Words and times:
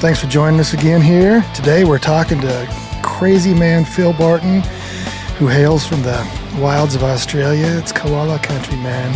Thanks 0.00 0.20
for 0.20 0.28
joining 0.28 0.60
us 0.60 0.74
again 0.74 1.00
here. 1.00 1.44
Today 1.56 1.84
we're 1.84 1.98
talking 1.98 2.40
to 2.42 2.68
crazy 3.02 3.52
man 3.52 3.84
Phil 3.84 4.12
Barton, 4.12 4.60
who 5.38 5.48
hails 5.48 5.84
from 5.84 6.02
the 6.02 6.24
wilds 6.60 6.94
of 6.94 7.02
Australia. 7.02 7.66
It's 7.66 7.90
Koala 7.90 8.38
Country 8.38 8.76
Man. 8.76 9.12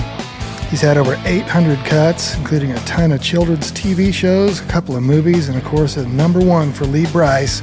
He's 0.71 0.81
had 0.81 0.99
over 0.99 1.15
800 1.25 1.79
cuts, 1.85 2.37
including 2.37 2.73
a 2.73 2.81
ton 2.81 3.13
of 3.13 3.23
children's 3.23 3.71
TV 3.71 4.13
shows, 4.13 4.61
a 4.61 4.65
couple 4.65 4.97
of 4.97 5.05
movies, 5.05 5.49
and 5.49 5.57
of 5.57 5.63
course, 5.63 5.97
a 5.97 6.09
number 6.09 6.41
one 6.41 6.73
for 6.73 6.85
Lee 6.85 7.07
Brice, 7.13 7.63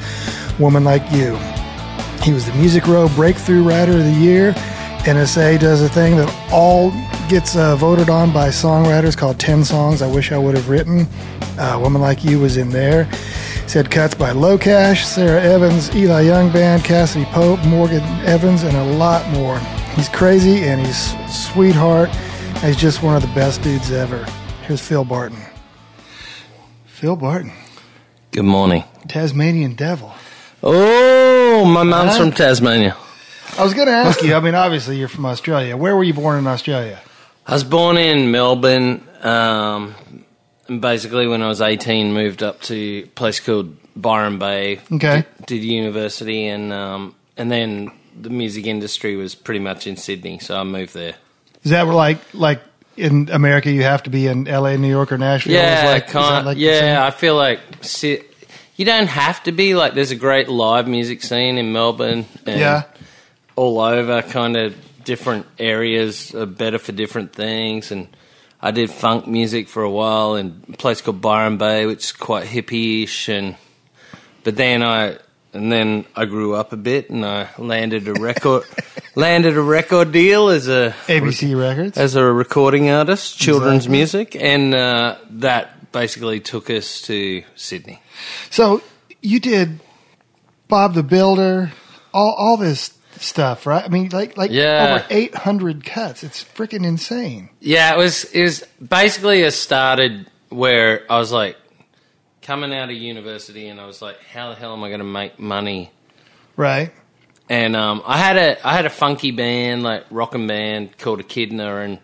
Woman 0.57 0.85
Like 0.85 1.03
You. 1.11 1.35
He 2.23 2.31
was 2.31 2.45
the 2.45 2.53
Music 2.53 2.88
Row 2.88 3.09
Breakthrough 3.09 3.63
Writer 3.63 3.97
of 3.97 4.05
the 4.05 4.11
Year. 4.13 4.53
NSA 5.03 5.59
does 5.59 5.81
a 5.81 5.89
thing 5.89 6.15
that 6.15 6.33
all 6.53 6.91
gets 7.29 7.55
uh, 7.55 7.75
voted 7.75 8.09
on 8.09 8.33
by 8.33 8.49
songwriters 8.49 9.15
called 9.15 9.39
10 9.39 9.63
Songs 9.63 10.01
I 10.01 10.07
Wish 10.07 10.31
I 10.31 10.38
Would 10.38 10.55
Have 10.55 10.67
Written. 10.67 11.07
Uh, 11.57 11.77
Woman 11.81 12.02
Like 12.02 12.23
You 12.23 12.39
was 12.39 12.57
in 12.57 12.69
there. 12.69 13.05
He's 13.63 13.73
had 13.73 13.91
cuts 13.91 14.16
by 14.16 14.31
Locash, 14.31 15.03
Sara 15.03 15.41
Evans, 15.41 15.95
Eli 15.95 16.22
Young 16.22 16.52
Band, 16.52 16.81
Cassadee 16.83 17.25
Pope, 17.25 17.63
Morgan 17.66 18.02
Evans, 18.25 18.63
and 18.63 18.75
a 18.75 18.83
lot 18.97 19.27
more. 19.30 19.59
He's 19.95 20.09
crazy 20.09 20.63
and 20.63 20.83
he's 20.85 21.13
sweetheart. 21.31 22.09
And 22.09 22.63
he's 22.66 22.77
just 22.77 23.03
one 23.03 23.16
of 23.16 23.22
the 23.22 23.27
best 23.35 23.61
dudes 23.61 23.91
ever. 23.91 24.25
Here's 24.66 24.81
Phil 24.81 25.05
Barton. 25.05 25.38
Phil 26.88 27.16
Barton, 27.16 27.53
Good 28.31 28.44
morning. 28.44 28.83
Tasmanian 29.07 29.75
Devil. 29.75 30.13
Oh, 30.61 31.63
my 31.66 31.83
mom's 31.83 32.17
from 32.17 32.31
Tasmania. 32.31 32.97
I 33.57 33.63
was 33.63 33.73
going 33.73 33.88
to 33.88 33.94
ask 33.94 34.22
you, 34.22 34.33
I 34.35 34.39
mean, 34.39 34.55
obviously 34.55 34.97
you're 34.97 35.07
from 35.07 35.25
Australia. 35.25 35.77
Where 35.77 35.95
were 35.95 36.03
you 36.03 36.13
born 36.13 36.38
in 36.38 36.45
Australia? 36.47 37.00
I 37.50 37.53
was 37.53 37.64
born 37.64 37.97
in 37.97 38.30
Melbourne. 38.30 39.03
Um, 39.23 39.95
and 40.67 40.81
basically, 40.81 41.25
when 41.25 41.42
I 41.42 41.47
was 41.47 41.61
18, 41.61 42.14
moved 42.14 42.44
up 42.44 42.61
to 42.64 42.75
a 42.75 43.08
place 43.08 43.39
called 43.39 43.75
Byron 43.95 44.38
Bay. 44.38 44.81
Okay. 44.91 45.25
Did, 45.38 45.45
did 45.47 45.64
university, 45.64 46.45
and 46.45 46.72
um, 46.72 47.16
and 47.38 47.52
then 47.52 47.91
the 48.19 48.30
music 48.30 48.67
industry 48.67 49.16
was 49.16 49.33
pretty 49.33 49.61
much 49.61 49.88
in 49.88 49.97
Sydney, 49.97 50.38
so 50.38 50.59
I 50.59 50.64
moved 50.64 50.94
there. 50.94 51.16
Is 51.64 51.72
that 51.72 51.88
like 51.88 52.19
like 52.36 52.61
in 52.97 53.30
America 53.31 53.72
you 53.72 53.81
have 53.81 54.03
to 54.03 54.11
be 54.11 54.28
in 54.28 54.47
L.A., 54.47 54.78
New 54.78 54.88
York, 54.88 55.11
or 55.11 55.17
Nashville? 55.17 55.53
Yeah, 55.53 55.86
like, 55.88 56.08
kind 56.08 56.45
like 56.45 56.58
yeah. 56.59 57.03
I 57.03 57.09
feel 57.09 57.36
like 57.36 57.61
si- 57.81 58.22
you 58.75 58.86
don't 58.86 59.08
have 59.08 59.41
to 59.44 59.52
be 59.52 59.73
like. 59.73 59.95
There's 59.95 60.11
a 60.11 60.16
great 60.16 60.50
live 60.50 60.88
music 60.88 61.23
scene 61.23 61.58
in 61.58 61.73
Melbourne. 61.73 62.25
And 62.45 62.59
yeah. 62.59 62.84
all 63.56 63.80
over, 63.80 64.22
kind 64.22 64.56
of 64.56 64.75
different 65.03 65.45
areas 65.58 66.33
are 66.36 66.45
better 66.45 66.78
for 66.80 66.92
different 66.92 67.33
things. 67.33 67.92
And 67.92 68.08
I 68.61 68.72
did 68.72 68.89
funk 68.92 69.28
music 69.28 69.67
for 69.67 69.83
a 69.83 69.89
while 69.91 70.36
in 70.36 70.64
a 70.72 70.78
place 70.78 71.02
called 71.02 71.22
Byron 71.22 71.58
Bay, 71.58 71.86
which 71.86 72.06
is 72.06 72.11
quite 72.11 72.47
hippie-ish. 72.47 73.30
And 73.30 73.56
but 74.44 74.56
then 74.56 74.83
I 74.83 75.17
and 75.53 75.72
then 75.72 76.06
I 76.16 76.25
grew 76.25 76.53
up 76.53 76.73
a 76.73 76.78
bit, 76.78 77.09
and 77.09 77.25
I 77.25 77.50
landed 77.57 78.07
a 78.07 78.13
record 78.13 78.63
landed 79.16 79.57
a 79.57 79.62
record 79.62 80.12
deal 80.12 80.50
as 80.50 80.68
a 80.68 80.94
ABC 81.07 81.59
Records. 81.59 81.97
as 81.97 82.16
a 82.16 82.23
recording 82.23 82.90
artist, 82.91 83.38
children's 83.40 83.85
Exactly. 83.88 83.97
music, 83.97 84.35
and 84.35 84.75
uh, 84.75 85.18
that 85.31 85.91
basically 85.91 86.40
took 86.40 86.69
us 86.69 87.02
to 87.03 87.44
Sydney. 87.56 88.00
so 88.52 88.81
you 89.23 89.40
did 89.40 89.79
Bob 90.68 90.94
the 90.94 91.02
Builder, 91.03 91.72
all 92.13 92.35
all 92.38 92.57
this 92.57 92.94
stuff, 93.24 93.66
right? 93.66 93.84
I 93.84 93.88
mean, 93.88 94.09
like 94.09 94.38
like 94.38 94.52
Yeah. 94.52 94.96
over 95.02 95.06
800 95.09 95.84
cuts. 95.85 96.24
It's 96.24 96.44
freaking 96.44 96.85
insane. 96.85 97.50
Yeah, 97.59 97.94
it 97.94 97.97
was 97.97 98.24
it 98.25 98.41
was 98.44 98.63
basically 98.85 99.41
it 99.41 99.52
started 99.52 100.28
where 100.50 101.03
I 101.09 101.18
was 101.19 101.31
like 101.31 101.58
coming 102.41 102.74
out 102.74 102.90
of 102.90 102.96
university 102.96 103.68
and 103.68 103.79
I 103.79 103.85
was 103.85 104.02
like, 104.02 104.18
how 104.24 104.50
the 104.50 104.56
hell 104.56 104.74
am 104.74 104.84
I 104.84 104.88
going 104.90 105.00
to 105.00 105.06
make 105.06 105.40
money? 105.40 105.91
Right. 106.56 106.91
And 107.50 107.75
um, 107.75 108.02
I 108.06 108.18
had 108.18 108.38
a 108.38 108.68
I 108.68 108.74
had 108.74 108.85
a 108.85 108.90
funky 108.91 109.31
band 109.31 109.84
like 109.84 110.06
rockin' 110.12 110.47
band 110.47 110.97
called 110.97 111.19
Echidna 111.19 111.78
and 111.78 112.00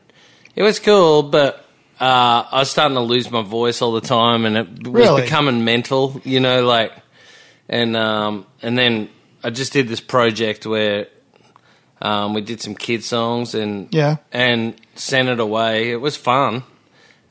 it 0.56 0.64
was 0.64 0.80
cool, 0.80 1.24
but 1.24 1.66
uh, 2.00 2.44
I 2.52 2.60
was 2.60 2.70
starting 2.72 2.96
to 2.96 3.02
lose 3.02 3.30
my 3.32 3.42
voice 3.44 3.82
all 3.82 3.92
the 3.94 4.02
time 4.02 4.46
and 4.46 4.58
it 4.58 4.88
was 4.88 5.08
Really? 5.08 5.22
becoming 5.24 5.64
mental, 5.64 6.20
you 6.24 6.40
know, 6.40 6.66
like 6.66 6.92
and 7.70 7.96
um, 7.96 8.46
and 8.62 8.78
then 8.78 9.10
I 9.46 9.50
just 9.52 9.74
did 9.74 9.88
this 9.88 10.02
project 10.02 10.66
where 10.66 11.08
um, 12.02 12.34
we 12.34 12.42
did 12.42 12.62
some 12.62 12.74
kid 12.76 13.04
songs 13.04 13.54
and 13.56 13.88
Yeah. 13.94 14.18
and 14.32 14.74
sent 14.96 15.30
it 15.30 15.40
away. 15.40 15.92
It 15.92 16.02
was 16.02 16.18
fun, 16.18 16.64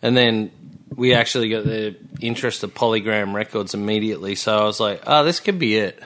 and 0.01 0.17
then 0.17 0.51
we 0.95 1.13
actually 1.15 1.49
got 1.49 1.65
the 1.65 1.97
interest 2.21 2.63
of 2.63 2.73
Polygram 2.73 3.35
Records 3.35 3.75
immediately. 3.75 4.37
So 4.37 4.57
I 4.57 4.65
was 4.65 4.79
like, 4.79 5.03
oh, 5.07 5.25
this 5.25 5.41
could 5.41 5.59
be 5.59 5.77
it. 5.77 6.01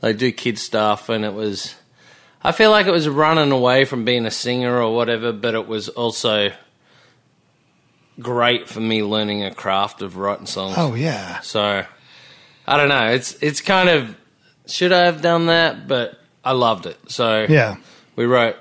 Like 0.00 0.16
do 0.18 0.30
kid 0.32 0.58
stuff, 0.58 1.08
and 1.08 1.24
it 1.24 1.34
was. 1.34 1.74
I 2.44 2.52
feel 2.52 2.70
like 2.70 2.86
it 2.86 2.92
was 2.92 3.08
running 3.08 3.52
away 3.52 3.84
from 3.84 4.04
being 4.04 4.26
a 4.26 4.30
singer 4.30 4.80
or 4.80 4.94
whatever, 4.94 5.32
but 5.32 5.54
it 5.54 5.66
was 5.68 5.88
also 5.88 6.50
great 8.20 8.68
for 8.68 8.80
me 8.80 9.02
learning 9.02 9.44
a 9.44 9.54
craft 9.54 10.02
of 10.02 10.16
writing 10.16 10.46
songs. 10.46 10.74
Oh 10.78 10.94
yeah. 10.94 11.40
So 11.40 11.84
I 12.66 12.76
don't 12.76 12.88
know. 12.88 13.08
It's 13.08 13.34
it's 13.42 13.60
kind 13.60 13.88
of 13.88 14.16
should 14.66 14.92
I 14.92 15.06
have 15.06 15.22
done 15.22 15.46
that, 15.46 15.86
but 15.88 16.18
I 16.44 16.52
loved 16.52 16.86
it. 16.86 16.98
So 17.08 17.46
Yeah. 17.48 17.76
we 18.16 18.24
wrote 18.26 18.56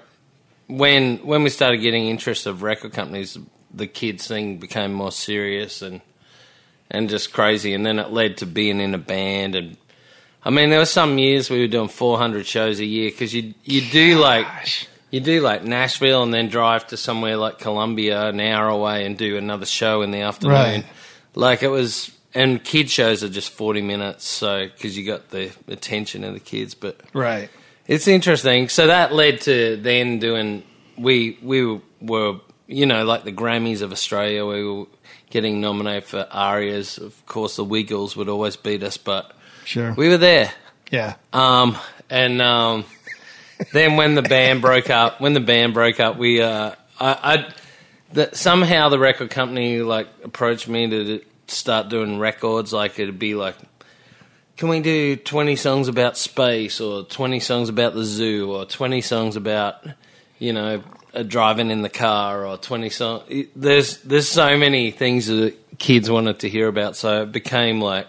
when 0.67 1.17
when 1.17 1.44
we 1.44 1.50
started 1.50 1.78
getting 1.78 2.07
interest 2.07 2.45
of 2.47 2.63
record 2.63 2.94
companies, 2.94 3.38
the 3.73 3.88
kids 3.88 4.28
thing 4.28 4.57
became 4.57 4.94
more 4.94 5.11
serious 5.11 5.81
and 5.81 6.01
and 6.90 7.09
just 7.09 7.31
crazy, 7.34 7.73
and 7.73 7.85
then 7.85 8.00
it 8.00 8.11
led 8.11 8.38
to 8.38 8.45
being 8.45 8.79
in 8.81 8.94
a 8.94 8.97
band 9.00 9.56
and. 9.56 9.78
I 10.44 10.50
mean, 10.50 10.72
there 10.72 10.79
were 10.79 10.85
some 10.88 11.19
years 11.19 11.51
we 11.51 11.59
were 11.59 11.67
doing 11.67 11.88
400 11.88 12.47
shows 12.47 12.79
a 12.79 12.85
year 12.85 13.11
because 13.11 13.31
you 13.31 13.53
you 13.63 13.81
do 13.91 14.17
like 14.17 14.47
you 15.11 15.19
do 15.19 15.40
like 15.40 15.63
Nashville 15.63 16.23
and 16.23 16.34
then 16.34 16.50
drive 16.50 16.88
to 16.88 16.97
somewhere 16.97 17.38
like 17.38 17.59
Columbia, 17.59 18.25
an 18.29 18.40
hour 18.40 18.67
away, 18.67 19.06
and 19.06 19.16
do 19.16 19.38
another 19.38 19.67
show 19.67 20.01
in 20.01 20.09
the 20.09 20.22
afternoon. 20.22 20.56
Right. 20.56 20.85
Like 21.35 21.61
it 21.61 21.67
was, 21.67 22.09
and 22.33 22.63
kid 22.63 22.89
shows 22.89 23.23
are 23.23 23.29
just 23.29 23.49
40 23.51 23.81
minutes, 23.81 24.25
so 24.25 24.65
because 24.67 24.97
you 24.97 25.05
got 25.05 25.29
the 25.29 25.51
attention 25.67 26.23
of 26.23 26.33
the 26.33 26.39
kids, 26.39 26.73
but 26.75 26.99
Right. 27.13 27.49
it's 27.87 28.07
interesting. 28.07 28.69
So 28.69 28.87
that 28.87 29.13
led 29.13 29.41
to 29.41 29.77
then 29.77 30.19
doing 30.19 30.63
we 30.97 31.37
we 31.41 31.79
were 32.01 32.39
you 32.67 32.85
know 32.85 33.03
like 33.05 33.23
the 33.23 33.31
Grammys 33.31 33.81
of 33.81 33.91
Australia. 33.91 34.45
We 34.45 34.63
were 34.63 34.85
getting 35.29 35.61
nominated 35.61 36.05
for 36.05 36.27
ARIAs. 36.31 36.97
Of 36.97 37.25
course, 37.25 37.55
the 37.55 37.63
Wiggles 37.65 38.15
would 38.15 38.29
always 38.29 38.55
beat 38.55 38.83
us, 38.83 38.97
but 38.97 39.31
Sure. 39.65 39.93
we 39.93 40.09
were 40.09 40.17
there. 40.17 40.51
yeah. 40.91 41.15
Um, 41.33 41.77
and 42.09 42.41
um, 42.41 42.85
then 43.73 43.95
when 43.95 44.15
the 44.15 44.21
band 44.21 44.61
broke 44.61 44.89
up, 44.89 45.21
when 45.21 45.33
the 45.33 45.39
band 45.39 45.73
broke 45.73 45.99
up, 45.99 46.17
we 46.17 46.41
uh, 46.41 46.71
I, 46.99 47.17
I 47.33 47.53
the, 48.13 48.29
somehow 48.33 48.89
the 48.89 48.99
record 48.99 49.29
company 49.29 49.81
like 49.81 50.07
approached 50.23 50.67
me 50.67 50.89
to 50.89 51.22
start 51.51 51.89
doing 51.89 52.19
records. 52.19 52.73
Like 52.73 52.99
it'd 52.99 53.19
be 53.19 53.35
like, 53.35 53.55
can 54.57 54.69
we 54.69 54.79
do 54.79 55.15
twenty 55.15 55.55
songs 55.55 55.87
about 55.87 56.17
space, 56.17 56.81
or 56.81 57.03
twenty 57.03 57.39
songs 57.39 57.69
about 57.69 57.93
the 57.93 58.03
zoo, 58.03 58.51
or 58.51 58.65
twenty 58.65 59.01
songs 59.01 59.35
about 59.35 59.85
you 60.39 60.53
know 60.53 60.83
driving 61.27 61.71
in 61.71 61.81
the 61.81 61.89
car, 61.89 62.45
or 62.45 62.57
twenty 62.57 62.89
songs. 62.89 63.23
There's 63.55 63.97
there's 63.97 64.27
so 64.27 64.57
many 64.57 64.91
things 64.91 65.27
that 65.27 65.55
kids 65.77 66.09
wanted 66.09 66.39
to 66.39 66.49
hear 66.49 66.67
about, 66.67 66.95
so 66.95 67.23
it 67.23 67.31
became 67.31 67.81
like. 67.81 68.07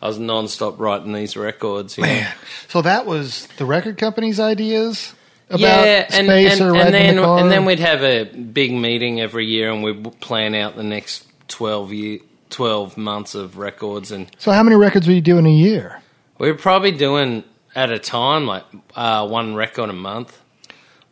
I 0.00 0.06
was 0.06 0.16
non-stop 0.16 0.78
writing 0.78 1.12
these 1.12 1.36
records. 1.36 1.98
You 1.98 2.04
know? 2.04 2.08
Man. 2.08 2.32
So 2.68 2.82
that 2.82 3.04
was 3.04 3.48
the 3.56 3.64
record 3.64 3.98
company's 3.98 4.38
ideas 4.38 5.12
about 5.50 5.84
yeah, 5.84 6.06
and 6.08 6.28
space 6.28 6.60
and, 6.60 6.70
or 6.70 6.76
and 6.76 6.94
then 6.94 7.16
the 7.16 7.28
and 7.28 7.50
then 7.50 7.64
we'd 7.64 7.80
have 7.80 8.04
a 8.04 8.22
big 8.22 8.70
meeting 8.72 9.20
every 9.20 9.46
year, 9.46 9.72
and 9.72 9.82
we'd 9.82 10.20
plan 10.20 10.54
out 10.54 10.76
the 10.76 10.84
next 10.84 11.26
twelve 11.48 11.92
year, 11.92 12.20
twelve 12.50 12.96
months 12.96 13.34
of 13.34 13.58
records, 13.58 14.10
and 14.12 14.30
so 14.38 14.52
how 14.52 14.62
many 14.62 14.76
records 14.76 15.06
were 15.06 15.12
you 15.14 15.20
doing 15.20 15.46
a 15.46 15.50
year? 15.52 16.00
we 16.38 16.48
were 16.50 16.56
probably 16.58 16.92
doing 16.92 17.42
at 17.74 17.90
a 17.90 17.98
time 17.98 18.46
like 18.46 18.64
uh, 18.94 19.26
one 19.26 19.54
record 19.54 19.90
a 19.90 19.92
month. 19.92 20.40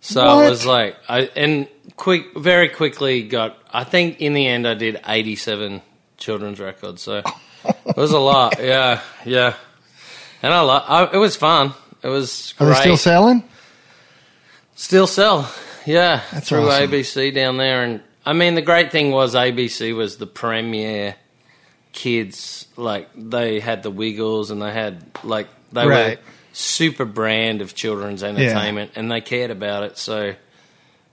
So 0.00 0.36
What? 0.36 0.46
it 0.46 0.50
was 0.50 0.64
like 0.66 0.96
I 1.08 1.22
and 1.36 1.68
quick, 1.96 2.36
very 2.36 2.68
quickly 2.68 3.22
got. 3.22 3.58
I 3.72 3.84
think 3.84 4.20
in 4.20 4.34
the 4.34 4.46
end 4.46 4.66
I 4.68 4.74
did 4.74 5.00
eighty-seven 5.06 5.82
children's 6.16 6.60
records. 6.60 7.02
So 7.02 7.22
it 7.64 7.96
was 7.96 8.12
a 8.12 8.18
lot. 8.18 8.58
Yeah, 8.60 9.00
yeah. 9.24 9.54
and 10.42 10.52
I, 10.54 10.60
lo- 10.60 10.84
I 10.86 11.12
it 11.14 11.18
was 11.18 11.34
fun. 11.36 11.72
It 12.02 12.08
was 12.08 12.54
Are 12.60 12.66
they 12.66 12.74
still 12.74 12.96
selling? 12.96 13.42
Still 14.76 15.06
sell, 15.06 15.50
yeah, 15.86 16.20
That's 16.32 16.48
through 16.50 16.68
awesome. 16.68 16.90
ABC 16.90 17.34
down 17.34 17.56
there. 17.56 17.82
And 17.82 18.02
I 18.26 18.34
mean, 18.34 18.54
the 18.54 18.62
great 18.62 18.92
thing 18.92 19.10
was 19.10 19.34
ABC 19.34 19.96
was 19.96 20.18
the 20.18 20.26
premier 20.26 21.16
kids. 21.96 22.68
Like 22.76 23.08
they 23.16 23.58
had 23.58 23.82
the 23.82 23.90
Wiggles, 23.90 24.50
and 24.52 24.62
they 24.62 24.72
had 24.72 25.02
like 25.24 25.48
they 25.72 25.86
Right. 25.86 26.18
were 26.18 26.22
super 26.52 27.04
brand 27.04 27.60
of 27.62 27.74
children's 27.74 28.22
entertainment, 28.22 28.92
and 28.94 29.10
they 29.10 29.20
cared 29.20 29.50
about 29.50 29.82
it. 29.82 29.98
So, 29.98 30.34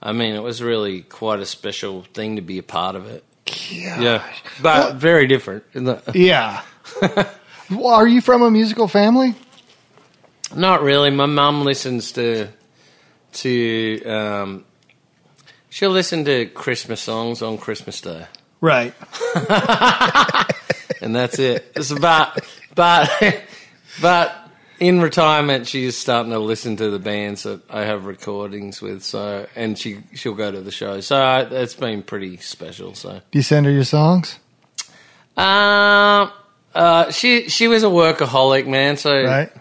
I 0.02 0.12
mean, 0.12 0.36
it 0.36 0.44
was 0.44 0.62
really 0.62 1.02
quite 1.02 1.40
a 1.40 1.46
special 1.46 2.04
thing 2.14 2.36
to 2.36 2.42
be 2.42 2.60
a 2.60 2.64
part 2.64 2.96
of 2.96 3.08
it. 3.08 3.24
Yeah, 3.72 4.24
but 4.62 4.96
very 4.96 5.26
different. 5.28 5.64
Yeah. 6.14 6.62
well, 7.72 7.88
are 7.88 8.08
you 8.08 8.22
from 8.22 8.42
a 8.44 8.52
musical 8.52 8.88
family? 8.88 9.34
Not 10.56 10.82
really. 10.84 11.10
My 11.10 11.26
mum 11.26 11.64
listens 11.66 12.12
to 12.14 12.48
to 13.34 14.04
um, 14.06 14.66
she'll 15.70 15.90
listen 15.90 16.24
to 16.26 16.46
Christmas 16.46 17.02
songs 17.02 17.42
on 17.42 17.58
Christmas 17.58 18.00
Day, 18.02 18.28
Right. 18.62 18.94
and 21.04 21.16
that's 21.16 21.38
it. 21.40 21.72
It's 21.76 21.92
about 21.92 22.40
but 22.76 23.10
but 24.02 24.36
in 24.80 25.00
retirement, 25.02 25.68
she's 25.68 25.96
starting 25.98 26.32
to 26.32 26.40
listen 26.40 26.76
to 26.78 26.90
the 26.90 27.00
bands 27.00 27.44
that 27.44 27.62
I 27.70 27.82
have 27.82 28.06
recordings 28.06 28.82
with. 28.82 29.04
So 29.04 29.46
and 29.56 29.78
she 29.78 30.00
she'll 30.16 30.34
go 30.34 30.52
to 30.52 30.62
the 30.62 30.72
show. 30.72 31.00
So 31.02 31.48
it's 31.52 31.76
been 31.76 32.04
pretty 32.04 32.38
special. 32.38 32.94
So 32.96 33.22
Do 33.32 33.40
you 33.40 33.44
send 33.44 33.66
her 33.66 33.72
your 33.72 33.84
songs? 33.86 34.40
um. 35.38 36.32
Uh, 36.76 37.12
she 37.12 37.50
she 37.50 37.68
was 37.68 37.84
a 37.84 37.88
workaholic 37.88 38.66
man, 38.66 38.98
so 38.98 39.12
Right. 39.24 39.52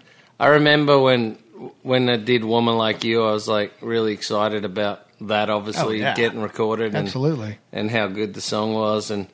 I 0.40 0.46
remember 0.46 0.98
when 0.98 1.36
when 1.82 2.08
I 2.08 2.16
did 2.16 2.42
"Woman 2.42 2.78
Like 2.78 3.04
You," 3.04 3.22
I 3.24 3.32
was 3.32 3.46
like 3.46 3.74
really 3.82 4.14
excited 4.14 4.64
about 4.64 5.06
that. 5.20 5.50
Obviously, 5.50 5.98
Oh, 6.00 6.06
yeah. 6.06 6.14
getting 6.14 6.40
recorded 6.40 6.94
and 6.94 7.06
Absolutely. 7.08 7.58
and 7.70 7.90
how 7.90 8.06
good 8.06 8.32
the 8.32 8.40
song 8.40 8.72
was, 8.72 9.10
and 9.10 9.26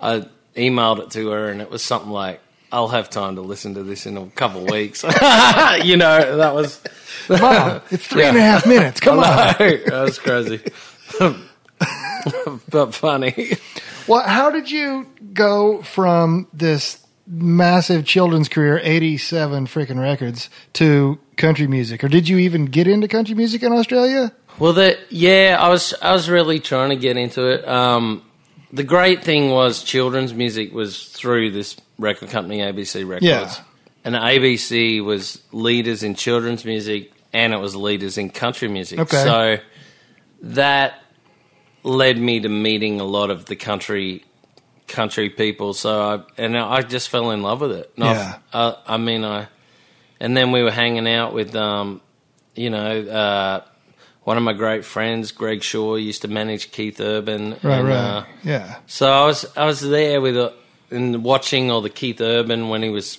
I 0.00 0.26
emailed 0.56 1.00
it 1.00 1.10
to 1.12 1.30
her, 1.30 1.48
and 1.48 1.60
it 1.60 1.70
was 1.70 1.82
something 1.82 2.10
like, 2.10 2.40
"I'll 2.72 2.88
have 2.88 3.10
time 3.10 3.36
to 3.36 3.42
listen 3.42 3.74
to 3.74 3.82
this 3.82 4.06
in 4.06 4.16
a 4.16 4.26
couple 4.26 4.64
weeks." 4.70 5.02
you 5.82 5.96
know, 5.96 6.36
that 6.36 6.52
was 6.54 6.80
Mom, 7.28 7.80
it's 7.90 8.06
three 8.06 8.24
and 8.24 8.36
a 8.36 8.42
half 8.42 8.66
minutes. 8.66 9.00
Come 9.00 9.18
on. 9.18 9.24
that 9.24 9.90
was 9.90 10.18
crazy, 10.18 10.60
but 12.68 12.94
funny. 12.94 13.56
Well, 14.06 14.22
how 14.22 14.50
did 14.50 14.70
you 14.70 15.06
go 15.32 15.82
from 15.82 16.46
this 16.52 16.98
massive 17.26 18.04
children's 18.04 18.48
career, 18.48 18.78
87 18.82 19.66
freaking 19.66 19.98
records, 19.98 20.50
to 20.74 21.18
country 21.36 21.66
music? 21.66 22.04
Or 22.04 22.08
did 22.08 22.28
you 22.28 22.38
even 22.38 22.66
get 22.66 22.86
into 22.86 23.08
country 23.08 23.34
music 23.34 23.62
in 23.62 23.72
Australia? 23.72 24.32
Well, 24.58 24.72
the 24.72 24.98
yeah, 25.08 25.56
I 25.58 25.68
was 25.68 25.94
I 26.00 26.12
was 26.12 26.28
really 26.28 26.60
trying 26.60 26.90
to 26.90 26.96
get 26.96 27.16
into 27.16 27.48
it. 27.48 27.66
Um, 27.66 28.22
the 28.74 28.82
great 28.84 29.22
thing 29.24 29.50
was 29.50 29.82
children's 29.82 30.34
music 30.34 30.72
was 30.72 31.04
through 31.08 31.52
this 31.52 31.76
record 31.98 32.30
company, 32.30 32.58
ABC 32.58 33.04
Records, 33.08 33.24
Yeah. 33.24 33.54
and 34.04 34.14
ABC 34.16 35.00
was 35.00 35.40
leaders 35.52 36.02
in 36.02 36.14
children's 36.14 36.64
music, 36.64 37.12
and 37.32 37.52
it 37.52 37.58
was 37.58 37.76
leaders 37.76 38.18
in 38.18 38.30
country 38.30 38.68
music. 38.68 38.98
Okay. 38.98 39.22
So 39.22 39.56
that 40.42 41.02
led 41.82 42.18
me 42.18 42.40
to 42.40 42.48
meeting 42.48 43.00
a 43.00 43.04
lot 43.04 43.30
of 43.30 43.44
the 43.46 43.56
country 43.56 44.24
country 44.86 45.30
people. 45.30 45.72
So 45.72 46.02
I 46.02 46.42
and 46.42 46.56
I 46.58 46.82
just 46.82 47.08
fell 47.08 47.30
in 47.30 47.42
love 47.42 47.60
with 47.60 47.72
it. 47.72 47.90
And 47.96 48.04
Yeah. 48.04 48.38
I, 48.52 48.76
I 48.86 48.96
mean, 48.96 49.24
I 49.24 49.48
and 50.20 50.36
then 50.36 50.52
we 50.52 50.62
were 50.62 50.70
hanging 50.70 51.08
out 51.08 51.32
with, 51.34 51.54
um, 51.56 52.00
you 52.54 52.70
know, 52.70 53.00
uh, 53.02 53.60
one 54.24 54.36
of 54.36 54.42
my 54.42 54.52
great 54.52 54.84
friends, 54.84 55.32
Greg 55.32 55.62
Shaw, 55.62 55.96
used 55.96 56.22
to 56.22 56.28
manage 56.28 56.72
Keith 56.72 57.00
Urban. 57.00 57.50
Right, 57.62 57.78
and, 57.78 57.88
right. 57.88 57.94
Uh, 57.96 58.24
yeah. 58.42 58.76
so 58.86 59.10
I 59.10 59.24
was 59.26 59.46
I 59.56 59.64
was 59.66 59.80
there 59.80 60.20
with 60.20 60.36
uh 60.36 60.50
and 60.90 61.24
watching 61.24 61.70
all 61.70 61.80
the 61.80 61.90
Keith 61.90 62.20
Urban 62.20 62.68
when 62.68 62.82
he 62.82 62.88
was, 62.90 63.18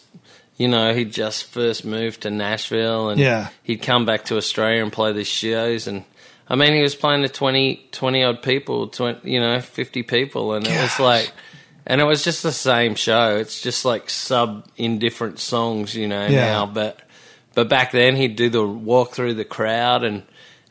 you 0.58 0.68
know, 0.68 0.94
he'd 0.94 1.12
just 1.12 1.46
first 1.46 1.84
moved 1.84 2.22
to 2.22 2.30
Nashville 2.30 3.10
and 3.10 3.20
Yeah. 3.20 3.50
he'd 3.64 3.82
come 3.82 4.06
back 4.06 4.26
to 4.26 4.38
Australia 4.38 4.82
and 4.84 4.92
play 4.94 5.12
these 5.14 5.28
shows 5.28 5.88
and. 5.88 6.04
I 6.48 6.54
mean, 6.54 6.74
he 6.76 6.84
was 6.84 6.94
playing 6.94 7.24
to 7.24 7.28
20, 7.28 7.88
20 7.92 8.24
odd 8.24 8.44
people, 8.44 8.88
20, 8.90 9.32
you 9.32 9.40
know, 9.40 9.60
50 9.60 10.04
people. 10.04 10.54
And 10.54 10.68
it 10.68 10.80
was 10.80 11.00
like, 11.00 11.32
and 11.88 12.00
it 12.00 12.04
was 12.04 12.24
just 12.24 12.44
the 12.44 12.52
same 12.52 12.94
show. 12.94 13.38
It's 13.38 13.60
just 13.64 13.84
like 13.84 14.12
sub 14.12 14.68
in 14.78 15.00
different 15.00 15.40
songs, 15.40 15.96
you 15.96 16.08
know, 16.08 16.28
Yeah. 16.28 16.46
now. 16.46 16.66
But, 16.68 17.00
but 17.56 17.68
back 17.68 17.92
then 17.92 18.16
he'd 18.16 18.36
do 18.36 18.50
the 18.50 18.64
walk 18.64 19.14
through 19.14 19.34
the 19.34 19.44
crowd 19.44 20.04
and, 20.04 20.22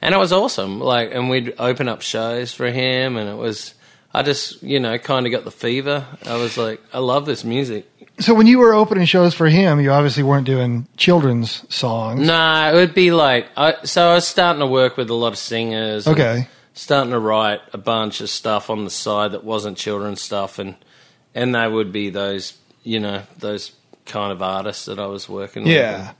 and 0.04 0.14
it 0.14 0.18
was 0.18 0.32
awesome. 0.32 0.78
Like, 0.80 1.12
and 1.12 1.28
we'd 1.28 1.54
open 1.58 1.88
up 1.88 2.02
shows 2.02 2.52
for 2.52 2.70
him 2.70 3.16
and 3.16 3.28
it 3.28 3.34
was, 3.36 3.74
I 4.12 4.22
just, 4.22 4.62
you 4.62 4.78
know, 4.78 4.96
kind 4.98 5.26
of 5.26 5.32
got 5.32 5.44
the 5.44 5.50
fever. 5.50 6.06
I 6.24 6.36
was 6.36 6.56
like, 6.56 6.80
I 6.92 6.98
love 6.98 7.26
this 7.26 7.42
music. 7.42 7.90
So 8.20 8.32
when 8.32 8.46
you 8.46 8.60
were 8.60 8.72
opening 8.74 9.06
shows 9.06 9.34
for 9.34 9.48
him, 9.48 9.80
you 9.80 9.90
obviously 9.90 10.22
weren't 10.22 10.46
doing 10.46 10.86
children's 10.96 11.64
songs. 11.74 12.20
No, 12.24 12.70
it 12.70 12.74
would 12.76 12.94
be 12.94 13.10
like, 13.10 13.48
I, 13.56 13.74
so 13.84 14.08
I 14.10 14.14
was 14.14 14.26
starting 14.28 14.60
to 14.60 14.66
work 14.68 14.96
with 14.96 15.10
a 15.10 15.14
lot 15.14 15.32
of 15.32 15.38
singers. 15.38 16.06
Okay. 16.06 16.46
starting 16.74 17.10
to 17.10 17.18
write 17.18 17.60
a 17.72 17.78
bunch 17.78 18.20
of 18.20 18.30
stuff 18.30 18.70
on 18.70 18.84
the 18.84 18.90
side 18.90 19.32
that 19.32 19.42
wasn't 19.42 19.76
children's 19.78 20.20
stuff, 20.22 20.60
and 20.60 20.76
and 21.34 21.54
they 21.56 21.66
would 21.66 21.90
be 21.90 22.10
those, 22.10 22.56
you 22.84 23.00
know, 23.00 23.22
those 23.38 23.72
kind 24.06 24.30
of 24.30 24.40
artists 24.42 24.84
that 24.84 25.00
I 25.00 25.06
was 25.06 25.28
working 25.28 25.64
with. 25.64 25.72
Yeah. 25.72 26.12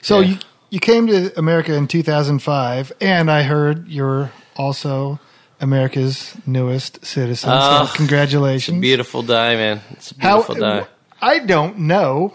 So 0.00 0.20
Yeah. 0.20 0.28
you 0.28 0.38
you 0.74 0.80
came 0.80 1.06
to 1.06 1.38
America 1.38 1.72
in 1.74 1.86
2005, 1.86 2.92
and 3.00 3.30
I 3.30 3.42
heard 3.44 3.86
you're 3.88 4.32
also 4.56 5.20
America's 5.60 6.34
newest 6.46 7.04
citizen. 7.06 7.50
Oh, 7.52 7.86
so 7.86 7.94
congratulations. 7.96 8.80
Beautiful 8.80 9.22
day, 9.22 9.54
man. 9.54 9.80
It's 9.90 10.10
a 10.10 10.14
How 10.20 10.36
beautiful 10.42 10.54
day. 10.56 10.84
I 11.22 11.38
don't 11.38 11.78
know 11.78 12.34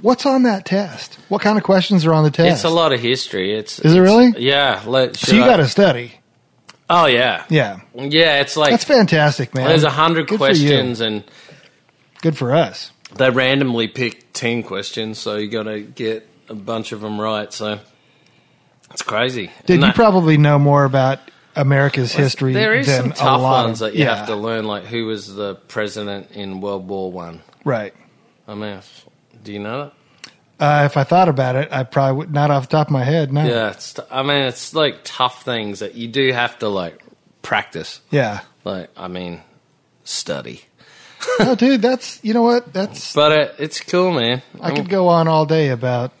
what's 0.00 0.24
on 0.26 0.44
that 0.44 0.64
test. 0.64 1.18
What 1.28 1.42
kind 1.42 1.58
of 1.58 1.64
questions 1.64 2.06
are 2.06 2.12
on 2.12 2.22
the 2.22 2.30
test? 2.30 2.54
It's 2.58 2.64
a 2.64 2.68
lot 2.70 2.92
of 2.92 3.00
history. 3.00 3.52
It's 3.52 3.80
Is 3.80 3.94
it 3.94 3.98
it's- 3.98 4.00
really? 4.00 4.40
Yeah. 4.42 4.82
Let, 4.86 5.16
So 5.16 5.34
you 5.34 5.40
got 5.42 5.56
to 5.56 5.66
study. 5.68 6.12
Oh 6.88 7.06
yeah. 7.06 7.44
Yeah, 7.48 7.80
Yeah. 7.96 8.40
It's 8.42 8.56
like 8.56 8.70
that's 8.70 8.84
fantastic, 8.84 9.54
man. 9.56 9.66
there's 9.66 9.82
a 9.82 9.90
hundred 9.90 10.28
Good 10.28 10.38
for 10.38 10.50
you. 10.52 10.68
questions, 10.68 11.00
and 11.00 11.24
Good 12.22 12.38
for 12.38 12.54
us. 12.54 12.92
they 13.16 13.28
randomly 13.28 13.88
pick 13.88 14.32
ten 14.32 14.62
questions, 14.62 15.18
so 15.18 15.34
you 15.36 15.48
got 15.48 15.64
to 15.64 15.80
get 15.80 16.28
a 16.48 16.54
bunch 16.54 16.92
of 16.92 17.00
them 17.00 17.20
right. 17.20 17.52
So 17.52 17.78
it's 18.90 19.02
crazy. 19.02 19.50
Did 19.66 19.82
you 19.82 19.92
probably 19.92 20.36
know 20.36 20.58
more 20.58 20.84
about 20.84 21.20
America's 21.56 22.12
history 22.12 22.52
There 22.52 22.74
is 22.74 22.86
than 22.86 23.02
some 23.02 23.12
tough 23.12 23.40
ones 23.40 23.80
of, 23.80 23.90
that 23.90 23.98
you 23.98 24.04
yeah, 24.04 24.16
have 24.16 24.26
to 24.26 24.36
learn, 24.36 24.66
like 24.66 24.84
who 24.84 25.06
was 25.06 25.34
the 25.34 25.54
president 25.54 26.32
in 26.32 26.60
World 26.60 26.86
War 26.86 27.10
One. 27.10 27.42
Right. 27.64 27.94
I 28.46 28.54
mean, 28.54 28.80
do 29.42 29.52
you 29.52 29.58
know 29.58 29.84
that? 29.84 29.92
Uh, 30.58 30.84
if 30.86 30.96
I 30.96 31.04
thought 31.04 31.28
about 31.28 31.56
it, 31.56 31.70
I 31.70 31.82
probably 31.82 32.18
would 32.18 32.32
not 32.32 32.50
off 32.50 32.68
the 32.68 32.76
top 32.76 32.86
of 32.86 32.92
my 32.92 33.04
head. 33.04 33.32
No. 33.32 33.44
Yeah, 33.44 33.70
it's. 33.70 33.94
T- 33.94 34.02
I 34.10 34.22
mean, 34.22 34.42
it's 34.42 34.74
like 34.74 35.00
tough 35.04 35.42
things 35.42 35.80
that 35.80 35.94
you 35.94 36.08
do 36.08 36.32
have 36.32 36.58
to 36.60 36.68
like 36.68 37.02
practice. 37.42 38.00
Yeah. 38.10 38.40
Like, 38.64 38.90
I 38.96 39.08
mean, 39.08 39.42
study. 40.04 40.62
oh, 41.40 41.54
dude, 41.56 41.82
that's 41.82 42.20
you 42.22 42.32
know 42.32 42.42
what? 42.42 42.72
That's 42.72 43.12
But 43.12 43.32
it, 43.32 43.54
it's 43.58 43.80
cool, 43.80 44.12
man. 44.12 44.42
I 44.60 44.74
could 44.74 44.88
go 44.88 45.08
on 45.08 45.28
all 45.28 45.46
day 45.46 45.70
about. 45.70 46.12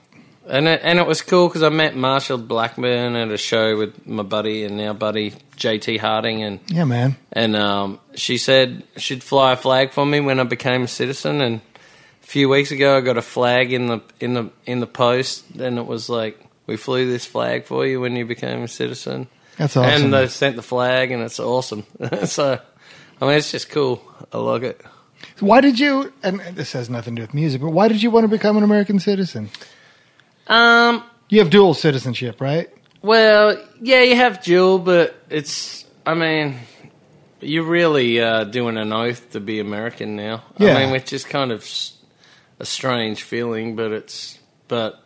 And 0.48 0.68
it, 0.68 0.80
and 0.84 0.98
it 1.00 1.06
was 1.06 1.22
cool 1.22 1.48
because 1.48 1.62
I 1.64 1.70
met 1.70 1.94
Marsha 1.94 2.36
Blackburn 2.46 3.16
at 3.16 3.30
a 3.32 3.36
show 3.36 3.76
with 3.76 4.06
my 4.06 4.22
buddy 4.22 4.64
and 4.64 4.76
now 4.76 4.92
buddy 4.92 5.32
JT 5.56 5.98
Harding, 5.98 6.42
and 6.44 6.60
Yeah, 6.68 6.84
man. 6.84 7.16
and 7.32 7.56
um, 7.56 7.98
she 8.14 8.38
said 8.38 8.84
she'd 8.96 9.24
fly 9.24 9.52
a 9.52 9.56
flag 9.56 9.90
for 9.90 10.06
me 10.06 10.20
when 10.20 10.38
I 10.38 10.44
became 10.44 10.82
a 10.82 10.88
citizen. 10.88 11.40
And 11.40 11.60
a 12.22 12.26
few 12.26 12.48
weeks 12.48 12.70
ago, 12.70 12.96
I 12.96 13.00
got 13.00 13.16
a 13.16 13.22
flag 13.22 13.72
in 13.72 13.86
the 13.88 14.00
in 14.20 14.34
the 14.34 14.50
in 14.66 14.78
the 14.80 14.86
post, 14.86 15.44
and 15.58 15.78
it 15.78 15.86
was 15.86 16.08
like, 16.08 16.38
"We 16.66 16.76
flew 16.76 17.10
this 17.10 17.26
flag 17.26 17.64
for 17.64 17.84
you 17.84 18.00
when 18.00 18.14
you 18.14 18.24
became 18.24 18.62
a 18.62 18.68
citizen." 18.68 19.26
That's 19.56 19.76
awesome. 19.76 20.04
And 20.04 20.14
they 20.14 20.28
sent 20.28 20.54
the 20.54 20.62
flag, 20.62 21.10
and 21.10 21.22
it's 21.22 21.40
awesome. 21.40 21.84
so, 22.26 22.60
I 23.20 23.24
mean, 23.26 23.36
it's 23.38 23.50
just 23.50 23.70
cool. 23.70 24.00
I 24.32 24.38
like 24.38 24.62
it. 24.62 24.80
why 25.40 25.60
did 25.60 25.80
you? 25.80 26.12
And 26.22 26.40
this 26.54 26.72
has 26.74 26.88
nothing 26.88 27.16
to 27.16 27.22
do 27.22 27.24
with 27.24 27.34
music, 27.34 27.62
but 27.62 27.70
why 27.70 27.88
did 27.88 28.00
you 28.02 28.10
want 28.12 28.24
to 28.24 28.28
become 28.28 28.56
an 28.56 28.62
American 28.62 29.00
citizen? 29.00 29.48
Um. 30.48 31.02
You 31.28 31.40
have 31.40 31.50
dual 31.50 31.74
citizenship, 31.74 32.40
right? 32.40 32.70
Well, 33.02 33.60
yeah, 33.80 34.02
you 34.02 34.16
have 34.16 34.42
dual, 34.42 34.78
but 34.78 35.14
it's. 35.28 35.84
I 36.04 36.14
mean, 36.14 36.56
you're 37.40 37.64
really 37.64 38.20
uh, 38.20 38.44
doing 38.44 38.76
an 38.76 38.92
oath 38.92 39.30
to 39.30 39.40
be 39.40 39.58
American 39.58 40.14
now. 40.16 40.44
Yeah. 40.58 40.76
I 40.76 40.82
mean, 40.84 40.92
which 40.92 41.12
is 41.12 41.24
kind 41.24 41.50
of 41.50 41.68
a 42.60 42.64
strange 42.64 43.22
feeling, 43.24 43.74
but 43.76 43.90
it's. 43.92 44.38
But 44.68 45.00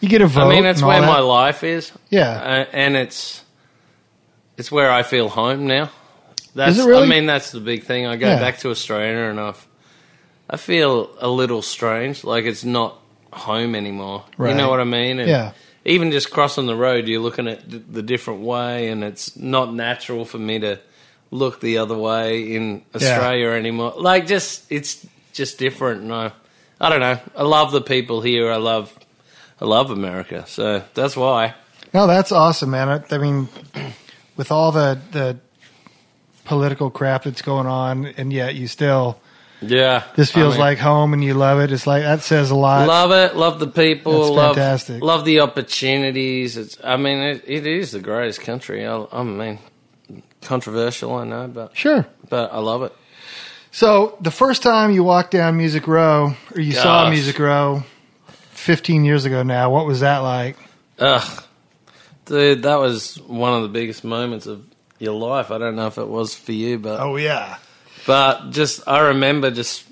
You 0.00 0.08
get 0.08 0.22
a 0.22 0.26
vote. 0.26 0.46
I 0.46 0.54
mean, 0.54 0.64
that's 0.64 0.82
where 0.82 1.00
that. 1.00 1.06
my 1.06 1.20
life 1.20 1.62
is. 1.64 1.92
Yeah. 2.10 2.30
uh, 2.30 2.66
and 2.72 2.96
it's 2.96 3.42
it's 4.56 4.70
where 4.72 4.90
I 4.90 5.02
feel 5.02 5.28
home 5.28 5.66
now. 5.66 5.90
That's, 6.54 6.78
Is 6.78 6.84
it 6.84 6.88
really? 6.88 7.04
I 7.04 7.06
mean, 7.06 7.26
that's 7.26 7.50
the 7.50 7.60
big 7.60 7.84
thing. 7.84 8.06
I 8.06 8.16
go 8.16 8.26
Yeah. 8.28 8.38
back 8.40 8.58
to 8.60 8.70
Australia 8.70 9.28
and 9.30 9.38
I've, 9.38 9.66
I 10.48 10.56
feel 10.56 11.10
a 11.20 11.28
little 11.28 11.60
strange, 11.60 12.24
like 12.24 12.44
it's 12.46 12.64
not 12.64 12.98
home 13.36 13.74
anymore. 13.74 14.24
Right. 14.36 14.50
You 14.50 14.56
know 14.56 14.70
what 14.70 14.80
I 14.80 14.84
mean? 14.84 15.20
And 15.20 15.28
Yeah. 15.28 15.52
Even 15.84 16.10
just 16.10 16.32
crossing 16.32 16.66
the 16.66 16.74
road, 16.74 17.06
you're 17.06 17.20
looking 17.20 17.46
at 17.46 17.60
the 17.70 18.02
different 18.02 18.40
way, 18.40 18.88
and 18.88 19.04
it's 19.04 19.36
not 19.36 19.72
natural 19.72 20.24
for 20.24 20.38
me 20.38 20.58
to 20.58 20.80
look 21.30 21.60
the 21.60 21.78
other 21.78 21.96
way 21.96 22.54
in 22.56 22.82
Australia 22.92 23.50
anymore. 23.50 23.94
Like, 23.96 24.26
just 24.26 24.64
it's 24.68 25.06
just 25.32 25.58
different. 25.58 26.02
And 26.02 26.12
I, 26.12 26.32
I 26.80 26.88
don't 26.88 26.98
know. 26.98 27.20
I 27.36 27.42
love 27.44 27.70
the 27.70 27.80
people 27.80 28.20
here. 28.20 28.50
I 28.50 28.56
love, 28.56 28.92
I 29.60 29.64
love 29.64 29.92
America. 29.92 30.44
So 30.48 30.82
that's 30.94 31.16
why. 31.16 31.54
No, 31.94 32.08
that's 32.08 32.32
awesome, 32.32 32.70
man. 32.70 32.88
I, 32.88 33.14
I 33.14 33.18
mean, 33.18 33.48
with 34.36 34.50
all 34.50 34.72
the 34.72 34.98
the 35.12 35.38
political 36.46 36.90
crap 36.90 37.24
that's 37.24 37.42
going 37.42 37.68
on, 37.68 38.06
and 38.06 38.32
yet 38.32 38.56
you 38.56 38.66
still 38.66 39.20
Yeah, 39.70 40.04
this 40.16 40.30
I 40.30 40.34
feels 40.34 40.54
mean- 40.54 40.60
like 40.60 40.78
home, 40.78 41.12
and 41.12 41.22
you 41.24 41.34
love 41.34 41.60
it. 41.60 41.72
It's 41.72 41.86
like 41.86 42.02
that 42.02 42.22
says 42.22 42.50
a 42.50 42.54
lot. 42.54 42.86
Love 42.86 43.10
it. 43.12 43.36
Love 43.36 43.58
the 43.58 43.66
people. 43.66 44.12
That's 44.20 44.30
love, 44.36 44.54
fantastic. 44.56 45.02
Love 45.02 45.24
the 45.24 45.40
opportunities. 45.40 46.56
It's. 46.56 46.76
I 46.84 46.96
mean, 46.96 47.18
it, 47.18 47.44
it 47.46 47.66
is 47.66 47.92
the 47.92 48.00
greatest 48.00 48.40
country. 48.40 48.86
I, 48.86 49.04
I 49.12 49.22
mean, 49.22 49.58
controversial, 50.42 51.14
I 51.14 51.24
know, 51.24 51.48
but 51.48 51.76
Sure. 51.76 52.06
but 52.28 52.52
I 52.52 52.58
love 52.58 52.82
it. 52.82 52.94
So 53.72 54.16
the 54.20 54.30
first 54.30 54.62
time 54.62 54.90
you 54.92 55.04
walked 55.04 55.32
down 55.32 55.56
Music 55.56 55.86
Row, 55.86 56.34
or 56.54 56.60
you 56.60 56.72
saw 56.72 57.10
Music 57.10 57.38
Row, 57.38 57.82
fifteen 58.50 59.04
years 59.04 59.24
ago 59.24 59.42
now, 59.42 59.70
what 59.70 59.86
was 59.86 60.00
that 60.00 60.18
like? 60.18 60.56
Ugh, 60.98 61.42
dude, 62.24 62.62
that 62.62 62.76
was 62.76 63.20
one 63.20 63.52
of 63.52 63.62
the 63.62 63.68
biggest 63.68 64.02
moments 64.02 64.46
of 64.46 64.64
your 64.98 65.12
life. 65.12 65.50
I 65.50 65.58
don't 65.58 65.76
know 65.76 65.88
if 65.88 65.98
it 65.98 66.08
was 66.08 66.34
for 66.34 66.52
you, 66.52 66.78
but 66.78 67.00
Oh 67.00 67.16
yeah, 67.16 67.58
but 68.06 68.50
just 68.50 68.86
I 68.86 69.00
remember 69.08 69.50
just 69.50 69.84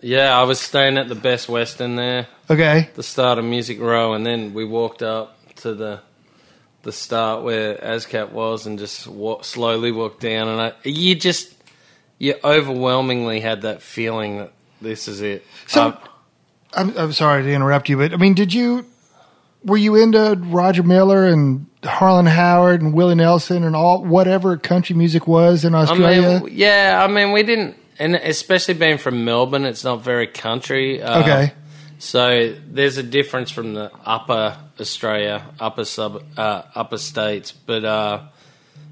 yeah, 0.00 0.36
I 0.38 0.42
was 0.44 0.60
staying 0.60 0.98
at 0.98 1.08
the 1.08 1.14
Best 1.14 1.48
Western 1.48 1.96
there. 1.96 2.26
okay, 2.50 2.90
the 2.94 3.02
start 3.02 3.38
of 3.38 3.44
Music 3.44 3.80
Row, 3.80 4.14
and 4.14 4.24
then 4.26 4.52
we 4.54 4.64
walked 4.64 5.02
up 5.02 5.38
to 5.56 5.74
the 5.74 6.00
the 6.82 6.92
start 6.92 7.44
where 7.44 7.76
ASCAP 7.76 8.32
was, 8.32 8.66
and 8.66 8.78
just 8.78 9.06
walk, 9.06 9.44
slowly 9.44 9.92
walked 9.92 10.20
down. 10.20 10.48
And 10.48 10.60
I, 10.60 10.72
you 10.84 11.14
just 11.14 11.54
you 12.18 12.34
overwhelmingly 12.42 13.40
had 13.40 13.62
that 13.62 13.82
feeling 13.82 14.38
that 14.38 14.52
this 14.80 15.06
is 15.08 15.20
it. 15.20 15.44
So- 15.66 15.88
Uh, 15.90 15.96
I'm, 16.74 16.96
I'm 16.96 17.12
sorry 17.12 17.42
to 17.42 17.52
interrupt 17.52 17.88
you, 17.90 17.98
but 17.98 18.14
I 18.14 18.16
mean, 18.16 18.32
did 18.34 18.54
you 18.54 18.86
were 19.64 19.76
you 19.76 19.96
into 19.96 20.36
Roger 20.46 20.82
Miller 20.82 21.26
and 21.26 21.66
Harlan 21.84 22.26
Howard 22.26 22.82
and 22.82 22.94
Willie 22.94 23.14
Nelson 23.14 23.64
and 23.64 23.74
all 23.74 24.02
whatever 24.04 24.56
country 24.56 24.94
music 24.96 25.26
was 25.26 25.64
in 25.64 25.74
I 25.74 25.82
Australia? 25.82 26.40
mean, 26.44 26.52
yeah, 26.56 27.00
I 27.02 27.12
mean, 27.12 27.32
we 27.32 27.42
didn't, 27.42 27.76
and 27.98 28.14
especially 28.14 28.74
being 28.74 28.98
from 28.98 29.24
Melbourne, 29.24 29.64
it's 29.64 29.84
not 29.84 30.02
very 30.02 30.26
country. 30.26 31.02
Uh, 31.02 31.20
okay, 31.20 31.52
So 31.98 32.54
there's 32.68 32.98
a 32.98 33.02
difference 33.02 33.50
from 33.50 33.74
the 33.74 33.90
upper 34.04 34.56
Australia, 34.80 35.44
upper 35.60 35.84
sub, 35.84 36.22
uh, 36.36 36.62
upper 36.74 36.98
states, 36.98 37.52
but 37.52 37.84
uh, 37.84 38.22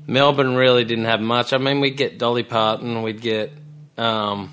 Melbourne 0.07 0.55
really 0.55 0.85
didn't 0.85 1.07
have 1.07 1.21
much. 1.21 1.53
I 1.53 1.59
mean, 1.59 1.81
we'd 1.81 1.97
get 1.97 2.19
Dolly 2.19 2.43
Parton, 2.45 3.03
we'd 3.03 3.21
get, 3.21 3.53
um, 3.99 4.53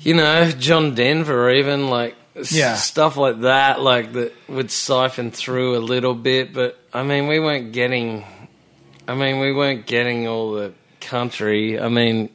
you 0.00 0.14
know, 0.14 0.50
John 0.50 0.94
Denver, 0.94 1.50
even 1.50 1.88
like 1.88 2.16
Yeah. 2.50 2.76
stuff 2.76 3.16
like 3.16 3.40
that, 3.40 3.80
like 3.80 4.12
that 4.12 4.32
would 4.48 4.70
siphon 4.70 5.30
through 5.30 5.76
a 5.76 5.80
little 5.80 6.14
bit. 6.14 6.52
But 6.52 6.78
I 6.92 7.02
mean, 7.02 7.26
we 7.26 7.40
weren't 7.40 7.72
getting. 7.72 8.24
I 9.08 9.14
mean, 9.14 9.40
we 9.40 9.52
weren't 9.52 9.86
getting 9.86 10.28
all 10.28 10.52
the 10.52 10.72
country. 11.00 11.80
I 11.80 11.88
mean, 11.88 12.30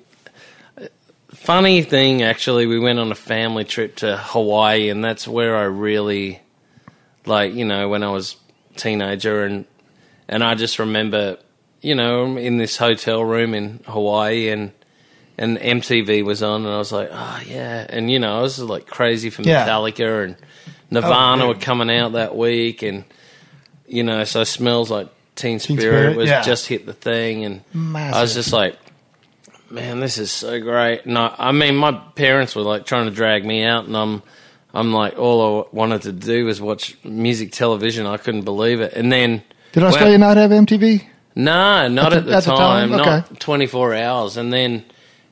funny 1.45 1.83
thing 1.83 2.23
actually 2.23 2.65
we 2.65 2.79
went 2.79 2.97
on 2.97 3.11
a 3.11 3.15
family 3.15 3.63
trip 3.63 3.97
to 3.97 4.17
hawaii 4.17 4.89
and 4.89 5.03
that's 5.03 5.27
where 5.27 5.55
i 5.55 5.63
really 5.63 6.39
like 7.25 7.53
you 7.53 7.65
know 7.65 7.87
when 7.87 8.01
i 8.03 8.09
was 8.09 8.35
teenager 8.77 9.43
and 9.43 9.65
and 10.27 10.43
i 10.43 10.55
just 10.55 10.79
remember 10.79 11.37
you 11.81 11.93
know 11.93 12.35
in 12.37 12.57
this 12.57 12.77
hotel 12.77 13.23
room 13.23 13.53
in 13.53 13.79
hawaii 13.85 14.49
and 14.49 14.71
and 15.37 15.57
mtv 15.57 16.23
was 16.23 16.41
on 16.43 16.65
and 16.65 16.73
i 16.73 16.77
was 16.77 16.91
like 16.91 17.09
oh 17.11 17.41
yeah 17.47 17.85
and 17.89 18.09
you 18.11 18.19
know 18.19 18.37
i 18.37 18.41
was 18.41 18.59
like 18.59 18.87
crazy 18.87 19.29
for 19.29 19.41
Yeah. 19.41 19.65
metallica 19.67 20.23
and 20.25 20.35
oh, 20.39 20.71
nirvana 20.91 21.43
Oh, 21.45 21.47
were 21.49 21.55
coming 21.55 21.89
out 21.91 22.13
that 22.13 22.35
week 22.35 22.81
and 22.83 23.03
you 23.87 24.03
know 24.03 24.23
so 24.23 24.43
smells 24.43 24.89
like 24.89 25.09
teen 25.35 25.59
spirit, 25.59 25.79
Spirit, 25.81 26.17
was 26.17 26.29
yeah. 26.29 26.41
just 26.41 26.67
hit 26.67 26.85
the 26.85 26.93
thing 26.93 27.43
and 27.45 27.61
i 27.75 28.21
was 28.21 28.33
just 28.33 28.53
like 28.53 28.77
man, 29.69 29.99
this 29.99 30.17
is 30.19 30.31
so 30.31 30.61
great. 30.61 31.05
No, 31.07 31.33
I 31.37 31.51
mean, 31.51 31.75
my 31.75 31.91
parents 31.91 32.55
were 32.55 32.61
like 32.61 32.85
trying 32.85 33.09
to 33.09 33.11
drag 33.11 33.43
me 33.45 33.63
out, 33.63 33.85
and 33.85 33.97
I'm, 33.97 34.21
I'm 34.73 34.93
like, 34.93 35.17
all 35.17 35.65
I 35.65 35.75
wanted 35.75 36.03
to 36.03 36.11
do 36.13 36.45
was 36.45 36.61
watch 36.61 36.95
music 37.03 37.51
television. 37.51 38.05
I 38.05 38.17
couldn't 38.17 38.43
believe 38.43 38.79
it. 38.79 38.93
And 38.93 39.11
then, 39.11 39.41
did 39.73 39.83
Australia 39.83 40.17
not 40.19 40.37
have 40.37 40.51
MTV? 40.51 41.03
no, 41.35 41.87
not 41.89 42.13
At 42.13 42.23
the- 42.25 42.29
the, 42.29 42.37
at 42.37 42.43
the 42.43 42.51
time, 42.55 42.89
time? 42.91 42.97
not 42.97 43.39
24 43.39 43.95
hours. 43.95 44.37
And 44.37 44.53
then, 44.53 44.85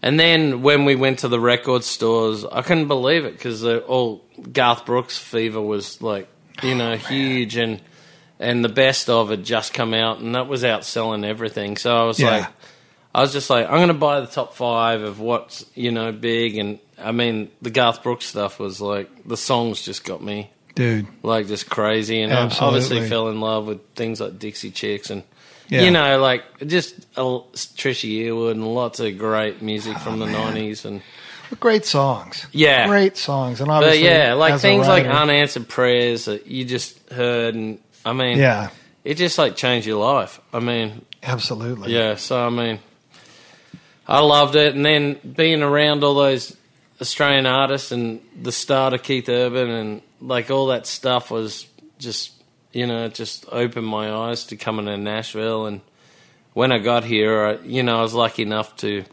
and 0.03 0.19
then 0.19 0.61
when 0.61 0.85
we 0.85 0.95
went 0.95 1.19
to 1.19 1.27
the 1.29 1.39
record 1.39 1.83
stores, 1.83 2.45
I 2.45 2.61
couldn't 2.61 2.87
believe 2.89 3.25
it 3.25 3.33
because 3.33 3.65
uh, 3.65 3.77
all 3.87 4.23
Garth 4.51 4.85
Brooks 4.85 5.17
fever 5.17 5.61
was 5.61 6.01
like, 6.01 6.27
you 6.61 6.75
know, 6.75 6.91
oh, 6.91 6.97
huge, 6.97 7.55
and 7.55 7.81
and 8.39 8.63
the 8.63 8.69
best 8.69 9.09
of 9.09 9.29
had 9.29 9.43
just 9.45 9.73
come 9.73 9.93
out, 9.93 10.19
and 10.19 10.35
that 10.35 10.47
was 10.47 10.63
outselling 10.63 11.25
everything. 11.25 11.77
So 11.77 11.95
I 11.95 12.03
was 12.03 12.19
Yeah. 12.19 12.29
like. 12.29 12.47
I 13.15 13.21
was 13.21 13.31
just 13.31 13.47
like, 13.51 13.67
I'm 13.67 13.75
going 13.75 13.89
to 13.89 13.93
buy 13.93 14.21
the 14.21 14.25
top 14.25 14.55
five 14.55 15.03
of 15.03 15.19
what's 15.19 15.63
you 15.75 15.91
know 15.91 16.11
big, 16.11 16.57
and 16.57 16.79
I 16.97 17.11
mean 17.11 17.51
the 17.61 17.69
Garth 17.69 18.01
Brooks 18.01 18.25
stuff 18.25 18.59
was 18.59 18.81
like 18.81 19.07
the 19.27 19.37
songs 19.37 19.83
just 19.83 20.03
got 20.03 20.23
me 20.23 20.49
Dude, 20.73 21.05
like 21.21 21.45
just 21.45 21.69
crazy, 21.69 22.21
and 22.23 22.33
I 22.33 22.49
obviously 22.59 23.07
fell 23.07 23.29
in 23.29 23.39
love 23.39 23.67
with 23.67 23.87
things 23.93 24.19
like 24.19 24.39
Dixie 24.39 24.71
Chicks 24.71 25.11
and 25.11 25.21
Yeah. 25.69 25.83
you 25.83 25.91
know 25.91 26.19
like 26.19 26.43
just 26.67 26.97
a, 27.15 27.21
Trisha 27.21 28.09
Yearwood 28.09 28.51
and 28.51 28.67
lots 28.75 28.99
of 28.99 29.17
great 29.17 29.61
music 29.61 29.95
oh, 29.95 29.99
from 29.99 30.19
the 30.19 30.25
'90s, 30.25 30.85
and 30.85 31.01
great 31.59 31.85
songs. 31.85 32.45
yeah, 32.51 32.87
Great 32.87 33.17
songs, 33.17 33.61
and 33.61 33.67
but 33.67 33.99
yeah, 33.99 34.33
like 34.33 34.59
things 34.59 34.87
like 34.87 35.05
unanswered 35.05 35.67
prayers 35.67 36.25
that 36.25 36.47
you 36.47 36.65
just 36.65 36.97
heard, 37.09 37.55
and 37.55 37.79
I 38.05 38.13
mean, 38.13 38.37
yeah, 38.37 38.69
it 39.03 39.15
just 39.15 39.37
like 39.37 39.55
changed 39.55 39.87
your 39.87 40.03
life. 40.03 40.39
I 40.51 40.59
mean, 40.59 41.05
absolutely. 41.21 41.93
Yeah, 41.93 42.15
so 42.15 42.45
I 42.45 42.49
mean, 42.49 42.79
I 44.07 44.19
loved 44.19 44.55
it, 44.55 44.75
and 44.75 44.85
then 44.85 45.19
being 45.35 45.63
around 45.63 46.03
all 46.03 46.15
those 46.15 46.55
Australian 47.01 47.45
artists 47.45 47.91
and 47.91 48.21
the 48.41 48.51
start 48.51 48.93
of 48.93 49.03
Keith 49.03 49.29
Urban 49.29 49.69
and 49.69 50.01
like 50.21 50.51
all 50.51 50.67
that 50.67 50.87
stuff 50.87 51.31
was 51.31 51.67
just 51.99 52.31
you 52.73 52.87
know 52.87 53.05
it 53.05 53.13
just 53.13 53.45
opened 53.51 53.85
my 53.87 54.11
eyes 54.11 54.45
to 54.47 54.55
coming 54.57 54.85
to 54.85 54.97
Nashville, 54.97 55.65
and 55.67 55.81
when 56.53 56.71
I 56.71 56.79
got 56.79 57.03
here, 57.03 57.45
I, 57.45 57.65
you 57.65 57.83
know 57.83 57.99
I 57.99 58.01
was 58.01 58.13
lucky 58.13 58.41
enough 58.43 58.75
to, 58.77 59.03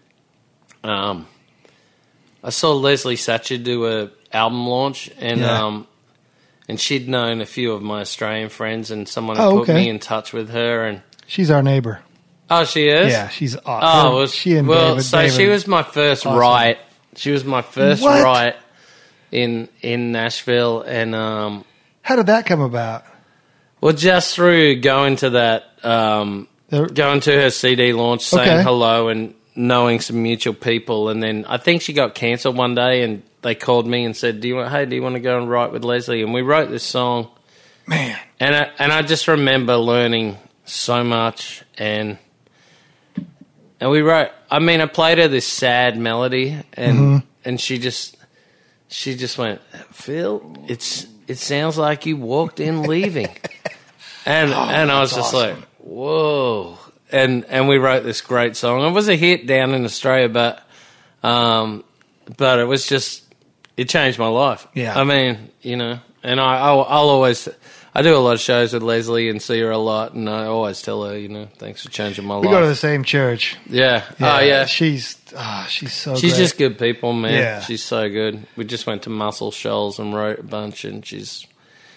um, 0.84 1.26
I 2.42 2.50
saw 2.50 2.72
Leslie 2.72 3.16
Satcher 3.16 3.62
do 3.62 3.86
a 3.86 4.10
album 4.32 4.66
launch, 4.66 5.10
and 5.18 5.40
Yeah. 5.40 5.64
um, 5.66 5.86
and 6.68 6.80
she'd 6.80 7.08
known 7.08 7.40
a 7.40 7.46
few 7.46 7.72
of 7.72 7.82
my 7.82 8.00
Australian 8.00 8.48
friends, 8.48 8.90
and 8.90 9.08
someone 9.08 9.36
had 9.36 9.44
Oh, 9.46 9.58
put 9.58 9.70
okay. 9.70 9.74
me 9.74 9.88
in 9.88 9.98
touch 9.98 10.32
with 10.32 10.50
her, 10.50 10.84
and 10.86 11.02
She's 11.26 11.50
our 11.50 11.62
neighbor. 11.62 12.00
oh, 12.50 12.64
she 12.64 12.88
is, 12.88 13.12
Yeah, 13.12 13.28
she's 13.28 13.56
Oh, 13.56 13.60
awesome. 13.66 14.14
well, 14.14 14.26
she 14.26 14.56
and 14.56 14.66
well 14.68 14.90
David. 14.96 15.04
so 15.04 15.28
she 15.28 15.46
was 15.48 15.66
my 15.66 15.82
first 15.82 16.26
Awesome. 16.26 16.38
right. 16.38 16.78
She 17.16 17.30
was 17.32 17.44
my 17.44 17.62
first 17.62 18.02
What? 18.02 18.22
right 18.24 18.56
in 19.32 19.68
in 19.82 20.12
Nashville, 20.12 20.82
and 20.82 21.14
um, 21.14 21.64
How 22.02 22.16
did 22.16 22.26
that 22.26 22.46
come 22.46 22.60
about? 22.60 23.04
Well, 23.80 23.92
just 23.92 24.34
through 24.34 24.76
going 24.80 25.16
to 25.16 25.30
that, 25.30 25.64
um, 25.84 26.48
going 26.70 27.20
to 27.20 27.32
her 27.32 27.50
CD 27.50 27.92
launch, 27.92 28.22
saying 28.22 28.48
Okay. 28.48 28.62
hello, 28.62 29.08
and 29.08 29.34
knowing 29.54 30.00
some 30.00 30.22
mutual 30.22 30.54
people, 30.54 31.08
and 31.08 31.22
then 31.22 31.44
I 31.48 31.56
think 31.58 31.82
she 31.82 31.92
got 31.92 32.14
cancelled 32.14 32.56
one 32.56 32.74
day, 32.74 33.02
and 33.02 33.22
they 33.42 33.54
called 33.54 33.86
me 33.86 34.04
and 34.04 34.16
said, 34.16 34.40
"Do 34.40 34.48
you 34.48 34.56
want? 34.56 34.70
Hey, 34.70 34.84
do 34.86 34.94
you 34.94 35.02
want 35.02 35.14
to 35.14 35.20
go 35.20 35.38
and 35.38 35.48
write 35.50 35.72
with 35.72 35.84
Leslie?" 35.84 36.22
And 36.22 36.32
we 36.34 36.42
wrote 36.42 36.70
this 36.70 36.82
song. 36.84 37.28
Man, 37.86 38.16
and 38.38 38.54
I, 38.54 38.70
and 38.78 38.92
I 38.92 39.02
just 39.02 39.26
remember 39.26 39.76
learning 39.76 40.36
so 40.64 41.02
much 41.02 41.64
and 41.76 42.18
and 43.80 43.90
we 43.90 44.00
wrote 44.02 44.28
I 44.50 44.60
mean 44.60 44.80
I 44.80 44.86
played 44.86 45.18
her 45.18 45.26
this 45.26 45.46
sad 45.46 45.98
melody 45.98 46.56
and 46.74 46.96
Mm-hmm. 46.98 47.26
and 47.44 47.60
she 47.60 47.78
just 47.78 48.16
she 48.88 49.16
just 49.16 49.36
went 49.38 49.60
Phil 49.90 50.54
it's 50.68 51.06
it 51.26 51.38
sounds 51.38 51.76
like 51.78 52.06
you 52.06 52.16
walked 52.16 52.60
in 52.60 52.84
leaving 52.84 53.30
and 54.30 54.52
and 54.52 54.90
I 54.92 55.00
was 55.00 55.12
Oh, 55.12 55.16
just 55.16 55.34
awesome. 55.34 55.56
like 55.56 55.68
whoa 55.78 56.78
and 57.10 57.44
and 57.46 57.68
we 57.68 57.78
wrote 57.78 58.04
this 58.04 58.20
great 58.20 58.54
song 58.56 58.82
it 58.86 58.92
was 58.92 59.08
a 59.08 59.16
hit 59.16 59.46
down 59.46 59.74
in 59.74 59.84
Australia 59.84 60.28
but 60.28 60.62
um 61.22 61.84
but 62.36 62.58
it 62.58 62.64
was 62.64 62.86
just 62.86 63.24
it 63.76 63.88
changed 63.88 64.18
my 64.18 64.28
life 64.28 64.66
Yeah. 64.74 64.98
I 64.98 65.04
mean 65.04 65.50
you 65.62 65.76
know 65.76 65.98
and 66.22 66.40
I 66.40 66.58
I'll, 66.58 66.82
I'll 66.82 67.08
always 67.08 67.48
I 67.92 68.02
do 68.02 68.14
a 68.14 68.18
lot 68.18 68.34
of 68.34 68.40
shows 68.40 68.72
with 68.72 68.84
Leslie 68.84 69.28
and 69.30 69.42
see 69.42 69.58
her 69.62 69.70
a 69.72 69.76
lot, 69.76 70.14
and 70.14 70.30
I 70.30 70.44
always 70.44 70.80
tell 70.80 71.02
her, 71.06 71.18
you 71.18 71.28
know, 71.28 71.48
thanks 71.58 71.82
for 71.82 71.90
changing 71.90 72.24
my 72.24 72.36
We 72.38 72.46
life. 72.46 72.50
We 72.50 72.56
go 72.56 72.60
to 72.60 72.68
the 72.68 72.76
same 72.76 73.02
church. 73.02 73.56
yeah. 73.68 74.04
Oh 74.20 74.38
yeah. 74.38 74.66
She's 74.66 75.16
ah, 75.36 75.66
she's 75.68 75.92
so. 75.92 76.14
She's 76.14 76.34
great. 76.34 76.38
just 76.40 76.56
good 76.56 76.78
people, 76.78 77.12
man. 77.12 77.34
Yeah. 77.34 77.60
She's 77.62 77.82
so 77.82 78.08
good. 78.08 78.46
We 78.54 78.64
just 78.64 78.86
went 78.86 79.02
to 79.04 79.10
Muscle 79.10 79.50
Shoals 79.50 79.98
and 79.98 80.14
wrote 80.14 80.38
a 80.38 80.42
bunch, 80.44 80.84
and 80.84 81.04
she's 81.04 81.44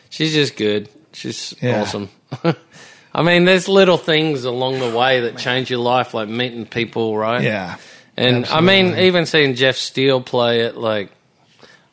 she's 0.09 0.33
just 0.33 0.55
good. 0.57 0.89
She's 1.13 1.53
Yeah. 1.61 1.81
awesome. 1.81 2.09
I 3.15 3.21
mean, 3.21 3.45
there's 3.45 3.67
little 3.67 3.97
things 3.97 4.43
along 4.43 4.79
the 4.79 4.89
way 4.97 5.21
that 5.21 5.37
change 5.37 5.69
your 5.69 5.79
life, 5.79 6.13
like 6.13 6.27
meeting 6.29 6.65
people, 6.65 7.15
right? 7.17 7.43
yeah. 7.43 7.77
And 8.17 8.45
I 8.47 8.61
mean, 8.61 8.97
even 8.97 9.25
seeing 9.25 9.55
Jeff 9.55 9.75
Steele 9.75 10.21
play 10.21 10.61
it, 10.61 10.75
like 10.77 11.11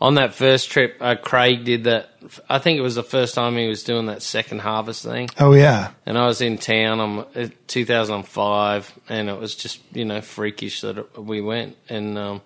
on 0.01 0.15
that 0.17 0.35
first 0.35 0.71
trip, 0.71 0.97
uh, 1.01 1.15
Craig 1.15 1.65
did 1.65 1.85
that. 1.85 2.11
I 2.49 2.59
think 2.59 2.79
it 2.79 2.83
was 2.83 2.95
the 2.95 3.03
first 3.03 3.35
time 3.35 3.57
he 3.57 3.69
was 3.69 3.85
doing 3.85 4.07
that 4.07 4.23
second 4.23 4.61
harvest 4.61 5.03
thing. 5.03 5.31
Oh 5.39 5.55
yeah. 5.55 5.93
And 6.05 6.19
I 6.19 6.27
was 6.27 6.41
in 6.43 6.59
town 6.59 7.01
on 7.01 7.19
uh, 7.35 7.49
2005, 7.69 8.93
and 9.09 9.29
it 9.29 9.39
was 9.39 9.55
just 9.55 9.81
you 9.95 10.05
know 10.05 10.21
freakish 10.21 10.81
that 10.83 10.99
it- 10.99 11.19
we 11.19 11.41
went. 11.41 11.77
And 11.89 12.19
um, 12.19 12.43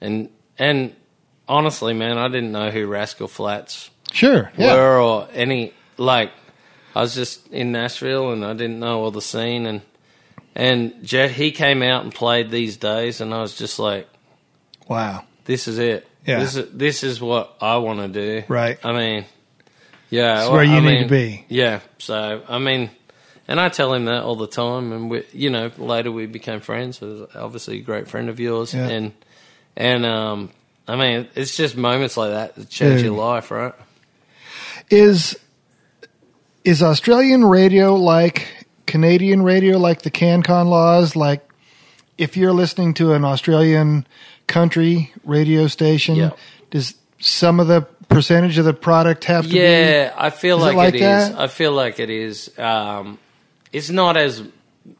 and 0.00 0.28
and 0.58 0.94
honestly, 1.48 1.94
man, 1.94 2.18
I 2.18 2.28
didn't 2.28 2.52
know 2.52 2.70
who 2.70 2.86
Rascal 2.86 3.28
Flatts 3.28 3.90
Sure. 4.12 4.50
Yeah. 4.56 4.74
were 4.74 5.00
or 5.00 5.28
any 5.32 5.72
like. 6.00 6.32
I 6.92 7.02
was 7.02 7.14
just 7.14 7.46
in 7.52 7.70
Nashville, 7.70 8.32
and 8.32 8.44
I 8.44 8.52
didn't 8.52 8.80
know 8.80 9.00
all 9.04 9.12
the 9.12 9.22
scene. 9.22 9.64
And 9.66 9.80
and 10.56 11.04
Jeff, 11.04 11.30
he 11.30 11.52
came 11.52 11.82
out 11.82 12.02
and 12.02 12.12
played 12.12 12.50
these 12.50 12.76
days, 12.76 13.20
and 13.20 13.32
I 13.32 13.40
was 13.42 13.54
just 13.56 13.78
like, 13.78 14.08
Wow. 14.88 15.22
this 15.44 15.68
is 15.68 15.78
it. 15.78 16.08
Yeah. 16.26 16.40
This 16.40 16.56
is 16.56 16.70
this 16.72 17.04
is 17.04 17.20
what 17.20 17.54
I 17.60 17.76
want 17.76 18.00
to 18.00 18.08
do. 18.08 18.44
Right. 18.48 18.76
I 18.84 18.92
mean, 18.92 19.24
yeah. 20.10 20.42
It's 20.42 20.50
where 20.50 20.64
you 20.64 20.72
I 20.72 20.80
need 20.80 20.86
mean, 20.86 21.02
to 21.04 21.08
be. 21.08 21.44
Yeah. 21.48 21.78
So 21.98 22.42
I 22.48 22.58
mean, 22.58 22.90
and 23.46 23.60
I 23.60 23.68
tell 23.68 23.94
him 23.94 24.06
that 24.06 24.24
all 24.24 24.34
the 24.36 24.48
time, 24.48 24.92
and 24.92 25.08
we, 25.10 25.22
you 25.32 25.48
know, 25.50 25.70
later 25.78 26.10
we 26.10 26.26
became 26.26 26.58
friends. 26.58 27.00
Was 27.00 27.28
obviously 27.36 27.78
a 27.78 27.82
great 27.82 28.08
friend 28.08 28.28
of 28.28 28.40
yours, 28.40 28.74
Yeah. 28.74 28.88
and 28.88 29.12
and 29.76 30.04
um, 30.04 30.50
I 30.88 30.96
mean, 30.96 31.28
it's 31.36 31.56
just 31.56 31.76
moments 31.76 32.16
like 32.16 32.30
that 32.32 32.56
that 32.56 32.68
change 32.68 32.96
Dude. 32.96 33.04
your 33.06 33.16
life, 33.16 33.52
right? 33.52 33.74
Is 34.90 35.38
is 36.64 36.82
Australian 36.82 37.44
radio 37.44 37.94
like 37.94 38.66
Canadian 38.86 39.42
radio, 39.42 39.78
like 39.78 40.02
the 40.02 40.10
CanCon 40.10 40.66
laws? 40.66 41.16
Like, 41.16 41.48
if 42.18 42.36
you're 42.36 42.52
listening 42.52 42.94
to 42.94 43.12
an 43.12 43.24
Australian 43.24 44.06
country 44.46 45.12
radio 45.24 45.66
station, 45.66 46.16
Yeah. 46.16 46.30
does 46.70 46.94
some 47.18 47.60
of 47.60 47.68
the 47.68 47.82
percentage 48.08 48.58
of 48.58 48.64
the 48.64 48.74
product 48.74 49.24
have 49.24 49.44
to 49.44 49.50
be? 49.52 49.58
Yeah, 49.58 50.12
I 50.16 50.30
feel 50.30 50.58
Is 50.58 50.62
it 50.62 50.66
like, 50.66 50.76
like 50.76 50.94
it 50.94 51.00
is. 51.02 51.30
I 51.34 51.46
feel 51.46 51.72
like 51.72 52.00
it 52.00 52.10
is. 52.10 52.50
Um, 52.58 53.18
it's 53.72 53.90
not 53.90 54.16
as 54.16 54.42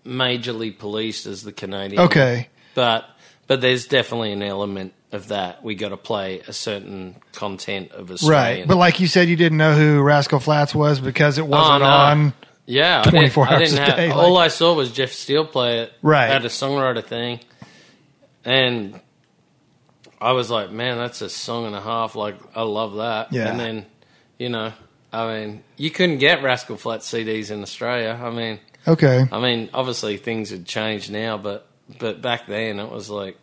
majorly 0.06 0.76
policed 0.76 1.26
as 1.26 1.42
the 1.42 1.52
Canadian. 1.52 2.02
Okay. 2.02 2.48
but 2.74 3.04
but 3.48 3.60
there's 3.60 3.86
definitely 3.88 4.30
an 4.32 4.42
element 4.44 4.92
of 5.12 5.28
that. 5.28 5.62
We 5.64 5.74
got 5.74 5.88
to 5.90 5.96
play 5.96 6.40
a 6.46 6.52
certain 6.52 7.16
content 7.32 7.92
of 7.92 8.10
Australian. 8.10 8.60
Right. 8.60 8.68
But 8.68 8.76
like 8.76 9.00
you 9.00 9.06
said, 9.06 9.28
you 9.28 9.36
didn't 9.36 9.58
know 9.58 9.74
who 9.74 10.00
Rascal 10.02 10.40
Flatts 10.40 10.74
was 10.74 11.00
because 11.00 11.38
it 11.38 11.42
oh, 11.42 11.46
wasn't 11.46 11.82
Oh, 11.82 11.86
no. 11.86 11.86
on. 11.86 12.32
yeah, 12.66 13.02
24 13.02 13.44
didn't, 13.46 13.52
I 13.52 13.58
hours 13.60 13.70
didn't 13.70 13.82
a 13.82 13.86
have, 13.86 13.96
day, 13.96 14.10
All 14.10 14.32
like- 14.34 14.44
I 14.46 14.48
saw 14.48 14.74
was 14.74 14.92
Jeff 14.92 15.12
Steele 15.12 15.46
play 15.46 15.80
it. 15.80 15.92
Right. 16.02 16.30
At 16.30 16.44
a 16.44 16.48
songwriter 16.48 17.04
thing, 17.04 17.40
and 18.44 19.00
I 20.20 20.32
was 20.32 20.50
like, 20.50 20.70
man, 20.70 20.98
that's 20.98 21.22
a 21.22 21.28
song 21.28 21.66
and 21.66 21.74
a 21.74 21.80
half. 21.80 22.14
Like, 22.14 22.36
I 22.54 22.62
love 22.62 22.96
that. 22.96 23.32
Yeah. 23.32 23.50
And 23.50 23.58
then, 23.60 23.86
you 24.38 24.48
know, 24.48 24.72
I 25.12 25.26
mean, 25.26 25.64
you 25.76 25.90
couldn't 25.90 26.18
get 26.18 26.42
Rascal 26.42 26.76
Flatts 26.76 27.10
CDs 27.10 27.50
in 27.50 27.62
Australia. 27.62 28.18
I 28.22 28.30
mean. 28.30 28.60
Okay. 28.86 29.26
I 29.30 29.40
mean, 29.40 29.68
obviously 29.74 30.16
things 30.16 30.50
had 30.50 30.64
changed 30.66 31.10
now, 31.10 31.36
but 31.36 31.66
but 31.98 32.22
back 32.22 32.46
then 32.46 32.78
it 32.78 32.90
was 32.90 33.10
like 33.10 33.36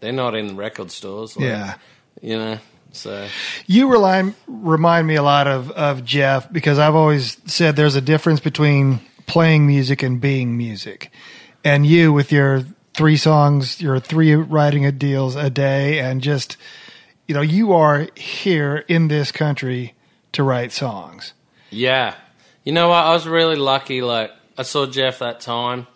they're 0.00 0.12
not 0.12 0.34
in 0.34 0.56
record 0.56 0.90
stores. 0.90 1.36
Like, 1.36 1.46
Yeah. 1.46 1.74
you 2.20 2.38
know. 2.38 2.58
So 2.92 3.28
You 3.66 3.92
remind 3.92 4.34
remind 4.46 5.06
me 5.06 5.16
a 5.16 5.22
lot 5.22 5.46
of 5.46 5.70
of 5.72 6.04
Jeff 6.04 6.50
because 6.50 6.78
I've 6.78 6.94
always 6.94 7.36
said 7.46 7.76
there's 7.76 7.96
a 7.96 8.00
difference 8.00 8.40
between 8.40 9.00
playing 9.26 9.66
music 9.66 10.02
and 10.02 10.20
being 10.20 10.56
music. 10.56 11.10
And 11.64 11.84
you 11.86 12.12
with 12.12 12.32
your 12.32 12.64
three 12.94 13.16
songs, 13.18 13.82
your 13.82 14.00
three 14.00 14.34
writing 14.34 14.86
a 14.86 14.92
deals 14.92 15.36
a 15.36 15.50
day 15.50 15.98
and 16.00 16.22
just 16.22 16.56
you 17.26 17.34
know, 17.34 17.40
you 17.42 17.72
are 17.72 18.06
here 18.14 18.84
in 18.88 19.08
this 19.08 19.32
country 19.32 19.94
to 20.32 20.42
write 20.44 20.70
songs. 20.72 21.32
yeah, 21.70 22.14
you 22.64 22.72
know 22.72 22.88
what? 22.88 23.04
I 23.04 23.12
was 23.12 23.26
really 23.26 23.56
lucky. 23.56 24.00
Like 24.00 24.30
I 24.56 24.62
saw 24.62 24.86
Jeff 24.86 25.18
that 25.18 25.40
time, 25.40 25.86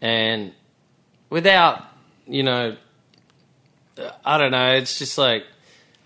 and 0.00 0.52
without 1.30 1.82
you 2.26 2.42
know, 2.42 2.76
I 4.24 4.38
don't 4.38 4.50
know. 4.52 4.74
It's 4.74 4.98
just 4.98 5.18
like. 5.18 5.44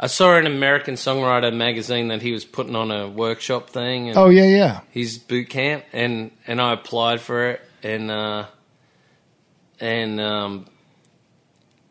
I 0.00 0.08
saw 0.08 0.36
an 0.36 0.46
American 0.46 0.94
Songwriter 0.94 1.54
magazine 1.54 2.08
that 2.08 2.22
he 2.22 2.32
was 2.32 2.44
putting 2.44 2.74
on 2.74 2.90
a 2.90 3.08
workshop 3.08 3.70
thing, 3.70 4.08
and 4.08 4.18
Oh 4.18 4.30
yeah, 4.30 4.46
yeah. 4.46 4.80
his 4.90 5.16
boot 5.18 5.48
camp 5.48 5.84
and 5.92 6.32
and 6.48 6.60
I 6.60 6.72
applied 6.72 7.20
for 7.20 7.50
it 7.50 7.60
and 7.84 8.10
uh 8.10 8.46
and 9.80 10.20
um 10.20 10.66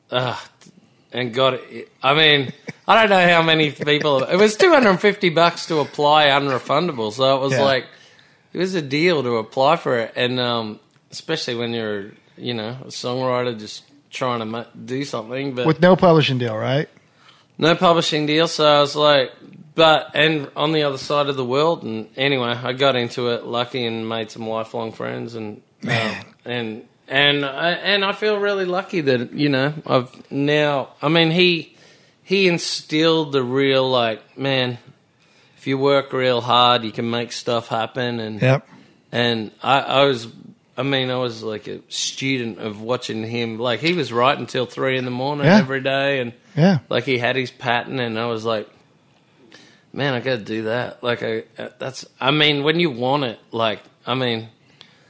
uh 0.09 0.37
and 1.13 1.33
got 1.33 1.53
it 1.55 1.89
I 2.03 2.13
mean 2.13 2.51
I 2.87 2.95
don't 2.99 3.09
know 3.09 3.27
how 3.29 3.43
many 3.43 3.71
people 3.71 4.23
it 4.23 4.35
was 4.37 4.55
250 4.57 5.29
bucks 5.29 5.67
to 5.67 5.79
apply 5.79 6.27
unrefundable 6.27 7.11
so 7.13 7.37
it 7.37 7.41
was 7.41 7.53
Yeah. 7.53 7.63
like 7.63 7.85
it 8.53 8.57
was 8.57 8.75
a 8.75 8.81
deal 8.81 9.23
to 9.23 9.37
apply 9.37 9.77
for 9.77 9.97
it 9.99 10.13
and 10.15 10.39
um 10.39 10.79
especially 11.11 11.55
when 11.55 11.73
you're 11.73 12.11
you 12.37 12.53
know 12.53 12.77
a 12.81 12.87
songwriter 12.87 13.57
just 13.57 13.83
trying 14.11 14.39
to 14.51 14.67
do 14.85 15.03
something 15.05 15.55
but 15.55 15.65
With 15.65 15.81
no 15.81 15.95
publishing 15.95 16.37
deal, 16.37 16.55
right? 16.57 16.87
no 17.57 17.75
publishing 17.75 18.25
deal, 18.25 18.47
so 18.47 18.65
I 18.65 18.79
was 18.81 18.95
like, 18.95 19.31
but 19.75 20.11
and 20.15 20.49
on 20.55 20.71
the 20.73 20.83
other 20.83 20.97
side 20.97 21.27
of 21.27 21.35
the 21.37 21.45
world, 21.45 21.83
and 21.83 22.07
anyway, 22.17 22.49
I 22.61 22.73
got 22.73 22.95
into 22.95 23.29
it, 23.29 23.45
lucky, 23.45 23.85
and 23.85 24.07
made 24.09 24.31
some 24.31 24.47
lifelong 24.47 24.91
friends, 24.91 25.35
and 25.35 25.61
Man. 25.81 26.19
um, 26.19 26.25
and 26.45 26.87
and 27.07 27.45
I, 27.45 27.71
and 27.71 28.03
I 28.05 28.13
feel 28.13 28.37
really 28.37 28.65
lucky 28.65 29.01
that 29.01 29.33
you 29.33 29.49
know 29.49 29.73
I've 29.85 30.09
now. 30.31 30.89
I 31.01 31.07
mean, 31.09 31.31
he 31.31 31.75
he 32.23 32.47
instilled 32.47 33.31
the 33.31 33.43
real 33.43 33.89
like, 33.89 34.37
man, 34.37 34.77
if 35.57 35.67
you 35.67 35.77
work 35.77 36.13
real 36.13 36.41
hard, 36.41 36.83
you 36.83 36.91
can 36.91 37.09
make 37.09 37.31
stuff 37.31 37.67
happen, 37.67 38.19
and 38.19 38.41
Yep. 38.41 38.67
and 39.11 39.51
I, 39.61 39.79
I 39.81 40.03
was. 40.05 40.27
I 40.81 40.83
mean, 40.83 41.11
I 41.11 41.17
was 41.17 41.43
like 41.43 41.67
a 41.67 41.79
student 41.89 42.57
of 42.57 42.81
watching 42.81 43.23
him. 43.23 43.59
Like 43.59 43.79
he 43.81 43.93
was 43.93 44.11
writing 44.11 44.47
till 44.47 44.65
three 44.65 44.97
in 44.97 45.05
the 45.05 45.11
morning 45.11 45.45
Yeah. 45.45 45.59
every 45.59 45.81
day, 45.81 46.19
and 46.21 46.33
Yeah. 46.55 46.79
like 46.89 47.03
he 47.05 47.17
had 47.19 47.35
his 47.35 47.51
pattern 47.51 47.99
and 47.99 48.17
i 48.19 48.25
was 48.25 48.43
like 48.43 48.67
man 49.93 50.13
i 50.13 50.19
gotta 50.19 50.41
do 50.55 50.63
that 50.63 51.03
like 51.03 51.21
i 51.23 51.43
uh, 51.57 51.69
that's 51.79 52.05
i 52.19 52.31
mean 52.31 52.63
when 52.63 52.79
you 52.79 52.89
want 52.89 53.23
it 53.25 53.37
like 53.51 53.79
i 54.05 54.13
mean 54.15 54.47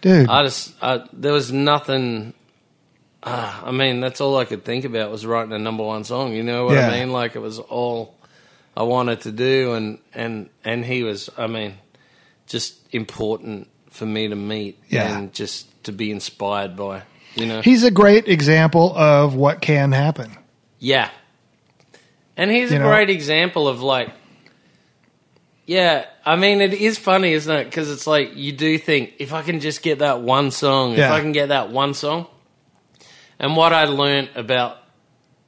Dude. 0.01 0.27
i 0.27 0.43
just 0.43 0.73
I, 0.81 1.03
there 1.13 1.34
was 1.34 1.51
nothing 1.51 2.34
uh, 3.23 3.62
i 3.65 3.71
mean 3.71 3.99
that's 4.01 4.21
all 4.21 4.38
i 4.38 4.45
could 4.45 4.63
think 4.65 4.86
about 4.86 5.12
was 5.12 5.25
writing 5.25 5.53
a 5.53 5.60
number 5.60 5.84
one 5.84 6.03
song 6.03 6.34
you 6.34 6.43
know 6.43 6.65
what 6.65 6.75
Yeah. 6.75 6.89
i 6.89 6.99
mean 6.99 7.12
like 7.12 7.36
it 7.36 7.39
was 7.41 7.60
all 7.60 8.15
i 8.75 8.84
wanted 8.84 9.21
to 9.21 9.31
do 9.31 9.73
and 9.73 9.99
and 10.13 10.49
and 10.63 10.84
he 10.86 11.03
was 11.03 11.29
i 11.38 11.45
mean 11.47 11.75
just 12.47 12.75
important 12.91 13.67
for 13.91 14.06
me 14.06 14.27
to 14.27 14.36
meet 14.36 14.80
Yeah. 14.89 15.17
and 15.17 15.32
just 15.34 15.67
to 15.84 15.91
be 15.91 16.10
inspired 16.12 16.75
by 16.75 17.04
you 17.36 17.45
know 17.45 17.62
He's 17.62 17.84
a 17.84 17.91
great 17.91 18.27
example 18.27 18.93
of 18.95 19.36
what 19.36 19.62
can 19.62 19.91
happen. 19.91 20.36
Yeah. 20.80 21.10
And 22.36 22.49
he's 22.49 22.71
You 22.71 22.77
a 22.77 22.80
know? 22.80 22.88
great 22.89 23.10
example 23.12 23.67
of 23.67 23.82
like, 23.84 24.10
yeah, 25.65 26.06
I 26.25 26.36
mean, 26.36 26.60
it 26.62 26.73
is 26.73 26.97
funny, 26.97 27.34
isn't 27.34 27.56
it? 27.56 27.65
Because 27.65 27.91
it's 27.91 28.08
like 28.08 28.36
you 28.36 28.51
do 28.51 28.77
think 28.77 29.13
if 29.19 29.32
I 29.34 29.41
can 29.43 29.60
just 29.60 29.82
get 29.84 29.99
that 29.99 30.21
one 30.21 30.51
song, 30.51 30.93
if 30.93 30.99
I 31.10 31.19
can 31.21 31.32
get 31.32 31.49
that 31.49 31.69
one 31.71 31.93
song. 31.93 32.27
And 33.39 33.56
what 33.56 33.73
I 33.73 33.86
learned 33.86 34.30
about 34.36 34.77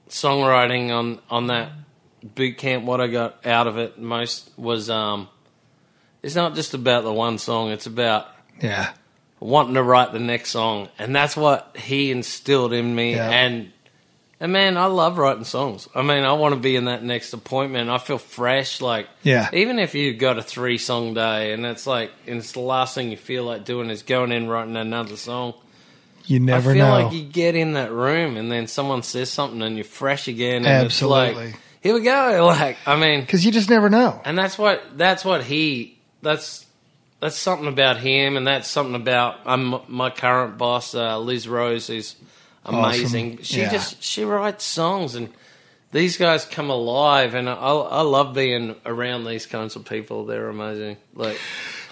songwriting 0.09 0.91
on 0.91 1.19
on 1.29 1.47
that 1.47 1.71
boot 2.35 2.57
camp, 2.57 2.85
what 2.85 3.01
I 3.01 3.07
got 3.07 3.45
out 3.45 3.67
of 3.67 3.77
it 3.77 3.99
most 3.99 4.49
was, 4.57 4.89
um, 4.89 5.27
it's 6.21 6.35
not 6.35 6.55
just 6.55 6.73
about 6.73 7.03
the 7.03 7.13
one 7.13 7.37
song; 7.37 7.71
it's 7.71 7.85
about 7.87 8.27
Yeah. 8.61 8.93
wanting 9.39 9.73
to 9.75 9.83
write 9.83 10.13
the 10.13 10.19
next 10.19 10.51
song, 10.51 10.89
and 10.99 11.15
that's 11.15 11.35
what 11.35 11.75
he 11.77 12.11
instilled 12.11 12.73
in 12.73 12.93
me. 12.95 13.15
Yeah. 13.15 13.29
And 13.29 13.71
and 14.39 14.51
man, 14.51 14.75
I 14.77 14.85
love 14.87 15.17
writing 15.17 15.45
songs. 15.45 15.87
I 15.95 16.01
mean, 16.01 16.23
I 16.25 16.33
want 16.33 16.53
to 16.53 16.59
be 16.59 16.75
in 16.75 16.85
that 16.85 17.01
next 17.03 17.31
appointment. 17.33 17.89
I 17.89 17.97
feel 17.97 18.17
fresh, 18.17 18.81
like 18.81 19.07
Yeah. 19.21 19.49
Even 19.53 19.79
if 19.79 19.95
you've 19.95 20.17
got 20.19 20.37
a 20.37 20.43
three 20.43 20.77
song 20.77 21.13
day, 21.13 21.53
and 21.53 21.65
it's 21.65 21.87
like, 21.87 22.11
and 22.27 22.39
it's 22.39 22.51
the 22.53 22.59
last 22.59 22.93
thing 22.95 23.11
you 23.11 23.17
feel 23.17 23.43
like 23.45 23.63
doing 23.65 23.89
is 23.89 24.01
going 24.03 24.31
in 24.31 24.47
writing 24.47 24.75
another 24.75 25.15
song. 25.17 25.53
You 26.25 26.39
never 26.39 26.71
I 26.71 26.73
feel 26.75 26.85
know. 26.85 27.03
like 27.03 27.13
you 27.13 27.23
get 27.23 27.55
in 27.55 27.73
that 27.73 27.91
room, 27.91 28.37
and 28.37 28.49
then 28.51 28.67
someone 28.67 29.03
says 29.03 29.29
something, 29.29 29.61
and 29.61 29.75
you're 29.75 29.83
fresh 29.83 30.27
again, 30.29 30.65
and 30.65 30.85
it's 30.85 30.95
Absolutely. 31.01 31.45
like, 31.47 31.59
here 31.81 31.93
we 31.93 32.01
go. 32.01 32.45
Like, 32.47 32.77
I 32.85 32.95
mean, 32.95 33.21
Because 33.21 33.45
you 33.45 33.51
just 33.51 33.69
never 33.69 33.89
know. 33.89 34.21
and 34.23 34.37
that's 34.37 34.57
what 34.57 34.97
that's 34.97 35.25
what 35.25 35.43
he 35.43 35.97
that's 36.21 36.62
that's 37.23 37.37
something 37.37 37.67
about 37.67 37.97
him, 37.97 38.35
and 38.37 38.45
that's 38.45 38.67
something 38.69 38.95
about 38.95 39.39
um, 39.45 39.81
my 39.87 40.09
current 40.09 40.57
boss, 40.57 40.93
uh, 40.93 41.17
Liz 41.19 41.47
Rose, 41.47 41.87
who's 41.87 42.15
amazing. 42.65 43.33
Awesome. 43.33 43.43
She 43.43 43.61
Yeah. 43.61 43.71
just 43.71 44.03
she 44.03 44.23
writes 44.25 44.63
songs, 44.65 45.15
and 45.15 45.29
these 45.91 46.17
guys 46.17 46.43
come 46.45 46.69
alive, 46.69 47.33
and 47.33 47.49
I, 47.49 47.53
I 47.53 48.01
love 48.01 48.33
being 48.33 48.75
around 48.85 49.25
these 49.25 49.45
kinds 49.45 49.75
of 49.75 49.85
people. 49.85 50.25
They're 50.25 50.49
amazing. 50.49 50.97
Like, 51.15 51.39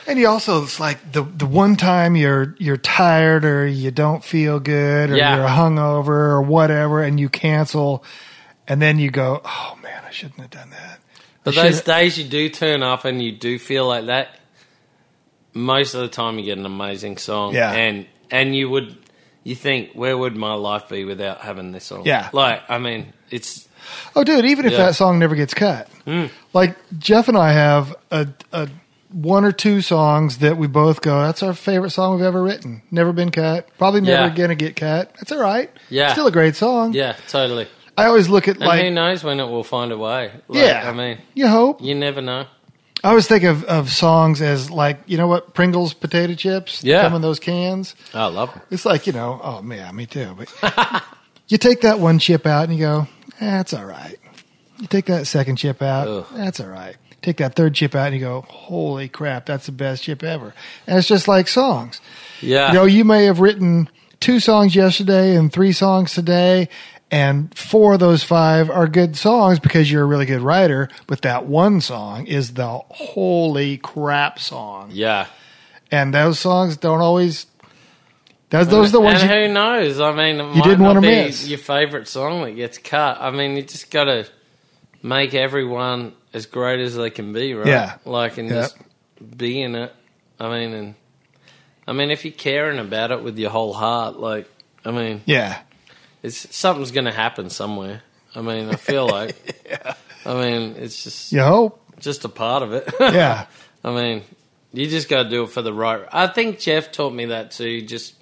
And 0.07 0.17
you 0.19 0.27
also 0.27 0.63
it's 0.63 0.79
like 0.79 1.11
the 1.11 1.23
the 1.23 1.45
one 1.45 1.75
time 1.77 2.15
you're 2.15 2.55
you're 2.59 2.77
tired 2.77 3.45
or 3.45 3.65
you 3.67 3.91
don't 3.91 4.23
feel 4.23 4.59
good 4.59 5.11
or 5.11 5.15
Yeah. 5.15 5.37
you're 5.37 5.47
hungover 5.47 6.07
or 6.09 6.41
whatever 6.41 7.03
and 7.03 7.19
you 7.19 7.29
cancel 7.29 8.03
and 8.67 8.81
then 8.81 8.97
you 8.99 9.11
go, 9.11 9.41
Oh 9.45 9.77
man, 9.83 10.01
I 10.05 10.11
shouldn't 10.11 10.39
have 10.41 10.49
done 10.49 10.71
that. 10.71 10.99
but 11.43 11.55
those 11.55 11.81
days 11.81 12.17
you 12.17 12.23
do 12.25 12.49
turn 12.49 12.81
up 12.83 13.05
and 13.05 13.21
you 13.23 13.31
do 13.31 13.57
feel 13.59 13.87
like 13.87 14.07
that. 14.07 14.29
Most 15.53 15.93
of 15.93 16.01
the 16.01 16.07
time, 16.07 16.39
you 16.39 16.45
get 16.45 16.57
an 16.57 16.65
amazing 16.65 17.17
song, 17.17 17.53
Yeah. 17.53 17.71
and 17.71 18.05
and 18.29 18.55
you 18.55 18.69
would 18.69 18.97
you 19.43 19.55
think 19.55 19.91
where 19.93 20.17
would 20.17 20.35
my 20.35 20.53
life 20.53 20.87
be 20.89 21.03
without 21.05 21.41
having 21.41 21.71
this 21.71 21.83
song? 21.85 22.03
Yeah. 22.05 22.29
like 22.33 22.61
I 22.69 22.77
mean, 22.77 23.13
it's 23.29 23.67
Oh 24.15 24.23
dude, 24.23 24.45
even 24.45 24.65
if 24.65 24.71
Yeah. 24.73 24.77
that 24.79 24.95
song 24.95 25.19
never 25.19 25.35
gets 25.35 25.53
cut. 25.53 25.89
Hmm. 26.05 26.27
Like 26.53 26.77
Jeff 26.97 27.27
and 27.27 27.37
I 27.37 27.51
have 27.51 27.95
a, 28.11 28.27
a 28.53 28.69
one 29.11 29.43
or 29.43 29.51
two 29.51 29.81
songs 29.81 30.37
that 30.37 30.55
we 30.55 30.67
both 30.67 31.01
go, 31.01 31.21
that's 31.23 31.43
our 31.43 31.53
favorite 31.53 31.89
song 31.89 32.15
we've 32.15 32.23
ever 32.25 32.41
written. 32.41 32.81
Never 32.91 33.11
been 33.11 33.31
cut. 33.31 33.67
Probably 33.77 33.99
never 34.01 34.27
Yeah. 34.27 34.33
gonna 34.35 34.55
get 34.55 34.75
cut. 34.77 35.11
That's 35.15 35.31
all 35.33 35.39
right. 35.41 35.69
Yeah. 35.89 36.13
Still 36.13 36.27
a 36.27 36.31
great 36.31 36.55
song. 36.55 36.93
yeah, 36.93 37.15
totally. 37.27 37.67
I 37.97 38.05
always 38.05 38.29
look 38.29 38.47
at 38.47 38.55
And 38.57 38.65
like 38.65 38.83
who 38.83 38.89
knows 38.91 39.21
when 39.23 39.41
it 39.41 39.49
will 39.49 39.65
find 39.65 39.91
a 39.91 39.97
way? 39.97 40.31
Like, 40.47 40.61
Yeah. 40.63 40.89
I 40.89 40.93
mean, 40.93 41.17
you 41.33 41.47
hope. 41.49 41.81
you 41.81 41.93
never 41.93 42.21
know. 42.21 42.45
I 43.03 43.09
always 43.09 43.27
think 43.27 43.43
of, 43.43 43.63
of 43.65 43.89
songs 43.91 44.41
as 44.41 44.69
like, 44.69 44.99
you 45.07 45.17
know 45.17 45.27
what, 45.27 45.53
Pringles 45.53 45.93
potato 45.93 46.35
chips 46.35 46.83
Yeah. 46.83 47.01
come 47.01 47.15
in 47.15 47.21
those 47.21 47.39
cans. 47.39 47.95
I 48.13 48.25
love 48.27 48.53
them. 48.53 48.61
It's 48.69 48.85
like, 48.85 49.07
you 49.07 49.13
know, 49.13 49.39
oh 49.43 49.61
man, 49.61 49.95
me 49.95 50.05
too. 50.05 50.35
But 50.37 51.03
you 51.47 51.57
take 51.57 51.81
that 51.81 51.99
one 51.99 52.19
chip 52.19 52.45
out 52.45 52.65
and 52.69 52.73
you 52.77 52.79
go, 52.85 53.07
that's 53.39 53.73
all 53.73 53.85
right. 53.85 54.17
You 54.79 54.87
take 54.87 55.05
that 55.07 55.25
second 55.27 55.55
chip 55.57 55.81
out, 55.81 56.07
Ugh. 56.07 56.25
that's 56.35 56.59
all 56.59 56.67
right. 56.67 56.95
Take 57.21 57.37
that 57.37 57.55
third 57.55 57.75
chip 57.75 57.93
out 57.95 58.07
and 58.07 58.15
you 58.15 58.21
go, 58.21 58.41
holy 58.47 59.07
crap, 59.07 59.45
that's 59.45 59.67
the 59.67 59.71
best 59.71 60.03
chip 60.03 60.23
ever. 60.23 60.53
And 60.87 60.97
it's 60.97 61.07
just 61.07 61.27
like 61.27 61.47
songs. 61.47 62.01
Yeah, 62.41 62.69
You 62.69 62.73
know, 62.73 62.85
you 62.85 63.03
may 63.05 63.25
have 63.25 63.39
written 63.39 63.89
two 64.19 64.39
songs 64.39 64.75
yesterday 64.75 65.35
and 65.35 65.51
three 65.53 65.71
songs 65.71 66.13
today, 66.13 66.67
and 67.12 67.54
four 67.58 67.93
of 67.93 68.00
those 68.00 68.24
five 68.24 68.69
are 68.69 68.88
good 68.88 69.15
songs 69.17 69.60
because 69.60 69.91
you're 69.91 70.04
a 70.04 70.06
really 70.06 70.26
good 70.26 70.41
writer, 70.41 70.89
but 71.08 71.21
that 71.24 71.45
one 71.45 71.82
song 71.82 72.26
is 72.28 72.54
the 72.54 72.67
holy 72.89 73.78
crap 73.78 74.39
song. 74.39 74.89
yeah. 74.93 75.28
And 75.93 76.13
those 76.13 76.39
songs 76.39 76.78
don't 76.78 77.02
always. 77.02 77.47
Those, 78.50 78.67
those 78.69 78.89
are 78.89 78.91
the 78.93 79.02
ones 79.02 79.21
and 79.21 79.30
you, 79.30 79.38
who 79.47 79.54
knows? 79.54 80.00
I 80.00 80.12
mean, 80.13 80.36
it 80.36 80.38
you 80.39 80.43
might 80.56 80.63
didn't 80.63 80.80
not 80.80 80.88
wanna 80.95 81.02
be 81.02 81.08
miss. 81.08 81.47
your 81.47 81.58
favorite 81.60 82.08
song 82.08 82.43
that 82.43 82.52
gets 82.52 82.78
cut. 82.78 83.17
I 83.19 83.30
mean, 83.32 83.56
you 83.58 83.63
just 83.63 83.91
got 83.91 84.06
to 84.06 84.26
make 85.04 85.34
everyone 85.34 86.13
as 86.34 86.45
great 86.45 86.80
as 86.80 86.95
they 86.95 87.10
can 87.10 87.34
be, 87.34 87.54
right? 87.54 87.67
Yeah. 87.67 87.97
like 88.06 88.38
and 88.38 88.47
Yep. 88.50 88.56
just 88.58 88.78
be 89.38 89.62
in 89.62 89.76
it. 89.76 89.93
I 90.39 90.50
mean, 90.50 90.74
and 90.74 90.95
I 91.88 91.93
mean, 91.93 92.10
if 92.10 92.24
you're 92.26 92.34
caring 92.34 92.80
about 92.80 93.12
it 93.12 93.21
with 93.21 93.38
your 93.38 93.50
whole 93.52 93.74
heart, 93.74 94.17
like, 94.17 94.50
I 94.86 94.91
mean, 94.91 95.21
yeah. 95.26 95.60
It's 96.23 96.55
something's 96.55 96.91
going 96.91 97.05
to 97.05 97.12
happen 97.12 97.49
somewhere. 97.49 98.01
I 98.36 98.41
mean, 98.41 98.69
I 98.69 98.75
feel 98.75 99.07
like. 99.17 99.36
yeah. 99.65 99.93
I 100.25 100.34
mean, 100.36 100.75
it's 100.77 101.03
just 101.03 101.31
You 101.31 101.41
hope. 101.41 101.81
just 101.99 102.25
a 102.25 102.29
part 102.29 102.63
of 102.63 102.73
it. 102.73 102.88
Yeah. 102.99 103.47
I 103.84 103.91
mean, 103.95 104.23
you 104.73 104.88
just 104.88 105.10
got 105.10 105.23
to 105.23 105.29
do 105.29 105.43
it 105.43 105.49
for 105.49 105.62
the 105.63 105.73
right. 105.73 106.05
I 106.12 106.27
think 106.27 106.60
Jeff 106.60 106.91
taught 106.91 107.13
me 107.13 107.25
that 107.25 107.51
too. 107.51 107.81
Just 107.81 108.13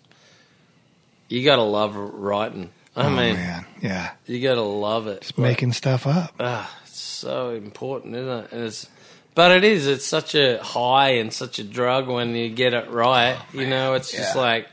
you 1.28 1.44
got 1.44 1.58
to 1.58 1.64
love 1.64 1.96
writing. 1.96 2.70
I 2.96 3.06
oh, 3.06 3.10
mean, 3.10 3.36
man. 3.36 3.66
Yeah. 3.82 4.12
you 4.26 4.42
got 4.42 4.56
to 4.56 4.62
love 4.62 5.08
it. 5.08 5.22
Just 5.22 5.38
making 5.38 5.74
stuff 5.74 6.08
up. 6.08 6.34
Ah, 6.40 6.74
it's 6.86 7.00
so 7.00 7.50
important, 7.52 8.16
isn't 8.16 8.46
it? 8.46 8.52
And 8.52 8.64
it's, 8.64 8.88
but 9.36 9.52
it 9.52 9.64
is. 9.64 9.86
It's 9.86 10.06
such 10.06 10.34
a 10.36 10.58
high 10.64 11.12
and 11.12 11.32
such 11.32 11.60
a 11.60 11.64
drug 11.64 12.08
when 12.08 12.34
you 12.36 12.50
get 12.50 12.74
it 12.74 12.90
right. 12.90 13.38
you 13.54 13.68
know, 13.68 13.94
it's 13.94 14.12
just 14.12 14.36
like 14.36 14.68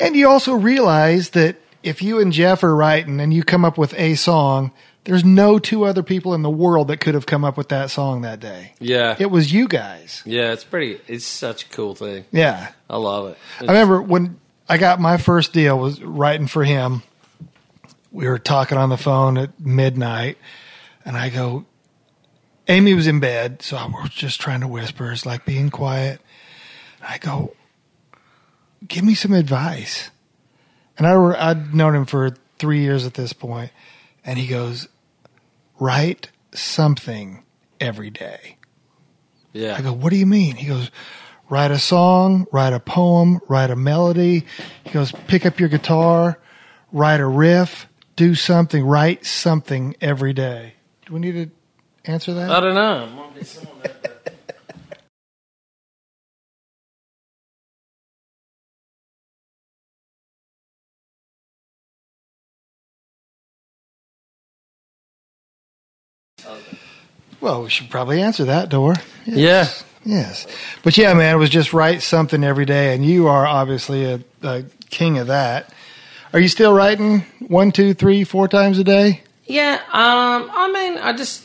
And 0.00 0.14
you 0.16 0.28
also 0.28 0.52
realize 0.54 1.30
that 1.30 1.56
if 1.82 2.02
you 2.02 2.20
and 2.20 2.32
Jeff 2.32 2.62
are 2.62 2.74
writing 2.74 3.20
and 3.20 3.32
you 3.34 3.42
come 3.42 3.64
up 3.64 3.76
with 3.78 3.94
a 3.94 4.14
song, 4.14 4.72
there's 5.04 5.24
no 5.24 5.58
two 5.58 5.84
other 5.84 6.02
people 6.02 6.32
in 6.34 6.42
the 6.42 6.50
world 6.50 6.88
that 6.88 6.98
could 6.98 7.14
have 7.14 7.26
come 7.26 7.44
up 7.44 7.56
with 7.56 7.68
that 7.70 7.90
song 7.90 8.20
that 8.22 8.38
day. 8.40 8.74
yeah, 8.78 9.16
It 9.18 9.30
was 9.30 9.52
you 9.52 9.66
guys. 9.68 10.22
yeah. 10.24 10.52
It's 10.52 10.62
pretty. 10.64 11.00
It's 11.08 11.24
such 11.24 11.64
a 11.64 11.68
cool 11.70 11.94
thing. 11.94 12.24
Yeah. 12.30 12.70
I 12.88 12.96
love 12.98 13.28
it. 13.30 13.38
I 13.60 13.64
remember 13.64 14.00
when 14.00 14.38
I 14.68 14.78
got 14.78 15.00
my 15.00 15.16
first 15.16 15.52
deal 15.52 15.78
was 15.78 16.00
writing 16.00 16.46
for 16.46 16.62
him. 16.64 17.02
We 18.12 18.28
were 18.28 18.38
talking 18.38 18.78
on 18.78 18.90
the 18.90 18.96
phone 18.98 19.38
at 19.38 19.58
midnight, 19.58 20.36
and 21.04 21.16
I 21.16 21.30
go, 21.30 21.64
Amy 22.68 22.94
was 22.94 23.06
in 23.06 23.20
bed, 23.20 23.62
so 23.62 23.76
I 23.76 23.86
was 23.86 24.10
just 24.10 24.40
trying 24.40 24.60
to 24.60 24.68
whisper. 24.68 25.10
It's 25.10 25.26
like 25.26 25.44
being 25.44 25.70
quiet. 25.70 26.20
I 27.02 27.18
go, 27.18 27.54
give 28.86 29.02
me 29.02 29.14
some 29.14 29.32
advice. 29.32 30.10
And 31.02 31.10
I 31.10 31.16
were, 31.16 31.36
I'd 31.36 31.74
known 31.74 31.96
him 31.96 32.06
for 32.06 32.30
three 32.60 32.82
years 32.82 33.06
at 33.06 33.14
this 33.14 33.32
point, 33.32 33.72
and 34.24 34.38
he 34.38 34.46
goes, 34.46 34.86
write 35.80 36.30
something 36.52 37.42
every 37.80 38.08
day. 38.08 38.56
yeah, 39.52 39.74
I 39.76 39.82
go, 39.82 39.92
what 39.92 40.10
do 40.10 40.16
you 40.16 40.26
mean? 40.26 40.54
He 40.54 40.68
goes, 40.68 40.92
write 41.48 41.72
a 41.72 41.78
song, 41.80 42.46
write 42.52 42.72
a 42.72 42.78
poem, 42.78 43.40
write 43.48 43.72
a 43.72 43.74
melody. 43.74 44.46
He 44.84 44.90
goes, 44.90 45.10
pick 45.26 45.44
up 45.44 45.58
your 45.58 45.68
guitar, 45.68 46.38
write 46.92 47.18
a 47.18 47.26
riff, 47.26 47.88
do 48.14 48.36
something, 48.36 48.84
write 48.84 49.26
something 49.26 49.96
every 50.00 50.32
day. 50.32 50.74
Do 51.06 51.14
we 51.14 51.18
need 51.18 51.32
to 51.32 51.50
answer 52.08 52.32
that? 52.34 52.48
I 52.48 52.60
don't 52.60 52.74
know. 52.76 53.32
Well, 67.42 67.64
we 67.64 67.68
should 67.68 67.90
probably 67.90 68.22
answer 68.22 68.44
that 68.44 68.70
door. 68.70 68.94
Yeah. 69.26 69.68
Yes. 70.04 70.46
But 70.82 70.96
yeah, 70.96 71.12
man, 71.14 71.34
it 71.34 71.38
was 71.38 71.50
just 71.50 71.72
write 71.72 72.02
something 72.02 72.42
every 72.42 72.64
day. 72.64 72.94
And 72.94 73.04
you 73.04 73.28
are 73.28 73.46
obviously 73.46 74.04
a, 74.04 74.20
a 74.42 74.64
king 74.90 75.18
of 75.18 75.26
that. 75.26 75.72
Are 76.32 76.40
you 76.40 76.48
still 76.48 76.72
writing 76.72 77.20
one, 77.40 77.72
two, 77.72 77.92
three, 77.94 78.24
four 78.24 78.48
times 78.48 78.78
a 78.78 78.84
day? 78.84 79.22
Yeah, 79.44 79.74
um, 79.92 80.50
I 80.52 80.70
mean, 80.72 80.98
I 80.98 81.12
just 81.12 81.44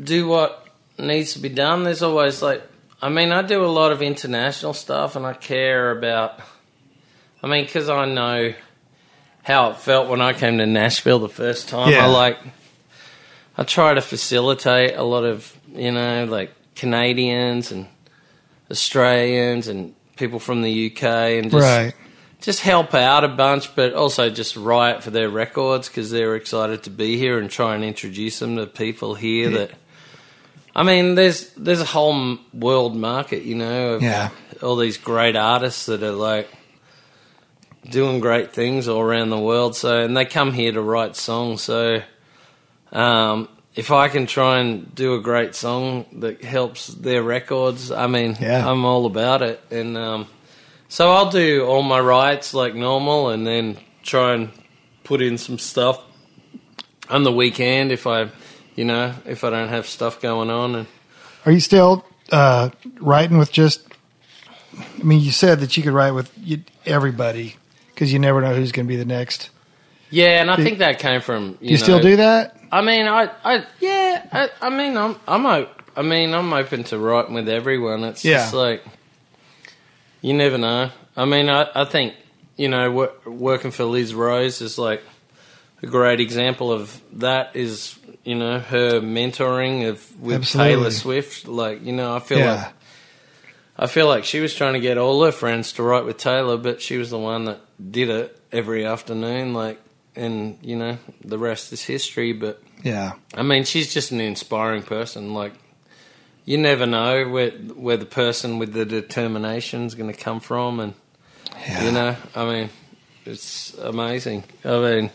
do 0.00 0.28
what 0.28 0.68
needs 0.98 1.32
to 1.32 1.40
be 1.40 1.48
done. 1.48 1.82
There's 1.82 2.02
always 2.02 2.42
like, 2.42 2.62
I 3.02 3.08
mean, 3.08 3.32
I 3.32 3.42
do 3.42 3.64
a 3.64 3.66
lot 3.66 3.92
of 3.92 4.02
international 4.02 4.74
stuff, 4.74 5.16
and 5.16 5.26
I 5.26 5.32
care 5.32 5.90
about. 5.90 6.38
I 7.42 7.48
mean, 7.48 7.64
because 7.64 7.88
I 7.88 8.04
know 8.04 8.54
how 9.42 9.70
it 9.70 9.78
felt 9.78 10.08
when 10.08 10.20
I 10.20 10.34
came 10.34 10.58
to 10.58 10.66
Nashville 10.66 11.18
the 11.18 11.28
first 11.28 11.68
time. 11.68 11.90
Yeah. 11.90 12.04
I 12.04 12.08
like, 12.08 12.38
I 13.60 13.64
try 13.64 13.92
to 13.94 14.00
facilitate 14.00 14.96
a 14.96 15.02
lot 15.02 15.24
of 15.24 15.54
you 15.74 15.92
know 15.92 16.24
like 16.24 16.50
Canadians 16.74 17.70
and 17.70 17.86
Australians 18.70 19.68
and 19.68 19.94
people 20.16 20.38
from 20.38 20.62
the 20.62 20.86
UK 20.90 21.02
and 21.02 21.50
just 21.50 21.62
right. 21.62 21.94
just 22.40 22.60
help 22.60 22.94
out 22.94 23.22
a 23.22 23.28
bunch, 23.28 23.74
but 23.76 23.92
also 23.92 24.30
just 24.30 24.56
write 24.56 25.02
for 25.02 25.10
their 25.10 25.28
records 25.28 25.88
because 25.88 26.10
they're 26.10 26.36
excited 26.36 26.84
to 26.84 26.90
be 26.90 27.18
here 27.18 27.38
and 27.38 27.50
try 27.50 27.74
and 27.74 27.84
introduce 27.84 28.38
them 28.38 28.56
to 28.56 28.66
people 28.66 29.14
here. 29.14 29.50
That 29.50 29.70
I 30.74 30.82
mean, 30.82 31.14
there's 31.14 31.50
there's 31.54 31.80
a 31.82 31.84
whole 31.86 32.38
world 32.54 32.96
market, 32.96 33.42
you 33.42 33.56
know, 33.56 33.94
of 33.94 34.02
Yeah. 34.02 34.30
all 34.62 34.76
these 34.76 34.96
great 34.96 35.36
artists 35.36 35.86
that 35.86 36.02
are 36.02 36.12
like 36.12 36.48
doing 37.88 38.20
great 38.20 38.52
things 38.52 38.88
all 38.88 39.00
around 39.00 39.30
the 39.30 39.38
world. 39.38 39.74
So, 39.76 40.00
and 40.04 40.16
they 40.16 40.24
come 40.24 40.52
here 40.52 40.72
to 40.72 40.80
write 40.80 41.16
songs. 41.16 41.62
So, 41.62 42.02
um, 42.92 43.48
if 43.74 43.90
I 43.90 44.08
can 44.08 44.26
try 44.26 44.58
and 44.58 44.94
do 44.94 45.14
a 45.14 45.20
great 45.20 45.54
song 45.54 46.06
that 46.20 46.42
helps 46.42 46.88
their 46.88 47.22
records, 47.22 47.90
I 47.90 48.06
mean, 48.06 48.36
Yeah. 48.40 48.68
I'm 48.68 48.84
all 48.84 49.06
about 49.06 49.42
it. 49.42 49.60
And 49.70 49.96
um, 49.96 50.26
so 50.88 51.10
I'll 51.10 51.30
do 51.30 51.64
all 51.66 51.82
my 51.82 52.00
rights 52.00 52.52
like 52.52 52.74
normal, 52.74 53.30
and 53.30 53.46
then 53.46 53.78
try 54.02 54.34
and 54.34 54.50
put 55.04 55.22
in 55.22 55.38
some 55.38 55.58
stuff 55.58 56.02
on 57.08 57.22
the 57.22 57.32
weekend 57.32 57.92
if 57.92 58.06
I, 58.06 58.28
you 58.74 58.84
know, 58.84 59.14
if 59.24 59.44
I 59.44 59.50
don't 59.50 59.68
have 59.68 59.86
stuff 59.86 60.20
going 60.20 60.50
on. 60.50 60.74
And 60.74 60.86
Are 61.46 61.52
you 61.52 61.60
still 61.60 62.04
uh, 62.32 62.70
writing 63.00 63.38
with 63.38 63.52
just? 63.52 63.86
I 64.98 65.02
mean, 65.02 65.20
you 65.20 65.32
said 65.32 65.60
that 65.60 65.76
you 65.76 65.82
could 65.82 65.92
write 65.92 66.12
with 66.12 66.30
you, 66.38 66.62
everybody 66.86 67.56
because 68.00 68.12
you 68.12 68.18
never 68.18 68.40
know 68.40 68.54
who's 68.54 68.72
going 68.72 68.86
to 68.86 68.88
be 68.88 68.96
the 68.96 69.04
next. 69.04 69.50
yeah, 70.10 70.40
and 70.40 70.50
I 70.50 70.56
think 70.56 70.78
that 70.78 70.98
came 70.98 71.20
from 71.20 71.58
you, 71.60 71.72
You 71.72 71.76
know, 71.76 71.82
still 71.82 72.00
do 72.00 72.16
that? 72.16 72.56
I 72.72 72.82
mean, 72.82 73.06
I, 73.06 73.30
I, 73.44 73.64
yeah, 73.80 74.26
I, 74.32 74.50
I 74.62 74.70
mean, 74.70 74.96
I'm, 74.96 75.16
I'm, 75.26 75.44
o- 75.46 75.68
I 75.96 76.02
mean, 76.02 76.32
I'm 76.34 76.52
open 76.52 76.84
to 76.84 76.98
writing 76.98 77.34
with 77.34 77.48
everyone. 77.48 78.04
It's 78.04 78.24
Yeah. 78.24 78.38
just 78.38 78.54
like, 78.54 78.84
You 80.22 80.34
never 80.34 80.58
know. 80.58 80.90
I 81.16 81.24
mean, 81.24 81.48
I, 81.48 81.68
I 81.74 81.84
think 81.84 82.14
you 82.56 82.68
know 82.68 82.90
wo- 82.90 83.12
working 83.26 83.70
for 83.70 83.84
Liz 83.84 84.14
Rose 84.14 84.60
is 84.60 84.78
like 84.78 85.02
a 85.82 85.86
great 85.86 86.20
example 86.20 86.70
of 86.70 87.00
that. 87.18 87.56
Is 87.56 87.98
you 88.24 88.34
know 88.34 88.58
her 88.60 89.00
mentoring 89.00 89.88
of 89.88 90.20
with 90.20 90.36
Absolutely. 90.42 90.74
Taylor 90.74 90.90
Swift. 90.90 91.48
Like 91.48 91.82
you 91.84 91.92
know, 91.92 92.14
I 92.14 92.20
feel 92.20 92.38
Yeah. 92.38 92.54
like 92.64 92.72
I 93.78 93.86
feel 93.86 94.06
like 94.06 94.24
she 94.24 94.40
was 94.40 94.54
trying 94.54 94.74
to 94.74 94.80
get 94.80 94.98
all 94.98 95.24
her 95.24 95.32
friends 95.32 95.72
to 95.74 95.82
write 95.82 96.04
with 96.04 96.18
Taylor, 96.18 96.58
but 96.58 96.80
she 96.82 96.98
was 96.98 97.08
the 97.10 97.18
one 97.18 97.46
that 97.46 97.60
did 97.90 98.10
it 98.10 98.38
every 98.52 98.84
afternoon. 98.84 99.54
Like, 99.54 99.80
and 100.20 100.58
you 100.62 100.76
know, 100.76 100.98
the 101.24 101.38
rest 101.38 101.72
is 101.72 101.82
history. 101.82 102.32
But 102.32 102.62
Yeah. 102.82 103.12
I 103.34 103.42
mean, 103.42 103.64
she's 103.64 103.92
just 103.92 104.12
an 104.12 104.20
inspiring 104.20 104.82
person. 104.82 105.34
Like, 105.34 105.52
you 106.44 106.58
never 106.58 106.86
know 106.86 107.28
where 107.28 107.50
where 107.50 107.96
the 107.96 108.06
person 108.06 108.58
with 108.58 108.72
the 108.72 108.84
determination 108.84 109.84
is 109.86 109.94
going 109.94 110.12
to 110.12 110.18
come 110.18 110.40
from, 110.40 110.80
and 110.80 110.94
Yeah. 111.66 111.84
you 111.84 111.92
know, 111.92 112.16
I 112.34 112.44
mean, 112.44 112.70
it's 113.26 113.74
amazing. 113.78 114.44
I 114.64 114.78
mean, 114.78 115.10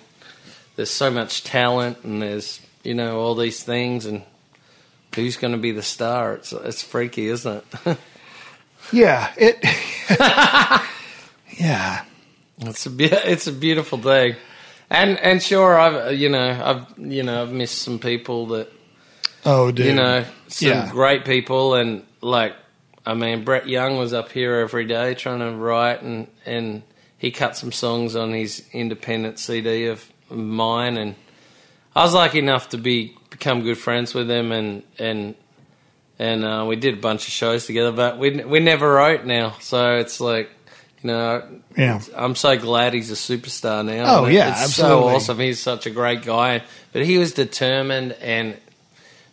there's 0.76 0.91
so 0.91 1.10
much 1.12 1.44
talent, 1.44 2.00
and 2.04 2.22
there's 2.22 2.60
you 2.84 2.94
know 2.94 3.20
all 3.20 3.36
these 3.36 3.63
things, 3.63 4.06
and 4.06 4.24
who's 5.15 5.38
going 5.38 5.54
to 5.54 5.60
be 5.60 5.72
the 5.72 5.82
star? 5.84 6.34
It's 6.36 6.52
it's 6.54 6.84
freaky, 6.84 7.28
isn't 7.28 7.63
it? 7.86 7.98
Yeah. 8.91 9.32
It. 9.36 9.58
yeah. 11.58 12.04
It's 12.60 12.86
a 12.86 12.89
be- 12.89 13.06
it's 13.06 13.48
a 13.48 13.52
beautiful 13.52 13.98
thing, 13.98 14.36
and 14.89 15.17
and 15.19 15.41
sure 15.41 15.78
I've 15.80 16.13
you 16.17 16.30
know 16.30 16.62
I've 16.63 16.86
you 17.00 17.24
know 17.24 17.41
I've 17.41 17.52
missed 17.52 17.80
some 17.80 18.00
people 18.00 18.48
that 18.48 18.71
Oh, 19.48 19.71
dude. 19.71 19.86
you 19.88 19.93
know 19.93 20.26
some 20.48 20.67
Yeah. 20.69 20.89
great 20.91 21.24
people 21.26 21.76
and 21.76 22.04
like 22.21 22.56
I 23.06 23.13
mean 23.13 23.43
Brett 23.43 23.67
Young 23.67 23.98
was 23.98 24.13
up 24.13 24.32
here 24.32 24.56
every 24.56 24.86
day 24.86 25.13
trying 25.13 25.39
to 25.39 25.52
write 25.52 26.02
and 26.02 26.28
and 26.45 26.82
he 27.17 27.32
cut 27.32 27.56
some 27.56 27.71
songs 27.71 28.15
on 28.15 28.34
his 28.34 28.63
independent 28.74 29.39
CD 29.39 29.86
of 29.88 30.04
mine 30.30 30.98
and 30.98 31.15
I 31.95 32.04
was 32.04 32.13
lucky 32.13 32.39
enough 32.39 32.69
to 32.69 32.78
be 32.78 33.15
become 33.30 33.62
good 33.62 33.78
friends 33.78 34.13
with 34.13 34.30
him 34.30 34.52
and 34.52 34.84
and 34.98 35.36
and 36.17 36.43
uh, 36.45 36.65
we 36.67 36.76
did 36.78 36.93
a 36.95 37.02
bunch 37.02 37.28
of 37.28 37.34
shows 37.34 37.65
together 37.67 37.91
but 37.91 38.17
we 38.17 38.43
we 38.43 38.60
never 38.60 38.91
wrote 38.93 39.26
now 39.26 39.56
so 39.60 39.98
it's 39.98 40.19
like 40.19 40.50
know 41.06 41.44
Yeah. 41.78 42.02
I'm 42.15 42.36
so 42.36 42.58
glad 42.58 42.94
he's 42.94 43.12
a 43.12 43.15
superstar 43.15 43.86
now. 43.86 44.18
Oh, 44.20 44.26
yeah, 44.28 44.50
it's 44.52 44.63
absolutely. 44.63 45.02
so 45.12 45.15
awesome. 45.15 45.39
He's 45.39 45.60
such 45.60 45.86
a 45.86 45.89
great 45.91 46.24
guy, 46.24 46.63
but 46.94 47.06
he 47.06 47.18
was 47.18 47.34
determined, 47.34 48.13
and 48.22 48.58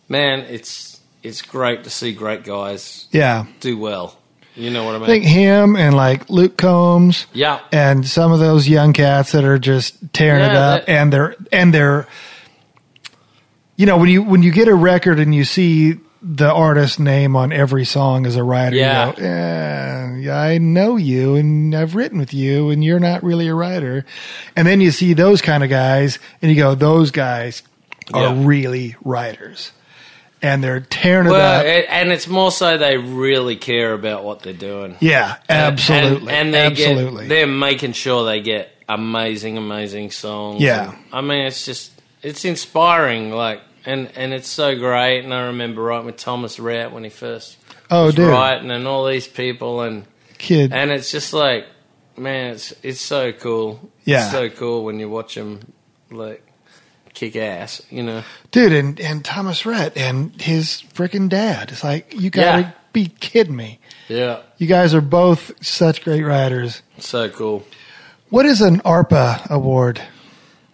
man, 0.09 0.41
it's 0.41 0.99
it's 1.23 1.41
great 1.41 1.83
to 1.85 1.89
see 1.89 2.11
great 2.13 2.43
guys 2.43 3.07
Yeah. 3.11 3.45
do 3.61 3.77
well. 3.77 4.17
You 4.55 4.69
know 4.69 4.83
what 4.83 4.93
I 4.95 4.97
mean? 4.99 5.03
I 5.03 5.07
think 5.07 5.25
him 5.25 5.75
and 5.75 5.95
like 5.95 6.29
Luke 6.29 6.57
Combs 6.57 7.25
yeah, 7.33 7.59
and 7.71 8.05
some 8.07 8.31
of 8.31 8.39
those 8.39 8.67
young 8.67 8.93
cats 8.93 9.31
that 9.31 9.43
are 9.45 9.57
just 9.57 9.95
tearing 10.13 10.43
it 10.43 10.55
up 10.55 10.85
that- 10.85 10.91
and 10.91 11.11
they're 11.11 11.35
and 11.51 11.73
they're 11.73 12.07
you 13.75 13.85
know 13.87 13.97
when 13.97 14.09
you 14.09 14.21
when 14.21 14.43
you 14.43 14.51
get 14.51 14.67
a 14.67 14.75
record 14.75 15.19
and 15.19 15.33
you 15.33 15.43
see 15.43 15.95
the 16.25 16.49
artist 16.51 16.99
name 17.01 17.35
on 17.35 17.51
every 17.51 17.83
song 17.83 18.25
as 18.25 18.37
a 18.37 18.43
writer 18.43 18.75
Yeah. 18.77 19.09
you 19.09 19.15
go 19.17 19.21
yeah, 19.23 20.15
yeah 20.15 20.37
I 20.39 20.57
know 20.57 20.95
you 20.95 21.35
and 21.35 21.75
I've 21.75 21.95
written 21.95 22.17
with 22.17 22.33
you 22.33 22.69
and 22.69 22.81
you're 22.83 22.99
not 23.01 23.23
really 23.23 23.49
a 23.49 23.53
writer 23.53 24.05
and 24.55 24.65
then 24.65 24.79
you 24.79 24.91
see 24.91 25.13
those 25.13 25.41
kind 25.41 25.63
of 25.65 25.69
guys 25.69 26.19
and 26.41 26.49
you 26.49 26.55
go 26.57 26.75
those 26.75 27.11
guys 27.11 27.61
are 28.13 28.33
Yeah. 28.35 28.45
really 28.45 28.95
writers 29.03 29.73
and 30.41 30.63
they're 30.63 30.79
tearing 30.79 31.27
it 31.27 31.33
up 31.33 31.65
it, 31.65 31.87
and 31.89 32.11
it's 32.11 32.27
more 32.27 32.51
so 32.51 32.77
they 32.77 32.97
really 32.97 33.57
care 33.57 33.93
about 33.93 34.23
what 34.23 34.41
they're 34.43 34.53
doing. 34.53 34.95
yeah 35.01 35.35
absolutely 35.49 36.31
and, 36.33 36.47
and 36.47 36.53
they 36.53 36.65
absolutely 36.67 37.23
Get, 37.23 37.29
they're 37.29 37.47
making 37.47 37.91
sure 37.91 38.25
they 38.25 38.41
get 38.41 38.69
amazing, 38.87 39.57
amazing 39.57 40.11
songs. 40.11 40.61
Yeah. 40.61 40.89
And, 40.91 40.97
I 41.11 41.21
mean, 41.21 41.45
it's 41.47 41.65
just 41.65 41.91
it's 42.21 42.43
inspiring. 42.45 43.31
Like, 43.31 43.61
and 43.85 44.11
and 44.15 44.33
it's 44.33 44.47
so 44.47 44.77
great. 44.77 45.23
And 45.23 45.33
I 45.33 45.47
remember 45.47 45.81
writing 45.83 46.05
with 46.05 46.17
Thomas 46.17 46.59
Rhett 46.59 46.91
when 46.91 47.03
he 47.03 47.09
first 47.09 47.57
oh 47.91 48.05
was 48.05 48.15
dude 48.15 48.29
writing, 48.29 48.71
and 48.71 48.87
all 48.87 49.05
these 49.05 49.27
people, 49.27 49.81
and 49.81 50.05
kid 50.37 50.71
and 50.73 50.91
it's 50.91 51.11
just 51.11 51.33
like, 51.33 51.65
man, 52.17 52.51
it's 52.53 52.73
it's 52.83 53.01
so 53.01 53.31
cool. 53.31 53.91
Yeah. 54.05 54.23
it's 54.23 54.31
so 54.31 54.49
cool 54.49 54.83
when 54.83 54.99
you 54.99 55.09
watch 55.09 55.35
them 55.35 55.59
like 56.11 56.45
kick 57.13 57.35
ass. 57.35 57.81
You 57.89 58.03
know. 58.03 58.23
dude 58.51 58.73
and 58.73 58.99
and 58.99 59.23
thomas 59.23 59.65
rhett 59.65 59.95
and 59.97 60.39
his 60.41 60.83
freaking 60.93 61.29
dad 61.29 61.71
it's 61.71 61.83
like 61.83 62.13
you 62.19 62.29
gotta 62.29 62.61
Yeah. 62.61 62.71
be 62.91 63.05
kidding 63.07 63.55
me 63.55 63.79
Yeah, 64.09 64.41
you 64.57 64.67
guys 64.67 64.93
are 64.95 65.01
both 65.01 65.51
such 65.65 66.03
great 66.03 66.23
writers 66.23 66.81
so 66.99 67.29
cool. 67.29 67.65
what 68.29 68.45
is 68.47 68.61
an 68.61 68.79
arpa 68.81 69.47
award 69.49 70.01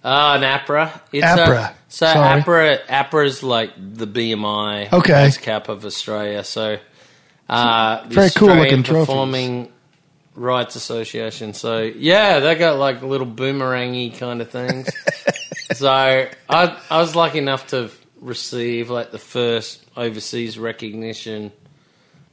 Ah, 0.01 0.35
an 0.35 0.43
APRA. 0.43 1.01
It's 1.11 1.25
APRA. 1.25 1.71
A, 1.71 1.75
so 1.89 2.05
Sorry. 2.05 2.41
APRA, 2.41 2.85
APRA's 2.85 3.43
like 3.43 3.73
the 3.75 4.07
BMI 4.07 4.93
Okay. 4.93 5.13
ASCAP 5.27 5.67
of 5.67 5.85
Australia. 5.85 6.43
So 6.43 6.77
uh, 7.49 8.05
Very 8.07 8.29
cool 8.29 8.55
looking 8.55 8.83
trophies. 8.83 9.07
Performing 9.07 9.71
Rights 10.35 10.75
Association. 10.75 11.53
So 11.53 11.81
yeah, 11.81 12.39
they 12.39 12.55
got 12.55 12.77
like 12.77 13.01
little 13.01 13.27
boomerangy 13.27 14.17
kind 14.17 14.41
of 14.41 14.49
things. 14.49 14.89
so 15.73 15.89
I 15.91 16.29
I 16.47 16.97
was 17.01 17.15
lucky 17.15 17.39
enough 17.39 17.67
to 17.67 17.91
receive 18.21 18.89
like 18.89 19.11
the 19.11 19.17
first 19.19 19.83
overseas 19.97 20.57
recognition 20.57 21.51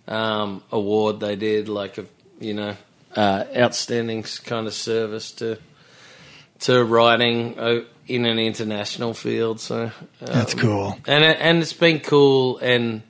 um, 0.06 0.62
award 0.70 1.20
they 1.20 1.36
did, 1.36 1.68
like 1.68 1.98
a 1.98 2.06
you 2.38 2.54
know 2.54 2.76
uh, 3.16 3.44
outstanding 3.56 4.22
kind 4.44 4.66
of 4.66 4.74
service 4.74 5.32
to 5.32 5.58
to 6.60 6.84
writing 6.84 7.58
uh, 7.58 7.80
in 8.06 8.24
an 8.24 8.38
international 8.38 9.14
field. 9.14 9.60
So 9.60 9.84
uh, 10.20 10.26
that's 10.26 10.54
cool 10.54 10.98
and 11.06 11.24
and 11.24 11.58
it's 11.62 11.72
been 11.72 12.00
cool 12.00 12.58
and 12.58 13.02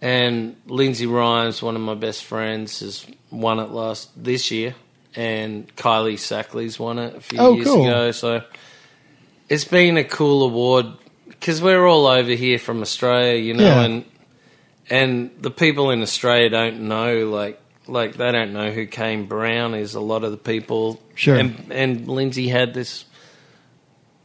and 0.00 0.54
Lindsay 0.66 1.06
Rimes, 1.06 1.60
one 1.62 1.74
of 1.74 1.82
my 1.82 1.94
best 1.94 2.24
friends, 2.24 2.80
has 2.80 3.04
won 3.32 3.58
it 3.58 3.70
last 3.70 4.10
this 4.22 4.50
year, 4.52 4.76
and 5.16 5.74
Kylie 5.76 6.14
Sackley's 6.14 6.78
won 6.78 6.98
it 7.00 7.16
a 7.16 7.20
few 7.20 7.38
Oh, 7.40 7.54
years 7.54 7.66
cool. 7.66 7.84
ago. 7.86 8.10
So 8.12 8.42
it's 9.48 9.64
been 9.64 9.96
a 9.96 10.04
cool 10.04 10.44
award 10.44 10.86
because 11.26 11.60
we're 11.60 11.84
all 11.86 12.06
over 12.06 12.30
here 12.30 12.58
from 12.60 12.80
Australia, 12.80 13.34
you 13.40 13.54
know, 13.54 13.64
Yeah. 13.64 13.82
and 13.82 14.04
and 14.90 15.30
the 15.40 15.50
people 15.50 15.90
in 15.90 16.00
Australia 16.02 16.48
don't 16.50 16.80
know 16.82 17.28
like. 17.30 17.60
Like 17.90 18.18
they 18.18 18.30
don't 18.32 18.52
know 18.52 18.70
who 18.70 18.84
Kane 18.84 19.24
Brown 19.24 19.72
is. 19.74 19.94
A 19.94 20.00
lot 20.00 20.22
of 20.22 20.30
the 20.30 20.36
people, 20.36 21.00
Sure. 21.14 21.36
And 21.36 21.72
and 21.72 22.06
Lindsay 22.06 22.46
had 22.48 22.74
this 22.74 23.06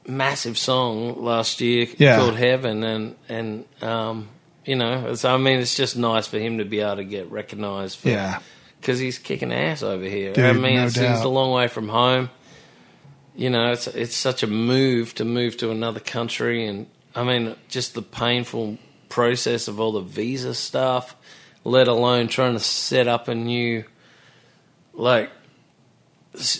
massive 0.07 0.57
song 0.57 1.23
last 1.23 1.61
year 1.61 1.87
Yeah. 1.97 2.17
called 2.17 2.35
Heaven, 2.35 2.83
and 2.83 3.15
and 3.29 3.65
um, 3.81 4.29
you 4.65 4.75
know, 4.75 5.07
it's, 5.09 5.25
I 5.25 5.37
mean, 5.37 5.59
it's 5.59 5.75
just 5.75 5.97
nice 5.97 6.27
for 6.27 6.39
him 6.39 6.57
to 6.59 6.65
be 6.65 6.79
able 6.79 6.97
to 6.97 7.03
get 7.03 7.29
recognised 7.31 7.99
for 7.99 8.09
yeah 8.09 8.39
because 8.79 8.99
he's 8.99 9.17
kicking 9.17 9.53
ass 9.53 9.81
over 9.81 10.03
here. 10.03 10.33
Dude, 10.33 10.43
I 10.43 10.51
mean, 10.51 10.75
no 10.75 10.85
it's, 10.85 10.97
a 10.97 11.27
long 11.29 11.51
way 11.51 11.69
from 11.69 11.87
home. 11.87 12.29
You 13.35 13.49
know, 13.49 13.71
it's 13.71 13.87
it's 13.87 14.15
such 14.15 14.43
a 14.43 14.47
move 14.47 15.15
to 15.15 15.25
move 15.25 15.57
to 15.57 15.71
another 15.71 15.99
country, 15.99 16.67
and 16.67 16.87
I 17.15 17.23
mean, 17.23 17.55
just 17.69 17.93
the 17.93 18.01
painful 18.01 18.77
process 19.09 19.67
of 19.67 19.79
all 19.79 19.93
the 19.93 20.01
visa 20.01 20.53
stuff, 20.53 21.15
let 21.63 21.87
alone 21.87 22.27
trying 22.27 22.53
to 22.53 22.59
set 22.59 23.07
up 23.07 23.27
a 23.27 23.35
new, 23.35 23.85
like, 24.93 25.31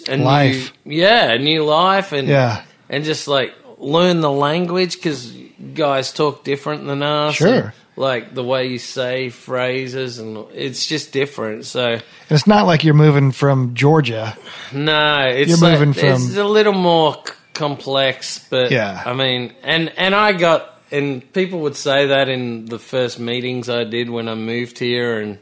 a 0.07 0.17
Life. 0.17 0.71
New, 0.85 0.95
yeah, 0.95 1.31
a 1.31 1.39
new 1.39 1.63
life, 1.65 2.11
and 2.13 2.27
yeah 2.27 2.63
and 2.89 3.03
just 3.03 3.27
like 3.27 3.53
learn 3.77 4.21
the 4.21 4.31
language 4.31 4.95
because 4.95 5.31
guys 5.73 6.11
talk 6.13 6.43
different 6.43 6.85
than 6.85 7.01
us. 7.03 7.35
Sure. 7.35 7.47
and, 7.65 7.71
like 7.95 8.33
the 8.33 8.43
way 8.43 8.67
you 8.67 8.79
say 8.79 9.29
phrases, 9.29 10.17
and 10.17 10.45
it's 10.53 10.87
just 10.87 11.11
different. 11.11 11.65
So 11.65 11.91
And 11.93 12.03
it's 12.31 12.47
not 12.47 12.65
like 12.65 12.83
you're 12.83 12.95
moving 12.95 13.31
from 13.31 13.75
georgia 13.75 14.35
no, 14.73 15.25
it's 15.27 15.49
You're 15.49 15.57
like- 15.59 15.73
moving 15.79 15.93
from- 15.93 16.09
it's 16.09 16.35
a 16.35 16.43
little 16.43 16.73
more 16.73 17.13
c- 17.25 17.33
complex, 17.53 18.39
but 18.49 18.71
Yeah. 18.71 18.99
I 19.05 19.13
mean, 19.13 19.53
and 19.63 19.91
and 19.97 20.15
I 20.15 20.31
got 20.33 20.69
and 20.91 21.21
people 21.33 21.59
would 21.61 21.75
say 21.75 22.07
that 22.07 22.29
in 22.29 22.65
the 22.65 22.79
first 22.79 23.19
meetings 23.19 23.69
I 23.69 23.83
did 23.83 24.09
when 24.09 24.27
I 24.27 24.33
moved 24.35 24.79
here, 24.79 25.19
and 25.21 25.37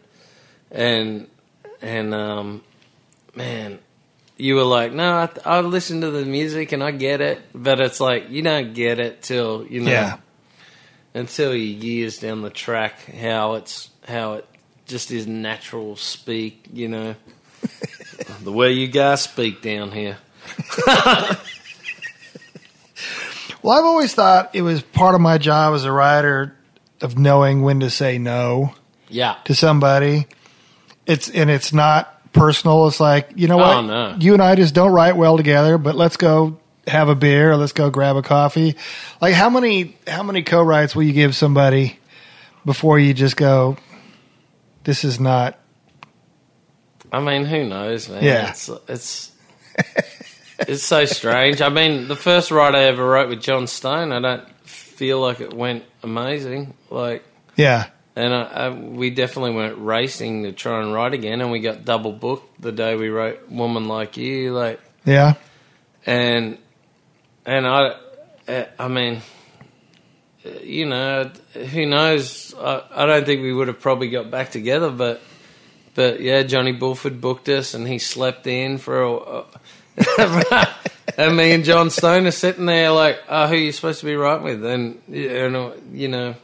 and 0.71 1.27
and 1.81 2.13
um, 2.13 2.63
man, 3.35 3.79
you 4.41 4.55
were 4.55 4.63
like, 4.63 4.91
no, 4.93 5.13
I, 5.13 5.29
I 5.45 5.59
listen 5.61 6.01
to 6.01 6.11
the 6.11 6.25
music 6.25 6.71
and 6.71 6.83
I 6.83 6.91
get 6.91 7.21
it, 7.21 7.41
but 7.53 7.79
it's 7.79 7.99
like 7.99 8.29
you 8.29 8.41
don't 8.41 8.73
get 8.73 8.99
it 8.99 9.21
till 9.21 9.65
you 9.67 9.81
know 9.81 9.91
yeah 9.91 10.17
until 11.13 11.53
you 11.53 11.65
years 11.65 12.19
down 12.19 12.41
the 12.41 12.49
track 12.49 13.03
how 13.05 13.55
it's 13.55 13.89
how 14.07 14.33
it 14.33 14.47
just 14.87 15.11
is 15.11 15.27
natural 15.27 15.95
speak, 15.95 16.65
you 16.73 16.87
know. 16.87 17.15
the 18.43 18.51
way 18.51 18.71
you 18.71 18.87
guys 18.87 19.21
speak 19.21 19.61
down 19.61 19.91
here. 19.91 20.17
well 23.61 23.77
i've 23.77 23.85
always 23.85 24.13
thought 24.13 24.49
it 24.55 24.61
was 24.63 24.81
part 24.81 25.15
of 25.15 25.21
my 25.21 25.37
job 25.37 25.73
as 25.75 25.85
a 25.85 25.91
writer 25.91 26.55
of 27.01 27.17
knowing 27.17 27.61
when 27.61 27.79
to 27.79 27.89
say 27.89 28.17
no 28.17 28.73
Yeah. 29.09 29.35
to 29.45 29.55
somebody 29.55 30.27
it's 31.05 31.29
and 31.29 31.49
it's 31.49 31.71
not 31.73 32.20
personal. 32.33 32.87
It's 32.87 32.99
like 32.99 33.31
you 33.35 33.47
know 33.47 33.57
what, 33.57 33.77
Oh, 33.77 33.81
no. 33.81 34.15
you 34.19 34.33
and 34.33 34.41
I 34.41 34.55
just 34.55 34.73
don't 34.73 34.91
write 34.91 35.15
well 35.17 35.37
together, 35.37 35.77
but 35.77 35.95
let's 35.95 36.17
go 36.17 36.57
have 36.87 37.09
a 37.09 37.15
beer 37.15 37.51
or 37.51 37.57
let's 37.57 37.73
go 37.73 37.89
grab 37.89 38.15
a 38.15 38.21
coffee. 38.21 38.75
Like 39.21 39.33
how 39.33 39.49
many 39.49 39.95
how 40.07 40.23
many 40.23 40.41
co-writes 40.43 40.95
will 40.95 41.03
you 41.03 41.13
give 41.13 41.35
somebody 41.35 41.99
before 42.65 42.99
you 42.99 43.13
just 43.13 43.37
go? 43.37 43.77
This 44.83 45.03
is 45.03 45.19
not. 45.19 45.59
I 47.11 47.19
mean, 47.19 47.45
who 47.45 47.67
knows, 47.67 48.09
man? 48.09 48.23
Yeah. 48.23 48.49
It's 48.49 48.69
it's 48.87 49.31
it's 50.59 50.83
so 50.83 51.05
strange. 51.05 51.61
I 51.61 51.69
mean, 51.69 52.07
the 52.07 52.15
first 52.15 52.51
write 52.51 52.75
I 52.75 52.83
ever 52.85 53.05
wrote 53.05 53.29
with 53.29 53.41
John 53.41 53.67
Stone, 53.67 54.11
I 54.11 54.19
don't 54.19 54.47
feel 54.65 55.19
like 55.19 55.39
it 55.41 55.53
went 55.53 55.83
amazing. 56.03 56.73
Like, 56.89 57.23
Yeah, 57.57 57.87
and 58.15 58.33
I, 58.33 58.41
I, 58.41 58.69
we 58.69 59.09
definitely 59.09 59.51
weren't 59.51 59.77
racing 59.77 60.43
to 60.43 60.51
try 60.51 60.81
and 60.81 60.93
write 60.93 61.13
again, 61.13 61.41
and 61.41 61.51
we 61.51 61.59
got 61.59 61.85
double 61.85 62.11
booked 62.11 62.61
the 62.61 62.71
day 62.71 62.95
we 62.95 63.09
wrote 63.09 63.49
"Woman 63.49 63.87
Like 63.87 64.17
You." 64.17 64.53
Like, 64.53 64.79
yeah, 65.05 65.35
and 66.05 66.57
and 67.45 67.67
I, 67.67 67.95
uh, 68.47 68.65
I 68.77 68.87
mean, 68.87 69.21
uh, 70.45 70.49
you 70.61 70.85
know, 70.85 71.31
who 71.53 71.85
knows? 71.85 72.53
I, 72.57 72.83
I 72.93 73.05
don't 73.05 73.25
think 73.25 73.41
we 73.41 73.53
would 73.53 73.67
have 73.67 73.79
probably 73.79 74.09
got 74.09 74.29
back 74.29 74.51
together, 74.51 74.91
but 74.91 75.21
but 75.95 76.21
yeah, 76.21 76.43
Johnny 76.43 76.73
Bulford 76.73 77.21
booked 77.21 77.49
us, 77.49 77.73
and 77.73 77.87
he 77.87 77.99
slept 77.99 78.47
in 78.47 78.77
for 78.77 79.03
a. 79.03 79.45
and 81.17 81.35
me 81.35 81.51
and 81.51 81.65
Jon 81.65 81.89
Stone 81.89 82.25
are 82.25 82.31
sitting 82.31 82.65
there 82.65 82.91
like, 82.91 83.19
oh, 83.27 83.47
who 83.47 83.55
are 83.55 83.57
you 83.57 83.71
supposed 83.73 83.99
to 83.99 84.05
be 84.05 84.15
writing 84.15 84.43
with? 84.43 84.65
And 84.65 85.01
you 85.07 85.49
know, 85.49 85.75
you 85.91 86.07
know, 86.07 86.35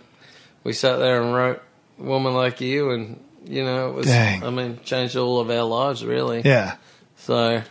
we 0.67 0.73
sat 0.73 0.97
there 0.97 1.21
and 1.21 1.34
wrote 1.34 1.62
"Woman 1.97 2.34
Like 2.34 2.60
You," 2.60 2.91
and 2.91 3.23
you 3.45 3.63
know, 3.63 3.89
it 3.89 3.95
was, 3.95 4.06
Dang. 4.06 4.43
I 4.43 4.49
mean, 4.49 4.82
changed 4.84 5.15
all 5.15 5.39
of 5.39 5.49
our 5.49 5.63
lives 5.63 6.03
really. 6.03 6.41
yeah. 6.43 6.75
So, 7.19 7.63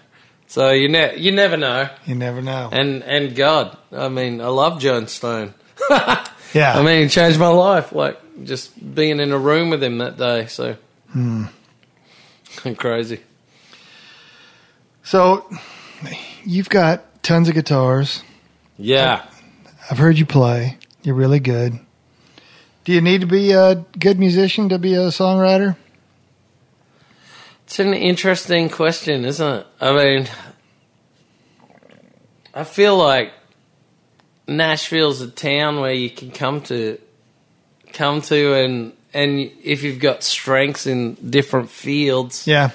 so 0.46 0.70
you 0.70 0.88
ne- 0.88 1.18
you 1.18 1.30
never 1.30 1.58
know. 1.58 1.90
You 2.06 2.14
never 2.14 2.40
know. 2.40 2.70
And 2.72 3.02
and 3.02 3.36
God, 3.36 3.76
I 3.92 4.08
mean, 4.08 4.40
I 4.40 4.46
love 4.46 4.80
Jon 4.80 5.08
Stone. 5.08 5.52
yeah, 5.90 6.24
I 6.78 6.82
mean, 6.82 7.02
he 7.02 7.08
changed 7.10 7.38
my 7.38 7.48
life. 7.48 7.92
Like 7.92 8.18
just 8.44 8.72
being 8.94 9.20
in 9.20 9.30
a 9.30 9.38
room 9.38 9.68
with 9.68 9.82
him 9.82 9.98
that 9.98 10.16
day. 10.16 10.46
So 10.46 10.78
hmm. 11.10 11.44
crazy. 12.78 13.20
so 15.02 15.46
you've 16.46 16.70
got 16.70 17.22
tons 17.22 17.50
of 17.50 17.54
guitars. 17.54 18.22
Yeah. 18.78 19.26
I've 19.90 19.98
heard 19.98 20.16
you 20.16 20.24
play. 20.24 20.78
You're 21.02 21.14
really 21.14 21.40
good. 21.40 21.78
Do 22.86 22.92
you 22.92 23.00
need 23.00 23.22
to 23.22 23.26
be 23.26 23.50
a 23.50 23.84
good 23.98 24.16
musician 24.20 24.68
to 24.68 24.78
be 24.78 24.94
a 24.94 25.08
songwriter? 25.08 25.74
It's 27.64 27.80
an 27.80 27.92
interesting 27.92 28.68
question, 28.68 29.24
isn't 29.24 29.54
it? 29.54 29.66
I 29.80 29.92
mean, 29.92 30.28
I 32.54 32.62
feel 32.62 32.96
like 32.96 33.32
Nashville's 34.46 35.20
a 35.20 35.28
town 35.28 35.80
where 35.80 35.92
you 35.92 36.08
can 36.08 36.30
come 36.30 36.60
to, 36.62 37.00
come 37.92 38.20
to, 38.22 38.54
and 38.54 38.92
and 39.12 39.40
if 39.64 39.82
you've 39.82 39.98
got 39.98 40.22
strengths 40.22 40.86
in 40.86 41.14
different 41.14 41.70
fields, 41.70 42.46
Yeah, 42.46 42.70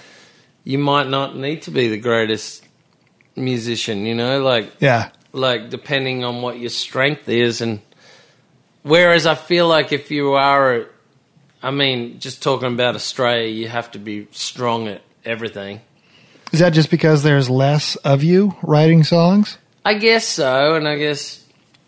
you 0.66 0.78
might 0.78 1.08
not 1.08 1.38
need 1.38 1.62
to 1.62 1.72
be 1.72 1.88
the 1.88 1.98
greatest 1.98 2.68
musician. 3.38 4.06
You 4.06 4.16
know, 4.16 4.44
like 4.44 4.74
yeah, 4.82 5.12
like 5.32 5.70
depending 5.70 6.26
on 6.26 6.42
what 6.42 6.60
your 6.60 6.70
strength 6.70 7.30
is, 7.30 7.62
and 7.62 7.80
whereas 8.84 9.26
I 9.26 9.36
feel 9.36 9.68
like 9.68 9.92
if 9.92 10.12
you 10.12 10.34
are, 10.34 10.88
I 11.62 11.72
mean, 11.72 12.20
just 12.20 12.42
talking 12.42 12.74
about 12.74 12.96
Australia, 12.96 13.48
you 13.48 13.68
have 13.68 13.92
to 13.92 14.00
be 14.00 14.28
strong 14.32 14.88
at 14.88 15.02
everything. 15.26 15.82
Is 16.52 16.60
that 16.60 16.74
just 16.74 16.92
because 16.92 17.24
there's 17.24 17.50
less 17.50 17.96
of 17.98 18.24
you 18.24 18.56
writing 18.62 19.04
songs? 19.04 19.58
I 19.86 19.94
guess 19.96 20.28
so, 20.28 20.76
and 20.76 20.88
I 20.88 20.98
guess, 20.98 21.44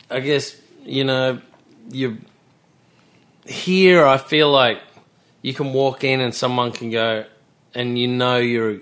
I 0.10 0.20
guess 0.20 0.56
you 0.84 1.04
know, 1.04 1.42
you 1.90 2.18
here. 3.46 4.06
I 4.06 4.18
feel 4.18 4.50
like 4.50 4.80
you 5.42 5.54
can 5.54 5.74
walk 5.74 6.04
in 6.04 6.22
and 6.22 6.34
someone 6.34 6.72
can 6.72 6.92
go, 6.92 7.26
and 7.76 8.00
you 8.00 8.08
know 8.08 8.38
you're, 8.38 8.80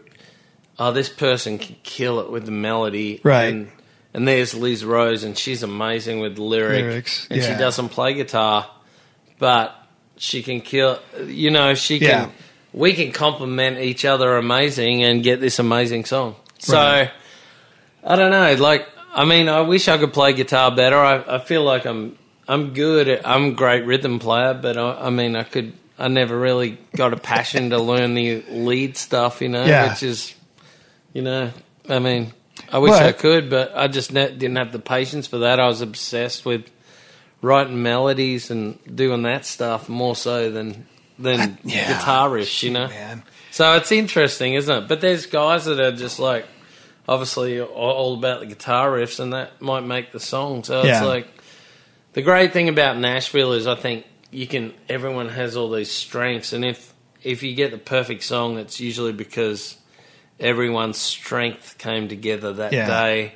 oh, 0.77 0.91
this 0.91 1.09
person 1.09 1.57
can 1.57 1.75
kill 1.83 2.19
it 2.19 2.31
with 2.31 2.45
the 2.45 2.51
melody, 2.51 3.19
Right. 3.23 3.53
And, 3.53 3.71
and 4.13 4.27
there's 4.27 4.53
Liz 4.53 4.83
Rose, 4.83 5.23
and 5.23 5.37
she's 5.37 5.63
amazing 5.63 6.19
with 6.19 6.37
lyric, 6.37 6.83
Lyrics, 6.83 7.27
and 7.29 7.41
she 7.41 7.53
doesn't 7.55 7.89
play 7.89 8.13
guitar, 8.13 8.69
but 9.39 9.75
she 10.17 10.43
can 10.43 10.61
kill. 10.61 10.99
You 11.25 11.51
know, 11.51 11.73
she 11.73 11.99
can. 11.99 12.07
Yeah. 12.07 12.29
We 12.73 12.93
can 12.93 13.11
complement 13.11 13.79
each 13.79 14.05
other 14.05 14.37
amazing 14.37 15.03
and 15.03 15.21
get 15.21 15.41
this 15.41 15.59
amazing 15.59 16.05
song. 16.05 16.35
So. 16.59 16.75
Right. 16.77 17.11
I 18.03 18.15
don't 18.15 18.31
know. 18.31 18.55
Like, 18.55 18.87
I 19.13 19.25
mean, 19.25 19.49
I 19.49 19.61
wish 19.61 19.87
I 19.87 19.97
could 19.97 20.13
play 20.13 20.33
guitar 20.33 20.73
better. 20.73 20.97
I, 20.97 21.35
I 21.35 21.39
feel 21.39 21.63
like 21.63 21.85
I'm 21.85 22.17
I'm 22.47 22.73
good. 22.73 23.07
At, 23.09 23.27
I'm 23.27 23.45
a 23.47 23.51
great 23.51 23.85
rhythm 23.85 24.19
player, 24.19 24.53
but 24.53 24.77
I, 24.77 25.07
I 25.07 25.09
mean, 25.09 25.35
I 25.35 25.43
could. 25.43 25.73
I 25.99 26.07
never 26.07 26.37
really 26.39 26.79
got 26.95 27.13
a 27.13 27.17
passion 27.17 27.69
to 27.71 27.77
learn 27.79 28.15
the 28.15 28.41
lead 28.49 28.97
stuff. 28.97 29.41
You 29.41 29.49
know, 29.49 29.65
Yeah. 29.65 29.89
which 29.91 30.01
is, 30.01 30.33
you 31.13 31.21
know, 31.21 31.51
I 31.87 31.99
mean, 31.99 32.33
I 32.71 32.77
wish 32.79 32.93
I 32.93 33.11
could, 33.11 33.49
but 33.49 33.75
I 33.75 33.87
just 33.87 34.11
ne- 34.13 34.31
didn't 34.31 34.55
have 34.57 34.71
the 34.71 34.79
patience 34.79 35.27
for 35.27 35.39
that. 35.39 35.59
I 35.59 35.67
was 35.67 35.81
obsessed 35.81 36.45
with 36.45 36.69
writing 37.41 37.81
melodies 37.83 38.51
and 38.51 38.77
doing 38.95 39.23
that 39.23 39.45
stuff 39.45 39.89
more 39.89 40.15
so 40.15 40.49
than 40.51 40.85
than 41.19 41.57
Yeah. 41.63 41.87
guitar 41.97 42.29
riffs. 42.29 42.63
You 42.63 42.71
know, 42.71 42.87
Man. 42.87 43.23
so 43.51 43.75
it's 43.75 43.91
interesting, 43.91 44.53
isn't 44.55 44.83
it? 44.83 44.87
But 44.87 45.01
there's 45.01 45.25
guys 45.27 45.65
that 45.65 45.79
are 45.79 45.91
just 45.91 46.17
like, 46.19 46.45
obviously, 47.07 47.59
all- 47.61 47.67
all 47.91 48.13
about 48.15 48.39
the 48.39 48.45
guitar 48.47 48.89
riffs, 48.91 49.19
and 49.19 49.33
that 49.33 49.61
might 49.61 49.81
make 49.85 50.11
the 50.11 50.19
song. 50.19 50.63
So 50.63 50.83
Yeah. 50.83 50.97
it's 50.99 51.05
like 51.05 51.27
the 52.13 52.21
great 52.21 52.53
thing 52.53 52.69
about 52.69 52.97
Nashville 52.97 53.53
is 53.53 53.67
I 53.67 53.75
think 53.75 54.05
you 54.31 54.47
can. 54.47 54.73
Everyone 54.89 55.29
has 55.29 55.55
all 55.57 55.69
these 55.69 55.91
strengths, 55.91 56.53
and 56.53 56.63
if 56.65 56.93
if 57.23 57.43
you 57.43 57.53
get 57.53 57.69
the 57.69 57.77
perfect 57.77 58.23
song, 58.23 58.57
it's 58.57 58.79
usually 58.79 59.11
because 59.13 59.75
everyone's 60.41 60.97
strength 60.97 61.77
came 61.77 62.07
together 62.09 62.53
that 62.53 62.73
Yeah. 62.73 62.87
day 62.87 63.33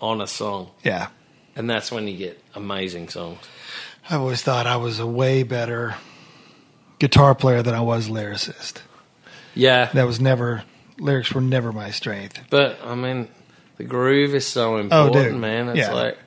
on 0.00 0.20
a 0.20 0.26
song, 0.26 0.70
Yeah. 0.84 1.08
and 1.56 1.68
that's 1.68 1.90
when 1.90 2.06
you 2.08 2.16
get 2.16 2.40
amazing 2.54 3.08
songs. 3.08 3.38
I've 4.08 4.20
always 4.20 4.42
thought 4.42 4.66
I 4.66 4.76
was 4.76 4.98
a 5.00 5.06
way 5.06 5.42
better 5.42 5.94
guitar 6.98 7.34
player 7.34 7.62
than 7.62 7.74
I 7.74 7.80
was 7.80 8.08
lyricist. 8.08 8.74
Yeah, 9.54 9.90
That 9.94 10.06
was 10.06 10.20
never 10.20 10.62
lyrics 10.98 11.32
were 11.32 11.40
never 11.40 11.72
my 11.72 11.90
strength. 11.90 12.40
but 12.50 12.78
I 12.84 12.94
mean, 12.94 13.28
the 13.78 13.84
groove 13.84 14.34
is 14.34 14.46
so 14.46 14.76
important, 14.76 15.34
Oh, 15.34 15.38
man. 15.38 15.68
It's 15.70 15.78
Yeah. 15.78 15.92
like. 15.92 16.18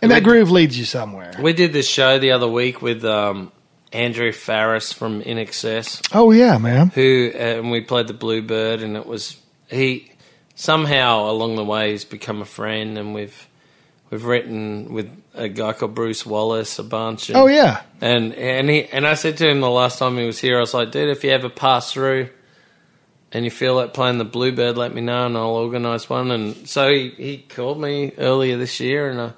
And 0.00 0.10
that 0.12 0.22
groove 0.22 0.50
leads 0.50 0.78
you 0.78 0.84
somewhere. 0.84 1.34
We 1.40 1.52
did 1.52 1.72
this 1.72 1.88
show 1.88 2.18
the 2.20 2.30
other 2.30 2.46
week 2.46 2.80
with 2.80 3.04
um, 3.04 3.50
Andrew 3.92 4.32
Farriss 4.32 4.92
from 4.92 5.22
INXS, 5.22 6.10
Oh 6.14 6.30
yeah, 6.30 6.58
man. 6.58 6.88
who 6.88 7.30
uh, 7.34 7.38
and 7.38 7.70
we 7.70 7.80
played 7.80 8.06
the 8.06 8.14
Bluebird, 8.14 8.82
and 8.82 8.96
it 8.96 9.06
was 9.06 9.36
he 9.70 10.12
somehow 10.54 11.30
along 11.30 11.56
the 11.56 11.64
way 11.64 11.92
he's 11.92 12.04
become 12.04 12.42
a 12.42 12.44
friend, 12.46 12.98
and 12.98 13.14
we've 13.14 13.46
we've 14.10 14.24
written 14.24 14.92
with 14.92 15.10
a 15.34 15.48
guy 15.48 15.72
called 15.72 15.94
Bruce 15.94 16.26
Wallace 16.26 16.78
a 16.78 16.82
bunch. 16.84 17.28
And, 17.30 17.38
Oh 17.38 17.46
yeah. 17.46 17.82
and 18.00 18.34
and 18.34 18.68
he 18.68 18.84
and 18.86 19.06
I 19.06 19.14
said 19.14 19.36
to 19.38 19.48
him 19.48 19.60
the 19.60 19.70
last 19.70 19.98
time 19.98 20.16
he 20.18 20.26
was 20.26 20.38
here, 20.38 20.56
I 20.58 20.60
was 20.60 20.74
like, 20.74 20.90
dude, 20.90 21.08
if 21.10 21.24
you 21.24 21.30
ever 21.30 21.48
pass 21.48 21.92
through. 21.92 22.30
And 23.30 23.44
you 23.44 23.50
feel 23.50 23.74
like 23.74 23.92
playing 23.92 24.16
the 24.16 24.24
Bluebird, 24.24 24.78
let 24.78 24.94
me 24.94 25.02
know 25.02 25.26
and 25.26 25.36
I'll 25.36 25.50
organise 25.50 26.08
one. 26.08 26.30
And 26.30 26.66
so 26.66 26.88
he, 26.90 27.10
he 27.10 27.36
called 27.36 27.78
me 27.78 28.10
earlier 28.16 28.56
this 28.56 28.80
year 28.80 29.10
and 29.10 29.20
uh, 29.20 29.30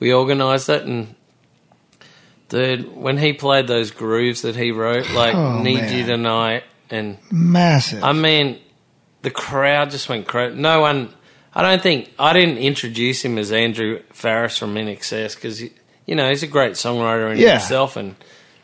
we 0.00 0.12
organised 0.12 0.68
it. 0.68 0.82
And 0.84 1.14
dude, 2.48 2.96
when 2.96 3.18
he 3.18 3.32
played 3.32 3.66
those 3.66 3.90
grooves 3.90 4.42
that 4.42 4.56
he 4.56 4.70
wrote, 4.72 5.10
like 5.10 5.34
Oh, 5.34 5.62
"Need 5.62 5.80
man. 5.82 5.98
You 5.98 6.06
Tonight," 6.06 6.64
and 6.90 7.18
Massive. 7.30 8.02
I 8.04 8.12
mean, 8.12 8.58
the 9.22 9.30
crowd 9.30 9.90
just 9.90 10.08
went 10.08 10.26
crazy. 10.26 10.56
No 10.56 10.80
one, 10.80 11.12
I 11.54 11.62
don't 11.62 11.82
think 11.82 12.12
I 12.18 12.32
didn't 12.32 12.58
introduce 12.58 13.24
him 13.24 13.38
as 13.38 13.52
Andrew 13.52 14.00
Farriss 14.12 14.58
from 14.58 14.76
Excess 14.76 15.34
because 15.34 15.60
you 15.62 16.14
know 16.14 16.28
he's 16.28 16.42
a 16.42 16.46
great 16.46 16.72
songwriter 16.72 17.32
in 17.32 17.38
Yeah. 17.38 17.58
himself, 17.58 17.96
and 17.96 18.14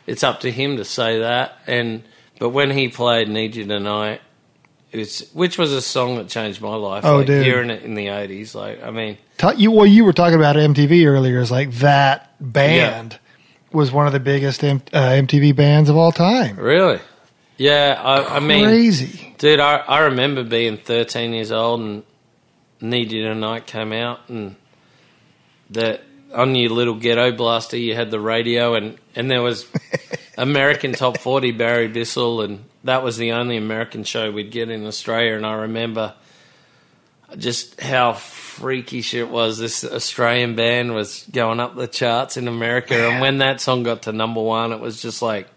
it's 0.07 0.23
up 0.23 0.41
to 0.41 0.51
him 0.51 0.77
to 0.77 0.85
say 0.85 1.19
that. 1.19 1.57
And 1.67 2.03
but 2.39 2.49
when 2.49 2.71
he 2.71 2.87
played 2.89 3.27
"Need 3.29 3.55
You 3.55 3.65
Tonight," 3.65 4.21
it's 4.91 5.31
which 5.33 5.57
was 5.57 5.73
a 5.73 5.81
song 5.81 6.15
that 6.17 6.29
changed 6.29 6.61
my 6.61 6.75
life. 6.75 7.03
Oh, 7.05 7.17
like, 7.17 7.27
dude. 7.27 7.43
hearing 7.45 7.69
it 7.69 7.83
in 7.83 7.95
the 7.95 8.07
eighties, 8.09 8.53
like 8.55 8.83
I 8.83 8.91
mean, 8.91 9.17
Ta- 9.37 9.53
you 9.57 9.71
well, 9.71 9.85
you 9.85 10.05
were 10.05 10.13
talking 10.13 10.35
about 10.35 10.55
MTV 10.55 11.05
earlier. 11.05 11.39
Is 11.39 11.51
like 11.51 11.71
that 11.75 12.31
band 12.39 13.19
was 13.73 13.91
one 13.91 14.07
of 14.07 14.13
the 14.13 14.19
biggest 14.19 14.63
M- 14.63 14.81
uh, 14.93 15.09
MTV 15.09 15.55
bands 15.55 15.89
of 15.89 15.97
all 15.97 16.11
time. 16.11 16.57
really, 16.57 16.99
yeah. 17.57 17.99
I, 18.03 18.37
I 18.37 18.39
mean, 18.39 18.65
Crazy. 18.65 19.35
Dude, 19.37 19.59
I, 19.59 19.77
I 19.77 19.99
remember 20.01 20.43
being 20.43 20.77
13 20.77 21.33
years 21.33 21.51
old 21.51 21.81
and 21.81 22.03
Need 22.81 23.11
You 23.11 23.23
Tonight 23.23 23.65
came 23.65 23.91
out, 23.93 24.21
and 24.29 24.55
that 25.71 26.03
on 26.33 26.55
your 26.55 26.71
little 26.71 26.95
ghetto 26.95 27.31
blaster, 27.31 27.77
you 27.77 27.95
had 27.95 28.11
the 28.11 28.19
radio, 28.19 28.75
and, 28.75 28.97
and 29.15 29.29
there 29.29 29.41
was 29.41 29.67
American 30.37 30.93
Top 30.93 31.17
40, 31.19 31.51
Barry 31.51 31.87
Bissell, 31.87 32.41
and 32.41 32.65
that 32.83 33.03
was 33.03 33.17
the 33.17 33.33
only 33.33 33.57
American 33.57 34.03
show 34.03 34.31
we'd 34.31 34.51
get 34.51 34.69
in 34.69 34.85
Australia. 34.85 35.35
And 35.35 35.45
I 35.45 35.53
remember 35.53 36.13
just 37.37 37.79
how 37.79 38.13
freakish 38.53 39.05
shit 39.05 39.29
was. 39.29 39.57
This 39.57 39.83
Australian 39.83 40.55
band 40.55 40.93
was 40.93 41.25
going 41.31 41.59
up 41.59 41.75
the 41.75 41.87
charts 41.87 42.37
in 42.37 42.47
America, 42.47 42.95
and 43.09 43.21
when 43.21 43.39
that 43.39 43.59
song 43.61 43.83
got 43.83 44.03
to 44.03 44.11
number 44.11 44.41
one, 44.41 44.71
it 44.71 44.79
was 44.79 45.01
just 45.01 45.21
like 45.21 45.47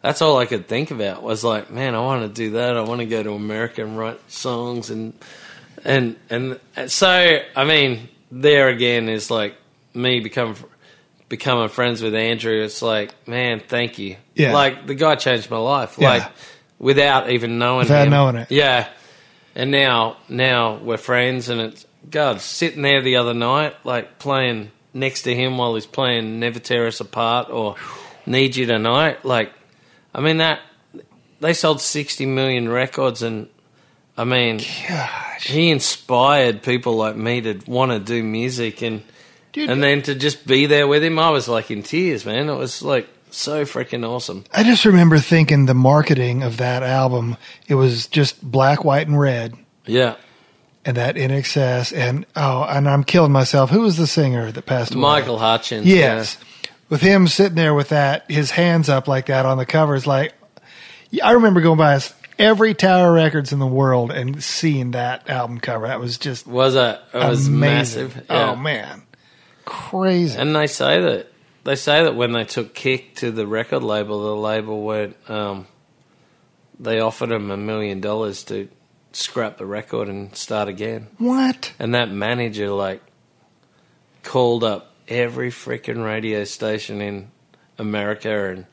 that's 0.00 0.20
all 0.20 0.38
I 0.38 0.46
could 0.46 0.66
think 0.68 0.90
about 0.90 1.22
was 1.22 1.44
like, 1.44 1.70
man, 1.70 1.94
I 1.94 2.00
want 2.00 2.22
to 2.22 2.28
do 2.28 2.52
that. 2.52 2.76
I 2.76 2.82
want 2.82 3.00
to 3.00 3.06
go 3.06 3.22
to 3.22 3.32
America 3.32 3.82
and 3.82 3.96
write 3.98 4.20
songs 4.30 4.90
and 4.90 5.14
and 5.84 6.16
and 6.30 6.60
so 6.86 7.38
I 7.56 7.64
mean, 7.64 8.08
there 8.30 8.68
again 8.68 9.08
is 9.08 9.30
like 9.30 9.54
me 9.94 10.20
become 10.20 10.56
becoming 11.28 11.68
friends 11.68 12.02
with 12.02 12.14
Andrew. 12.14 12.62
It's 12.62 12.82
like, 12.82 13.14
man, 13.28 13.60
thank 13.66 13.98
you. 13.98 14.16
Yeah. 14.34 14.52
Like 14.52 14.86
the 14.86 14.94
guy 14.94 15.14
changed 15.16 15.50
my 15.50 15.58
life. 15.58 15.96
Yeah. 15.98 16.08
Like 16.10 16.32
without 16.78 17.30
even 17.30 17.58
knowing 17.58 17.84
Without 17.84 18.04
him. 18.06 18.10
knowing 18.10 18.36
it. 18.36 18.50
Yeah. 18.50 18.88
And 19.54 19.70
now 19.70 20.16
now 20.28 20.76
we're 20.76 20.96
friends 20.96 21.48
and 21.48 21.60
it's 21.60 21.86
God, 22.10 22.40
sitting 22.40 22.82
there 22.82 23.00
the 23.02 23.16
other 23.16 23.34
night, 23.34 23.74
like 23.84 24.18
playing 24.18 24.70
next 24.92 25.22
to 25.22 25.34
him 25.34 25.58
while 25.58 25.74
he's 25.74 25.86
playing 25.86 26.38
Never 26.38 26.58
Tear 26.58 26.86
Us 26.86 27.00
Apart 27.00 27.50
or 27.50 27.76
Need 28.26 28.56
You 28.56 28.66
Tonight, 28.66 29.24
like 29.24 29.52
I 30.14 30.20
mean 30.20 30.38
that 30.38 30.60
they 31.40 31.52
sold 31.52 31.80
sixty 31.80 32.26
million 32.26 32.68
records 32.68 33.22
and 33.22 33.48
I 34.16 34.24
mean 34.24 34.58
Gosh. 34.88 35.46
he 35.46 35.70
inspired 35.70 36.62
people 36.62 36.96
like 36.96 37.16
me 37.16 37.40
to 37.42 37.60
want 37.66 37.90
to 37.92 37.98
do 37.98 38.22
music 38.22 38.82
and 38.82 39.02
Dude. 39.52 39.68
and 39.70 39.82
then 39.82 40.02
to 40.02 40.14
just 40.14 40.46
be 40.46 40.66
there 40.66 40.86
with 40.86 41.02
him, 41.04 41.18
I 41.18 41.30
was 41.30 41.48
like 41.48 41.70
in 41.70 41.82
tears, 41.82 42.24
man. 42.24 42.48
It 42.48 42.54
was 42.54 42.82
like 42.82 43.08
so 43.30 43.64
freaking 43.64 44.08
awesome. 44.08 44.44
I 44.52 44.62
just 44.62 44.84
remember 44.84 45.18
thinking 45.18 45.66
the 45.66 45.74
marketing 45.74 46.42
of 46.42 46.58
that 46.58 46.82
album, 46.82 47.36
it 47.66 47.74
was 47.74 48.06
just 48.06 48.40
black, 48.42 48.84
white, 48.84 49.06
and 49.08 49.18
red. 49.18 49.54
Yeah, 49.86 50.14
And 50.86 50.98
that 50.98 51.14
INXS, 51.16 51.96
and 51.96 52.26
oh, 52.36 52.64
and 52.64 52.86
I'm 52.88 53.04
killing 53.04 53.32
myself. 53.32 53.70
Who 53.70 53.80
was 53.80 53.96
the 53.96 54.06
singer 54.06 54.52
that 54.52 54.66
passed 54.66 54.92
away? 54.92 55.00
Michael 55.00 55.38
Hutchence. 55.38 55.86
Yes. 55.86 56.36
With 56.90 57.00
him 57.00 57.26
sitting 57.26 57.54
there 57.56 57.72
with 57.72 57.88
that, 57.88 58.30
his 58.30 58.50
hands 58.50 58.90
up 58.90 59.08
like 59.08 59.26
that 59.26 59.46
on 59.46 59.56
the 59.56 59.64
covers 59.64 60.06
like, 60.06 60.34
I 61.22 61.32
remember 61.32 61.62
going 61.62 61.78
by 61.78 61.98
every 62.38 62.74
Tower 62.74 63.12
Records 63.14 63.52
in 63.52 63.60
the 63.60 63.66
world 63.66 64.10
and 64.10 64.42
seeing 64.44 64.90
that 64.90 65.30
album 65.30 65.58
cover. 65.58 65.86
That 65.86 66.00
was 66.00 66.18
just 66.18 66.46
was 66.46 66.74
a 66.74 67.00
It 67.14 67.16
was 67.18 67.48
amazing. 67.48 68.04
massive. 68.08 68.26
Yeah. 68.28 68.50
Oh 68.50 68.56
man, 68.56 69.02
crazy. 69.64 70.38
And 70.38 70.54
they 70.54 70.66
say 70.66 71.00
that 71.00 71.28
they 71.64 71.76
say 71.76 72.04
that 72.04 72.14
when 72.14 72.32
they 72.32 72.44
took 72.44 72.74
Kick 72.74 73.14
to 73.16 73.30
the 73.30 73.46
record 73.46 73.82
label, 73.82 74.22
the 74.22 74.36
label 74.36 74.82
went, 74.84 75.16
um, 75.30 75.66
they 76.78 77.00
offered 77.00 77.30
him 77.32 77.50
a 77.50 77.56
million 77.56 78.00
dollars 78.02 78.44
to 78.44 78.68
scrap 79.14 79.58
the 79.58 79.66
record 79.66 80.08
and 80.08 80.34
start 80.36 80.68
again. 80.68 81.08
what? 81.18 81.72
And 81.78 81.94
that 81.94 82.10
manager 82.10 82.70
like 82.70 83.02
called 84.22 84.64
up 84.64 84.92
every 85.08 85.50
freaking 85.50 86.04
radio 86.04 86.44
station 86.44 87.00
in 87.00 87.30
America 87.78 88.50
and 88.50 88.66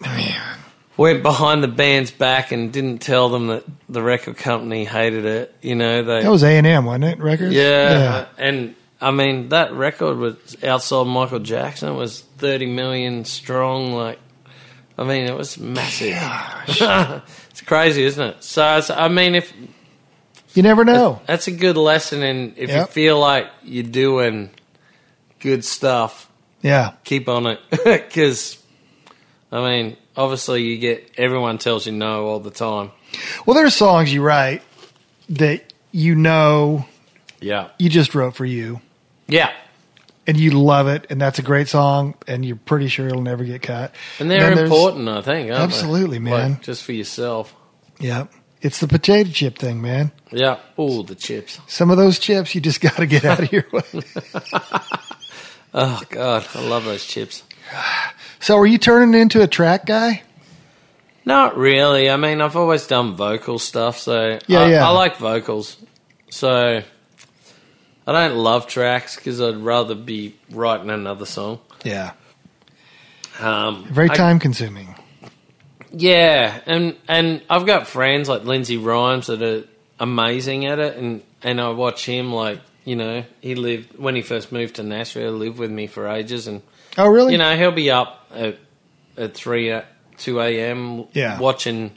Man, 0.00 0.58
went 0.96 1.22
behind 1.22 1.62
the 1.62 1.68
band's 1.68 2.10
back 2.10 2.52
and 2.52 2.72
didn't 2.72 2.98
tell 2.98 3.28
them 3.28 3.46
that 3.48 3.64
the 3.88 4.02
record 4.02 4.36
company 4.36 4.84
hated 4.84 5.24
it. 5.24 5.54
You 5.62 5.76
know, 5.76 6.02
they 6.02 6.22
that 6.22 6.30
was 6.30 6.42
A 6.42 6.58
and 6.58 6.66
M, 6.66 6.84
wasn't 6.84 7.04
it? 7.04 7.18
Records. 7.18 7.54
yeah, 7.54 8.26
and 8.38 8.74
I 9.00 9.10
mean 9.12 9.50
that 9.50 9.72
record 9.72 10.18
was 10.18 10.56
outside 10.64 11.06
Michael 11.06 11.38
Jackson. 11.38 11.90
It 11.90 11.96
was 11.96 12.20
thirty 12.20 12.66
million 12.66 13.24
strong. 13.24 13.92
Like, 13.92 14.18
I 14.96 15.04
mean, 15.04 15.26
it 15.26 15.36
was 15.36 15.58
massive. 15.58 16.16
it's 17.50 17.60
crazy, 17.62 18.04
isn't 18.04 18.24
it? 18.24 18.44
So, 18.44 18.78
it's, 18.78 18.90
I 18.90 19.08
mean, 19.08 19.34
if 19.34 19.52
You 20.54 20.62
never 20.62 20.84
know. 20.84 21.20
that's 21.26 21.48
a 21.48 21.52
good 21.52 21.76
lesson, 21.76 22.22
and 22.22 22.56
if 22.56 22.70
you 22.70 22.84
feel 22.86 23.18
like 23.18 23.48
you're 23.64 23.82
doing 23.82 24.50
good 25.40 25.64
stuff, 25.64 26.30
Yeah. 26.62 26.92
keep 27.04 27.28
on 27.28 27.46
it. 27.46 27.60
Because, 27.84 28.56
I 29.50 29.60
mean, 29.60 29.96
obviously, 30.16 30.62
you 30.62 30.78
get 30.78 31.10
everyone 31.18 31.58
tells 31.58 31.86
you 31.86 31.92
no 31.92 32.26
all 32.26 32.38
the 32.40 32.50
time. 32.52 32.90
Well, 33.46 33.54
there's 33.54 33.74
songs 33.74 34.12
you 34.12 34.22
write 34.22 34.62
that 35.28 35.72
you 35.92 36.14
know 36.14 36.86
Yeah, 37.40 37.68
you 37.78 37.88
just 37.90 38.14
wrote 38.14 38.34
for 38.36 38.44
you, 38.46 38.80
yeah, 39.28 39.52
and 40.26 40.36
you 40.38 40.50
love 40.52 40.88
it, 40.88 41.06
and 41.10 41.20
that's 41.20 41.38
a 41.38 41.42
great 41.42 41.68
song, 41.68 42.14
and 42.26 42.44
you're 42.44 42.56
pretty 42.56 42.88
sure 42.88 43.06
it'll 43.06 43.22
never 43.22 43.44
get 43.44 43.62
cut. 43.62 43.94
and 44.18 44.30
they're 44.30 44.40
there's- 44.54 44.60
important. 44.60 45.08
I 45.08 45.20
think 45.22 45.50
aren't 45.50 45.58
they? 45.58 45.62
Absolutely, 45.64 46.18
man. 46.18 46.52
Like, 46.52 46.62
just 46.62 46.82
for 46.84 46.92
yourself. 46.92 47.54
Yeah, 48.00 48.26
it's 48.60 48.80
the 48.80 48.88
potato 48.88 49.30
chip 49.30 49.58
thing, 49.58 49.80
man. 49.82 50.10
Yeah. 50.30 50.58
Oh, 50.78 51.02
the 51.02 51.14
chips. 51.14 51.60
Some 51.66 51.90
of 51.90 51.96
those 51.96 52.18
chips 52.18 52.54
you 52.54 52.60
just 52.60 52.80
got 52.80 52.96
to 52.96 53.06
get 53.06 53.24
out 53.24 53.40
of 53.40 53.52
your 53.52 53.66
way. 53.72 53.82
Oh 55.76 56.00
God, 56.08 56.46
I 56.54 56.60
love 56.60 56.84
those 56.84 57.04
chips. 57.04 57.42
So, 58.38 58.56
are 58.58 58.66
you 58.66 58.78
turning 58.78 59.20
into 59.20 59.42
a 59.42 59.48
track 59.48 59.86
guy? 59.86 60.22
Not 61.24 61.56
really. 61.56 62.08
I 62.10 62.16
mean, 62.16 62.40
I've 62.40 62.54
always 62.56 62.86
done 62.86 63.16
vocal 63.16 63.58
stuff, 63.58 63.98
so 63.98 64.38
Yeah, 64.46 64.60
I, 64.60 64.68
yeah. 64.70 64.86
I 64.86 64.90
like 64.92 65.16
vocals. 65.16 65.76
So 66.30 66.82
I 68.06 68.12
don't 68.12 68.36
love 68.36 68.66
tracks 68.66 69.16
because 69.16 69.40
I'd 69.40 69.56
rather 69.56 69.94
be 69.94 70.34
writing 70.50 70.90
another 70.90 71.24
song. 71.26 71.60
Yeah, 71.84 72.12
Um, 73.40 73.84
very 73.90 74.10
I- 74.10 74.14
time 74.14 74.38
consuming. 74.38 74.94
Yeah, 75.96 76.60
and 76.66 76.96
and 77.08 77.42
I've 77.48 77.66
got 77.66 77.86
friends 77.86 78.28
like 78.28 78.44
Lindsay 78.44 78.76
Rimes 78.76 79.28
that 79.28 79.42
are 79.42 79.62
amazing 80.00 80.66
at 80.66 80.78
it, 80.80 80.96
and 80.96 81.22
and 81.42 81.60
I 81.60 81.68
watch 81.70 82.04
him 82.04 82.32
like 82.32 82.60
you 82.84 82.96
know 82.96 83.24
he 83.40 83.54
lived 83.54 83.96
when 83.98 84.16
he 84.16 84.22
first 84.22 84.50
moved 84.50 84.76
to 84.76 84.82
Nashville, 84.82 85.32
lived 85.32 85.58
with 85.58 85.70
me 85.70 85.86
for 85.86 86.08
ages, 86.08 86.46
and 86.48 86.62
Oh, 86.98 87.06
really? 87.08 87.32
you 87.32 87.38
know 87.38 87.56
he'll 87.56 87.70
be 87.70 87.90
up 87.92 88.26
at 88.34 88.58
at 89.16 89.34
three 89.34 89.70
uh, 89.70 89.82
two 90.18 90.40
a.m. 90.40 91.04
Yeah. 91.12 91.38
watching 91.38 91.92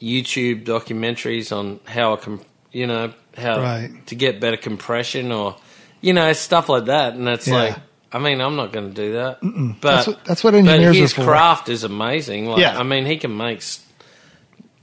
YouTube 0.00 0.64
documentaries 0.64 1.56
on 1.56 1.80
how 1.86 2.12
I 2.14 2.16
can 2.16 2.40
you 2.72 2.86
know 2.86 3.12
how 3.36 3.60
Right. 3.60 3.90
to 4.08 4.14
get 4.14 4.40
better 4.40 4.56
compression 4.56 5.30
or 5.32 5.56
you 6.00 6.12
know 6.12 6.32
stuff 6.32 6.68
like 6.68 6.86
that, 6.86 7.14
and 7.14 7.28
it's 7.28 7.48
Yeah. 7.48 7.54
like. 7.54 7.76
I 8.14 8.18
mean, 8.18 8.42
I'm 8.42 8.56
not 8.56 8.72
going 8.72 8.92
to 8.92 8.94
do 8.94 9.12
that, 9.14 9.38
but 9.80 9.80
That's 9.94 10.06
what- 10.06 10.24
that's 10.26 10.44
what 10.44 10.54
engineers 10.54 10.96
but 10.96 11.00
his 11.00 11.12
craft 11.14 11.70
is 11.70 11.82
amazing. 11.82 12.46
Like, 12.46 12.60
Yeah. 12.60 12.78
I 12.78 12.82
mean, 12.82 13.06
he 13.06 13.16
can 13.16 13.34
make. 13.34 13.62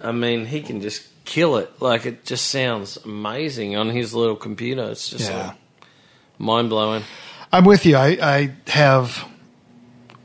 I 0.02 0.12
mean, 0.12 0.48
he 0.48 0.64
can 0.64 0.82
just 0.82 1.04
kill 1.26 1.58
it. 1.58 1.72
Like 1.80 2.08
it 2.08 2.26
just 2.26 2.48
sounds 2.48 2.98
amazing 3.06 3.76
on 3.76 3.90
his 3.90 4.16
little 4.16 4.36
computer. 4.36 4.90
It's 4.90 5.08
just 5.10 5.30
Yeah. 5.30 5.48
like 5.50 5.56
mind 6.40 6.70
blowing. 6.70 7.04
I'm 7.54 7.66
with 7.66 7.86
you. 7.86 7.98
I, 7.98 8.18
I 8.20 8.52
have 8.72 9.26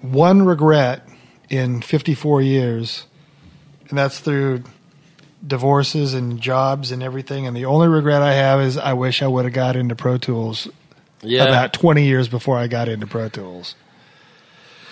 one 0.01 0.43
regret 0.47 1.07
in 1.51 1.83
54 1.83 2.41
years, 2.41 3.05
and 3.91 3.99
that's 3.99 4.19
through 4.19 4.63
divorces 5.47 6.15
and 6.15 6.41
jobs 6.41 6.91
and 6.91 7.03
everything. 7.03 7.47
And 7.47 7.57
the 7.57 7.65
only 7.67 7.89
regret 7.89 8.23
I 8.23 8.35
have 8.35 8.61
is 8.61 8.77
I 8.77 8.93
wish 8.95 9.23
I 9.23 9.27
would 9.27 9.45
have 9.45 9.55
got 9.55 9.77
into 9.77 9.95
Pro 9.95 10.17
Tools 10.19 10.69
Yeah, 11.23 11.45
about 11.45 11.73
20 11.73 12.05
years 12.05 12.29
before 12.29 12.57
I 12.57 12.67
got 12.67 12.89
into 12.89 13.07
Pro 13.07 13.29
Tools. 13.29 13.75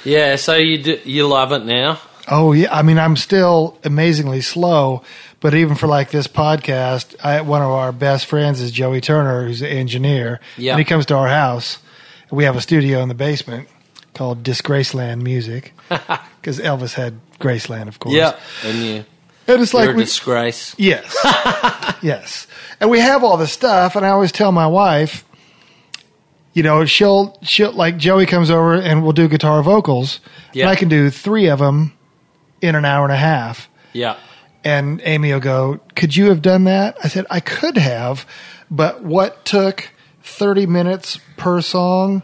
yeah. 0.05 0.37
So 0.37 0.57
you 0.57 0.83
do, 0.83 1.01
you 1.05 1.27
love 1.27 1.53
it 1.53 1.65
now? 1.65 1.99
Oh 2.31 2.53
yeah, 2.53 2.73
I 2.73 2.83
mean 2.83 2.99
I'm 2.99 3.17
still 3.17 3.79
amazingly 3.85 4.41
slow, 4.43 5.03
but 5.41 5.55
even 5.55 5.75
for 5.75 5.89
like 5.89 6.11
this 6.11 6.27
podcast, 6.29 7.17
I, 7.25 7.41
one 7.41 7.63
of 7.63 7.69
our 7.71 7.91
best 7.93 8.27
friends 8.27 8.61
is 8.61 8.71
Joey 8.71 9.01
Turner, 9.01 9.45
who's 9.47 9.61
an 9.61 9.69
engineer. 9.69 10.39
Yeah. 10.57 10.73
and 10.73 10.79
he 10.79 10.85
comes 10.85 11.07
to 11.07 11.17
our 11.17 11.29
house. 11.29 11.79
We 12.31 12.45
have 12.45 12.57
a 12.57 12.61
studio 12.61 13.01
in 13.01 13.09
the 13.09 13.15
basement 13.15 13.69
called 14.15 14.43
Disgraceland 14.45 15.21
Music 15.23 15.73
because 15.89 16.61
Elvis 16.61 16.95
had 16.95 17.15
Graceland, 17.41 17.89
of 17.89 17.99
course. 17.99 18.15
Yeah, 18.15 18.39
and 18.65 18.79
you 18.79 19.05
it's 19.61 19.73
you're 19.73 19.87
like 19.87 19.97
we, 19.97 20.05
disgrace. 20.05 20.75
yes, 20.79 21.17
yes, 22.03 22.47
and 22.81 22.91
we 22.91 23.01
have 23.01 23.25
all 23.25 23.37
this 23.37 23.53
stuff, 23.53 23.97
and 23.97 24.05
I 24.05 24.11
always 24.11 24.33
tell 24.33 24.53
my 24.53 24.67
wife. 24.67 25.25
You 26.55 26.63
know, 26.63 26.85
she'll 26.85 27.39
she'll 27.43 27.73
like 27.73 27.97
Joey 27.97 28.27
comes 28.27 28.51
over 28.51 28.75
and 28.75 29.03
we'll 29.03 29.13
do 29.13 29.27
guitar 29.27 29.63
vocals. 29.63 30.21
Yeah. 30.53 30.65
And 30.65 30.71
I 30.71 30.77
can 30.77 30.91
do 30.91 31.09
three 31.09 31.49
of 31.49 31.59
them 31.59 31.95
in 32.61 32.75
an 32.75 32.85
hour 32.85 33.05
and 33.05 33.13
a 33.13 33.17
half. 33.17 33.69
Yeah, 33.93 34.17
And 34.65 35.03
Amy 35.05 35.33
will 35.33 35.41
go, 35.41 35.81
Could 35.97 36.17
you 36.17 36.27
have 36.27 36.41
done 36.41 36.65
that? 36.65 36.97
I 37.03 37.09
said, 37.09 37.27
I 37.29 37.41
could 37.41 37.77
have, 37.77 38.27
but 38.71 39.03
what 39.03 39.45
took 39.45 39.91
30 40.23 40.67
minutes 40.67 41.19
per 41.37 41.61
song 41.61 42.23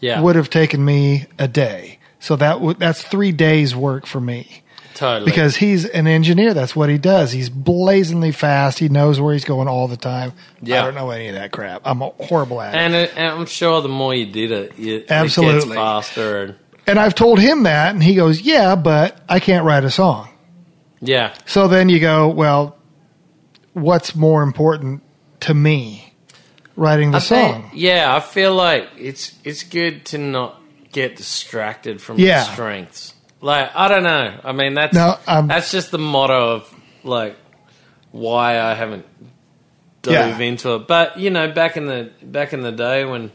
yeah, 0.00 0.20
would 0.20 0.36
have 0.36 0.50
taken 0.50 0.84
me 0.84 1.26
a 1.38 1.48
day. 1.48 1.98
So 2.18 2.36
that 2.36 2.60
would 2.60 2.78
that's 2.78 3.02
three 3.02 3.32
days' 3.32 3.74
work 3.74 4.04
for 4.04 4.20
me 4.20 4.62
totally. 4.96 5.30
because 5.30 5.54
he's 5.56 5.84
an 5.84 6.06
engineer. 6.06 6.52
That's 6.54 6.74
what 6.74 6.88
he 6.88 6.98
does. 6.98 7.30
He's 7.30 7.48
blazingly 7.48 8.32
fast. 8.32 8.78
He 8.78 8.88
knows 8.88 9.20
where 9.20 9.32
he's 9.32 9.44
going 9.44 9.68
all 9.68 9.86
the 9.88 9.96
time. 9.96 10.32
Yeah. 10.60 10.82
I 10.82 10.84
don't 10.86 10.94
know 10.96 11.10
any 11.10 11.28
of 11.28 11.34
that 11.34 11.52
crap. 11.52 11.82
I'm 11.84 12.02
a 12.02 12.08
horrible 12.08 12.60
at 12.60 12.74
and, 12.74 12.94
it, 12.94 13.12
and 13.16 13.26
I'm 13.40 13.46
sure 13.46 13.80
the 13.80 13.88
more 13.88 14.14
you 14.14 14.26
did 14.26 14.50
it, 14.50 14.78
you, 14.78 14.96
it 14.96 15.10
Absolutely. 15.10 15.60
gets 15.68 15.74
faster. 15.74 16.42
And 16.44 16.54
And 16.88 16.98
I've 16.98 17.14
told 17.14 17.38
him 17.38 17.62
that, 17.64 17.94
and 17.94 18.02
he 18.02 18.14
goes, 18.14 18.40
"Yeah, 18.40 18.74
but 18.76 19.20
I 19.28 19.38
can't 19.40 19.64
write 19.64 19.84
a 19.84 19.90
song." 19.90 20.28
Yeah. 21.00 21.34
So 21.44 21.68
then 21.68 21.88
you 21.88 22.00
go, 22.00 22.28
well, 22.28 22.76
what's 23.74 24.14
more 24.14 24.42
important 24.42 25.02
to 25.40 25.52
me? 25.54 26.02
Writing 26.76 27.10
the 27.10 27.18
I 27.18 27.20
think- 27.20 27.54
song. 27.64 27.70
yeah, 27.74 28.14
I 28.14 28.20
feel 28.20 28.54
like 28.54 28.88
it's 28.98 29.32
it's 29.44 29.62
good 29.62 30.04
to 30.06 30.18
not 30.18 30.60
get 30.92 31.16
distracted 31.16 32.00
from 32.02 32.18
Yeah. 32.18 32.44
your 32.44 32.52
strengths. 32.52 33.14
Like 33.46 33.70
I 33.74 33.86
don't 33.88 34.02
know. 34.02 34.40
I 34.42 34.52
mean 34.52 34.74
that's 34.74 34.94
No, 34.94 35.16
um, 35.26 35.46
that's 35.48 35.70
just 35.70 35.90
the 35.90 35.98
motto 35.98 36.54
of 36.56 36.74
like 37.04 37.36
why 38.10 38.58
I 38.60 38.74
haven't 38.74 39.06
dove 40.02 40.14
Yeah. 40.14 40.38
into 40.50 40.74
it. 40.74 40.86
But 40.88 41.18
you 41.18 41.30
know, 41.30 41.52
back 41.52 41.76
in 41.76 41.86
the 41.86 42.10
back 42.22 42.52
in 42.52 42.62
the 42.62 42.72
day 42.72 43.04
when 43.04 43.30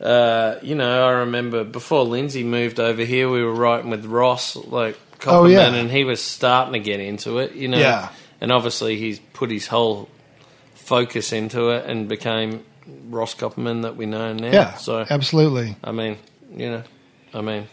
uh, 0.00 0.58
you 0.62 0.74
know, 0.74 1.06
I 1.06 1.10
remember 1.24 1.62
before 1.64 2.04
Lindsay 2.04 2.42
moved 2.42 2.80
over 2.80 3.04
here, 3.04 3.28
we 3.28 3.42
were 3.44 3.52
writing 3.54 3.90
with 3.90 4.06
Ross, 4.06 4.56
like 4.56 4.96
Copperman, 5.18 5.32
Oh, 5.40 5.44
yeah. 5.44 5.74
and 5.74 5.90
he 5.90 6.04
was 6.04 6.22
starting 6.22 6.72
to 6.72 6.78
get 6.78 7.00
into 7.00 7.36
it, 7.38 7.52
you 7.52 7.68
know. 7.68 7.76
Yeah. 7.78 8.08
And 8.40 8.50
obviously, 8.50 8.96
he's 8.96 9.18
put 9.34 9.50
his 9.50 9.66
whole 9.66 10.08
focus 10.74 11.34
into 11.34 11.68
it 11.76 11.84
and 11.84 12.08
became 12.08 12.64
Ross 13.10 13.34
Copperman 13.34 13.82
that 13.82 13.96
we 13.96 14.06
know 14.06 14.32
now. 14.32 14.50
Yeah, 14.50 14.74
So, 14.76 15.04
absolutely. 15.10 15.76
I 15.84 15.92
mean, 15.92 16.16
you 16.56 16.70
know, 16.70 16.82
I 17.34 17.42
mean, 17.42 17.68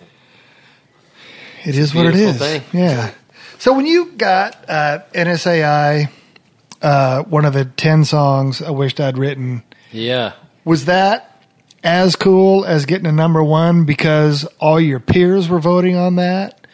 It 1.67 1.77
is 1.77 1.93
what 1.93 2.05
it 2.05 2.15
is. 2.15 2.37
thing. 2.37 2.63
Yeah. 2.71 3.11
So 3.59 3.73
when 3.73 3.85
you 3.85 4.11
got 4.13 4.55
uh, 4.69 4.99
NSAI, 5.13 6.09
uh, 6.81 7.23
one 7.23 7.43
of 7.45 7.53
the 7.53 7.65
ten 7.65 8.05
songs 8.05 8.61
I 8.61 8.69
wished 8.69 8.99
I'd 8.99 9.17
written, 9.17 9.63
yeah. 9.91 10.33
was 10.63 10.85
that 10.85 11.43
as 11.83 12.15
cool 12.15 12.65
as 12.65 12.85
getting 12.85 13.05
a 13.07 13.11
number 13.11 13.43
one 13.43 13.85
because 13.85 14.45
all 14.59 14.79
your 14.79 14.99
peers 14.99 15.49
were 15.49 15.59
voting 15.59 15.95
on 15.95 16.15
that? 16.15 16.65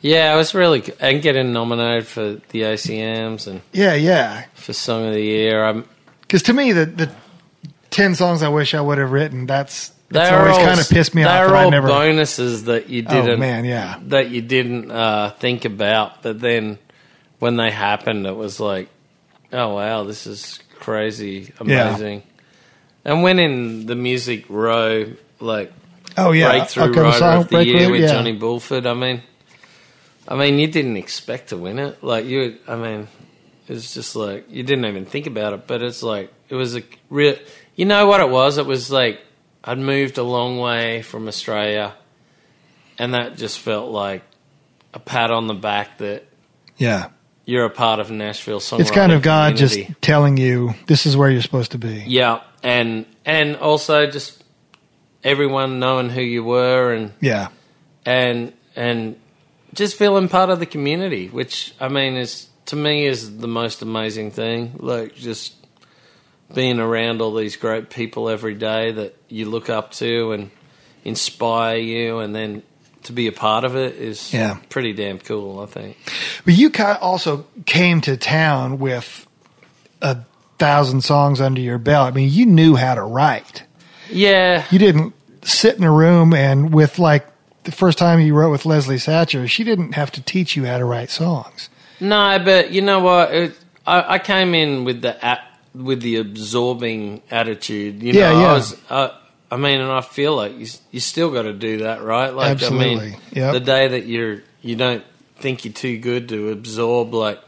Yeah, 0.00 0.32
I 0.32 0.36
was 0.36 0.54
really 0.54 0.82
and 1.00 1.22
getting 1.22 1.52
nominated 1.52 2.06
for 2.06 2.34
the 2.50 2.60
ACMs 2.62 3.46
and 3.46 3.62
Yeah, 3.72 3.94
yeah. 3.94 4.44
for 4.54 4.72
Song 4.72 5.06
of 5.06 5.14
the 5.14 5.22
Year. 5.22 5.64
I'm 5.64 5.88
Because 6.22 6.42
to 6.44 6.52
me, 6.52 6.72
the 6.72 6.86
the 6.86 7.10
ten 7.90 8.14
songs 8.14 8.42
I 8.42 8.48
wish 8.48 8.74
I 8.74 8.80
would 8.80 8.98
have 8.98 9.12
written, 9.12 9.46
that's 9.46 9.92
that's 10.14 10.30
They're 10.30 10.38
always 10.40 10.56
all- 10.56 10.64
kind 10.64 10.80
of 10.80 10.88
pissed 10.88 11.14
me 11.14 11.22
off. 11.24 11.28
That 11.28 11.54
I 11.54 11.64
all 11.64 11.70
never. 11.70 11.88
bonuses 11.88 12.64
that 12.64 12.88
you 12.88 13.02
didn't. 13.02 13.30
oh 13.30 13.36
man, 13.36 13.64
yeah, 13.64 13.98
that 14.06 14.30
you 14.30 14.40
didn't 14.42 14.90
uh, 14.90 15.30
think 15.38 15.64
about, 15.64 16.22
but 16.22 16.40
then 16.40 16.78
when 17.40 17.56
they 17.56 17.70
happened, 17.70 18.26
it 18.26 18.36
was 18.36 18.60
like, 18.60 18.88
oh 19.52 19.74
wow, 19.74 20.04
this 20.04 20.26
is 20.26 20.60
crazy, 20.78 21.52
Yeah. 21.64 21.88
amazing. 21.88 22.22
And 23.04 23.38
in 23.38 23.86
the 23.86 23.94
music 23.96 24.46
row, 24.48 25.12
like 25.40 25.72
oh 26.16 26.32
yeah. 26.32 26.50
breakthrough 26.50 26.92
writer 26.92 27.18
song, 27.18 27.42
of 27.42 27.48
the 27.48 27.64
year 27.64 27.90
with 27.90 28.00
yeah. 28.00 28.12
Johnny 28.12 28.38
Bulford. 28.38 28.86
I 28.86 28.94
mean, 28.94 29.22
I 30.26 30.36
mean, 30.36 30.58
you 30.58 30.68
didn't 30.68 30.96
expect 30.96 31.48
to 31.48 31.56
win 31.56 31.78
it. 31.78 32.02
Like 32.02 32.24
you, 32.24 32.58
I 32.66 32.76
mean, 32.76 33.08
it's 33.68 33.92
just 33.92 34.16
like 34.16 34.46
you 34.50 34.62
didn't 34.62 34.86
even 34.86 35.04
think 35.06 35.26
about 35.26 35.52
it. 35.52 35.66
But 35.66 35.82
it's 35.82 36.02
like 36.02 36.32
it 36.48 36.54
was 36.54 36.76
a 36.76 36.82
real. 37.10 37.36
You 37.76 37.84
know 37.84 38.06
what 38.06 38.20
it 38.20 38.30
was? 38.30 38.56
It 38.56 38.66
was 38.66 38.90
like 38.90 39.20
I'd 39.64 39.78
moved 39.78 40.18
a 40.18 40.22
long 40.22 40.58
way 40.58 41.02
from 41.02 41.26
Australia, 41.26 41.94
and 42.98 43.14
that 43.14 43.36
just 43.36 43.58
felt 43.58 43.90
like 43.90 44.22
a 44.92 44.98
pat 44.98 45.30
on 45.30 45.46
the 45.46 45.54
back 45.54 45.98
that 45.98 46.24
Yeah, 46.76 47.08
you're 47.46 47.64
a 47.64 47.70
part 47.70 47.98
of 48.00 48.10
Nashville 48.10 48.60
songwriting. 48.60 48.80
it's 48.80 48.90
kind 48.90 49.12
of 49.12 49.22
God 49.22 49.56
just 49.56 49.78
telling 50.00 50.36
you 50.36 50.74
this 50.86 51.06
is 51.06 51.16
where 51.16 51.30
you're 51.30 51.42
supposed 51.42 51.72
to 51.72 51.78
be. 51.78 52.04
yeah, 52.06 52.40
and 52.62 53.06
and 53.24 53.56
also 53.56 54.06
just 54.06 54.44
everyone 55.22 55.78
knowing 55.78 56.10
who 56.10 56.20
you 56.22 56.44
were 56.44 56.92
and 56.92 57.12
Yeah, 57.20 57.48
and 58.04 58.52
and 58.76 59.16
just 59.72 59.96
feeling 59.96 60.28
part 60.28 60.50
of 60.50 60.60
the 60.60 60.66
community, 60.66 61.28
which 61.28 61.74
I 61.80 61.88
mean 61.88 62.16
is 62.16 62.48
to 62.66 62.76
me 62.76 63.06
is 63.06 63.38
the 63.38 63.48
most 63.48 63.82
amazing 63.82 64.30
thing. 64.30 64.74
Like 64.78 65.14
just 65.14 65.54
being 66.52 66.78
around 66.80 67.20
all 67.20 67.34
these 67.34 67.56
great 67.56 67.90
people 67.90 68.28
every 68.28 68.54
day 68.54 68.92
that 68.92 69.16
you 69.28 69.46
look 69.48 69.70
up 69.70 69.92
to 69.92 70.32
and 70.32 70.50
inspire 71.04 71.76
you, 71.78 72.18
and 72.18 72.34
then 72.34 72.62
to 73.04 73.12
be 73.12 73.26
a 73.26 73.32
part 73.32 73.64
of 73.64 73.76
it 73.76 73.96
is 73.96 74.32
Yeah. 74.32 74.56
pretty 74.70 74.92
damn 74.92 75.18
cool. 75.18 75.60
I 75.60 75.66
think. 75.66 75.96
but 76.44 76.54
you 76.54 76.70
also 77.00 77.46
came 77.66 78.00
to 78.02 78.16
town 78.16 78.78
with 78.78 79.26
a 80.00 80.18
thousand 80.58 81.02
songs 81.02 81.40
under 81.40 81.60
your 81.60 81.78
belt. 81.78 82.08
I 82.08 82.10
mean, 82.12 82.30
you 82.32 82.46
knew 82.46 82.76
how 82.76 82.94
to 82.94 83.02
write. 83.02 83.64
Yeah, 84.10 84.64
You 84.70 84.78
didn't 84.78 85.14
sit 85.42 85.76
in 85.76 85.84
a 85.84 85.90
room 85.90 86.32
and 86.34 86.72
with 86.72 86.98
like 86.98 87.26
the 87.64 87.72
first 87.72 87.98
time 87.98 88.20
you 88.20 88.34
wrote 88.34 88.50
with 88.50 88.64
Leslie 88.66 88.96
Satcher, 88.96 89.48
she 89.48 89.64
didn't 89.64 89.92
have 89.92 90.10
to 90.12 90.22
teach 90.22 90.56
you 90.56 90.64
how 90.66 90.78
to 90.78 90.84
write 90.84 91.10
songs. 91.10 91.68
No, 92.00 92.38
but 92.44 92.70
you 92.70 92.82
know 92.82 93.00
what? 93.00 93.32
It, 93.34 93.58
I, 93.86 94.14
I 94.14 94.18
came 94.18 94.54
in 94.54 94.84
with 94.84 95.02
the 95.02 95.16
a 95.26 95.38
with 95.74 96.00
the 96.02 96.16
absorbing 96.16 97.22
attitude. 97.30 98.02
You 98.02 98.12
know, 98.12 98.18
Yeah, 98.20 98.32
yeah. 98.32 98.50
I 98.50 98.52
was. 98.52 98.76
I 99.50 99.56
mean, 99.56 99.80
and 99.80 99.90
I 99.92 100.00
feel 100.00 100.34
like 100.34 100.58
you 100.58 100.66
you 100.90 101.00
still 101.00 101.30
got 101.30 101.42
to 101.42 101.52
do 101.52 101.78
that, 101.78 102.02
right? 102.02 102.30
Like, 102.34 102.48
I 102.48 102.50
Absolutely. 102.52 103.10
mean, 103.10 103.16
Yep. 103.32 103.52
the 103.52 103.60
day 103.60 103.88
that 103.88 104.06
you're 104.06 104.42
you 104.62 104.74
don't 104.76 105.04
think 105.36 105.64
you're 105.64 105.74
too 105.74 105.98
good 105.98 106.28
to 106.30 106.50
absorb, 106.50 107.12
like 107.14 107.40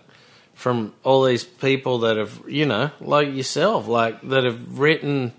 from 0.54 0.92
all 1.04 1.24
these 1.24 1.44
people 1.44 1.98
that 2.00 2.16
have, 2.16 2.40
you 2.46 2.66
know, 2.66 2.90
like 3.00 3.34
yourself, 3.34 3.88
like 3.88 4.20
that 4.28 4.44
have 4.44 4.78
written 4.78 5.32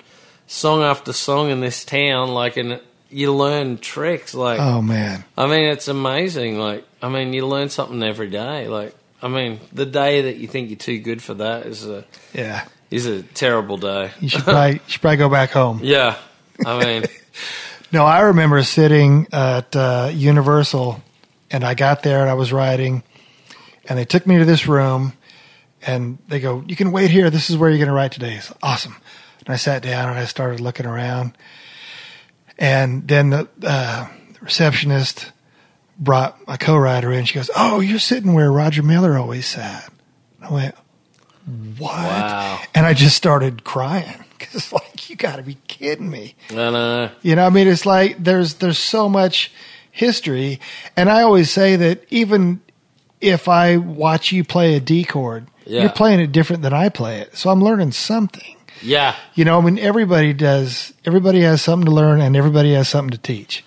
song 0.48 0.82
after 0.84 1.14
song 1.14 1.50
in 1.52 1.60
this 1.62 1.86
town, 1.86 2.34
like, 2.34 2.58
and 2.58 2.80
you 3.10 3.34
learn 3.34 3.78
tricks, 3.78 4.34
like. 4.34 4.60
Oh 4.60 4.82
man. 4.82 5.24
I 5.38 5.46
mean, 5.48 5.66
it's 5.70 5.88
amazing. 5.88 6.60
Like, 6.60 6.86
I 7.02 7.08
mean, 7.10 7.32
you 7.34 7.48
learn 7.48 7.70
something 7.70 8.04
every 8.04 8.30
day. 8.30 8.68
Like, 8.68 8.94
I 9.22 9.28
mean, 9.30 9.60
the 9.72 9.86
day 9.86 10.24
that 10.24 10.36
you 10.38 10.48
think 10.48 10.70
you're 10.70 10.78
too 10.78 11.00
good 11.00 11.22
for 11.24 11.36
that 11.36 11.66
is 11.66 11.86
a 11.88 12.04
Yeah. 12.34 12.66
Is 12.92 13.06
a 13.06 13.24
terrible 13.24 13.78
day. 13.78 14.12
You 14.20 14.30
should 14.30 14.44
probably 14.44 14.74
you 14.74 14.80
should 14.88 15.02
probably 15.02 15.18
go 15.18 15.30
back 15.30 15.52
home. 15.52 15.80
Yeah, 15.84 16.18
I 16.66 16.84
mean, 16.84 17.04
No, 17.92 18.06
I 18.06 18.22
remember 18.22 18.62
sitting 18.64 19.28
at 19.32 19.74
uh, 19.74 20.12
Universal, 20.14 21.02
and 21.50 21.64
I 21.64 21.74
got 21.74 22.04
there 22.04 22.20
and 22.20 22.30
I 22.30 22.34
was 22.34 22.52
writing, 22.52 23.02
and 23.88 23.98
they 23.98 24.04
took 24.04 24.28
me 24.28 24.40
to 24.40 24.46
this 24.46 24.68
room, 24.68 25.14
and 25.82 26.18
they 26.28 26.42
go, 26.42 26.64
"You 26.68 26.76
can 26.76 26.92
wait 26.92 27.12
here. 27.12 27.30
This 27.30 27.50
is 27.50 27.56
where 27.56 27.70
you're 27.70 27.78
going 27.78 27.88
to 27.88 27.94
write 27.94 28.12
today." 28.12 28.36
It's 28.36 28.52
awesome. 28.62 28.98
And 29.40 29.54
I 29.54 29.56
sat 29.56 29.84
down 29.84 30.10
and 30.10 30.20
I 30.20 30.26
started 30.26 30.60
looking 30.60 30.86
around, 30.86 31.38
and 32.58 33.08
then 33.08 33.30
the 33.30 33.48
uh, 33.64 34.08
receptionist 34.42 35.32
brought 35.98 36.46
my 36.46 36.58
co-writer 36.58 37.10
in. 37.14 37.24
She 37.24 37.36
goes, 37.36 37.50
"Oh, 37.56 37.80
you're 37.80 38.00
sitting 38.00 38.34
where 38.34 38.52
Roger 38.52 38.84
Miller 38.84 39.18
always 39.18 39.46
sat." 39.46 39.90
I 40.42 40.52
went, 40.52 40.76
"What?" 41.78 41.92
Wow. 41.92 42.60
And 42.76 42.86
I 42.86 42.94
just 42.94 43.16
started 43.16 43.64
crying 43.64 44.24
because, 44.38 44.72
like, 44.74 45.10
you 45.10 45.16
got 45.16 45.38
to 45.38 45.44
be 45.44 45.58
kidding 45.68 46.10
me. 46.10 46.36
You 46.50 46.56
know, 46.58 47.10
I 47.46 47.50
mean, 47.50 47.68
it's 47.68 47.86
like 47.86 48.24
there's 48.24 48.56
there's 48.56 48.78
so 48.80 49.08
much 49.10 49.52
history, 49.92 50.60
and 50.96 51.10
I 51.10 51.22
always 51.24 51.50
say 51.50 51.76
that 51.78 52.04
even 52.10 52.62
if 53.22 53.48
I 53.48 53.78
watch 53.78 54.32
you 54.32 54.44
play 54.44 54.76
a 54.76 54.80
D 54.80 55.04
chord, 55.04 55.48
Yeah. 55.66 55.82
you're 55.82 55.90
playing 55.92 56.20
it 56.20 56.32
different 56.32 56.62
than 56.62 56.74
I 56.74 56.90
play 56.90 57.20
it, 57.20 57.36
so 57.36 57.50
I'm 57.50 57.64
learning 57.64 57.92
something. 57.94 58.56
Yeah, 58.84 59.16
You 59.34 59.44
know, 59.44 59.58
I 59.58 59.62
mean, 59.66 59.80
everybody 59.80 60.34
does. 60.34 60.94
Everybody 61.04 61.42
has 61.42 61.64
something 61.64 61.88
to 61.88 61.92
learn, 61.92 62.22
and 62.22 62.36
everybody 62.38 62.74
has 62.76 62.88
something 62.88 63.10
to 63.10 63.18
teach, 63.18 63.64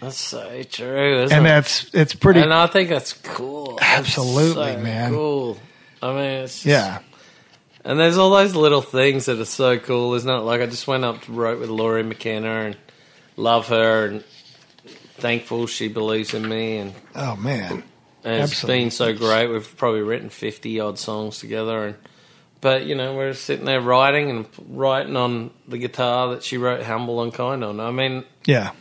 that's 0.00 0.20
so 0.20 0.62
true, 0.64 1.22
isn't 1.22 1.34
and 1.34 1.46
it? 1.46 1.48
that's 1.48 1.94
it's 1.94 2.14
pretty. 2.14 2.40
and 2.40 2.52
I 2.52 2.66
think 2.66 2.90
that's 2.90 3.14
cool. 3.14 3.76
That's 3.80 4.00
Absolutely, 4.00 4.72
so 4.74 4.78
man. 4.80 5.12
Cool. 5.12 5.58
I 6.02 6.08
mean, 6.12 6.18
it's 6.44 6.56
just, 6.56 6.66
yeah, 6.66 6.98
And 7.84 7.98
there's 7.98 8.18
all 8.18 8.30
those 8.30 8.54
little 8.54 8.82
things 8.82 9.26
that 9.26 9.38
are 9.40 9.44
so 9.46 9.78
cool, 9.78 10.14
isn't 10.14 10.28
it? 10.30 10.38
Like 10.40 10.60
I 10.60 10.66
just 10.66 10.86
went 10.86 11.04
up 11.04 11.22
to 11.22 11.32
wrote 11.32 11.60
with 11.60 11.70
Lori 11.70 12.02
McKenna 12.02 12.66
and 12.66 12.76
love 13.36 13.68
her 13.68 14.06
and 14.06 14.24
thankful 15.16 15.66
she 15.66 15.88
believes 15.88 16.34
in 16.34 16.48
me 16.48 16.78
and 16.78 16.94
oh 17.14 17.36
man, 17.36 17.82
And 18.24 18.42
it's 18.42 18.52
Absolutely. 18.52 18.80
been 18.84 18.90
so 18.90 19.14
great. 19.14 19.46
We've 19.48 19.76
probably 19.76 20.02
written 20.02 20.28
fifty 20.30 20.78
odd 20.80 20.98
songs 20.98 21.38
together, 21.38 21.86
and 21.86 21.94
but 22.60 22.84
you 22.86 22.94
know 22.94 23.14
we're 23.14 23.32
sitting 23.34 23.64
there 23.64 23.80
writing 23.80 24.30
and 24.30 24.46
writing 24.68 25.16
on 25.16 25.50
the 25.68 25.78
guitar 25.78 26.30
that 26.34 26.42
she 26.42 26.58
wrote 26.58 26.82
"Humble 26.82 27.22
and 27.22 27.32
Kind" 27.32 27.64
on. 27.64 27.80
I 27.80 27.90
mean, 27.90 28.24
yeah, 28.44 28.72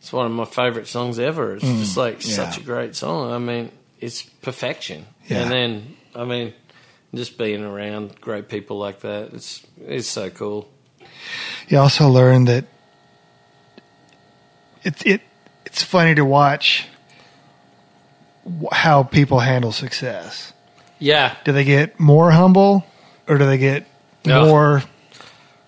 it's 0.00 0.12
one 0.12 0.26
of 0.26 0.32
my 0.32 0.44
favorite 0.44 0.86
songs 0.86 1.18
ever. 1.18 1.54
It's 1.56 1.64
just 1.64 1.96
like 1.96 2.20
Mm, 2.20 2.28
yeah. 2.28 2.34
such 2.50 2.58
a 2.58 2.62
great 2.64 2.94
song. 2.94 3.32
I 3.32 3.38
mean, 3.38 3.72
it's 4.00 4.22
perfection. 4.22 5.06
Yeah. 5.26 5.42
And 5.42 5.50
then 5.50 5.96
I 6.14 6.24
mean, 6.24 6.52
just 7.14 7.38
being 7.38 7.64
around 7.64 8.20
great 8.20 8.48
people 8.48 8.78
like 8.78 9.00
that, 9.00 9.32
it's 9.34 9.64
it's 9.80 10.08
so 10.08 10.30
cool. 10.30 10.68
you 11.68 11.78
also 11.78 12.08
learn 12.08 12.44
that 12.46 12.64
it 14.82 15.06
it 15.06 15.20
it's 15.64 15.82
funny 15.82 16.14
to 16.14 16.24
watch 16.24 16.86
how 18.72 19.02
people 19.02 19.40
handle 19.40 19.72
success. 19.72 20.52
Yeah, 20.98 21.34
Do 21.44 21.52
they 21.52 21.64
get 21.64 21.98
more 22.00 22.30
humble 22.30 22.86
or 23.28 23.36
do 23.38 23.44
they 23.44 23.58
get 23.58 23.84
Yeah. 24.24 24.44
more 24.44 24.82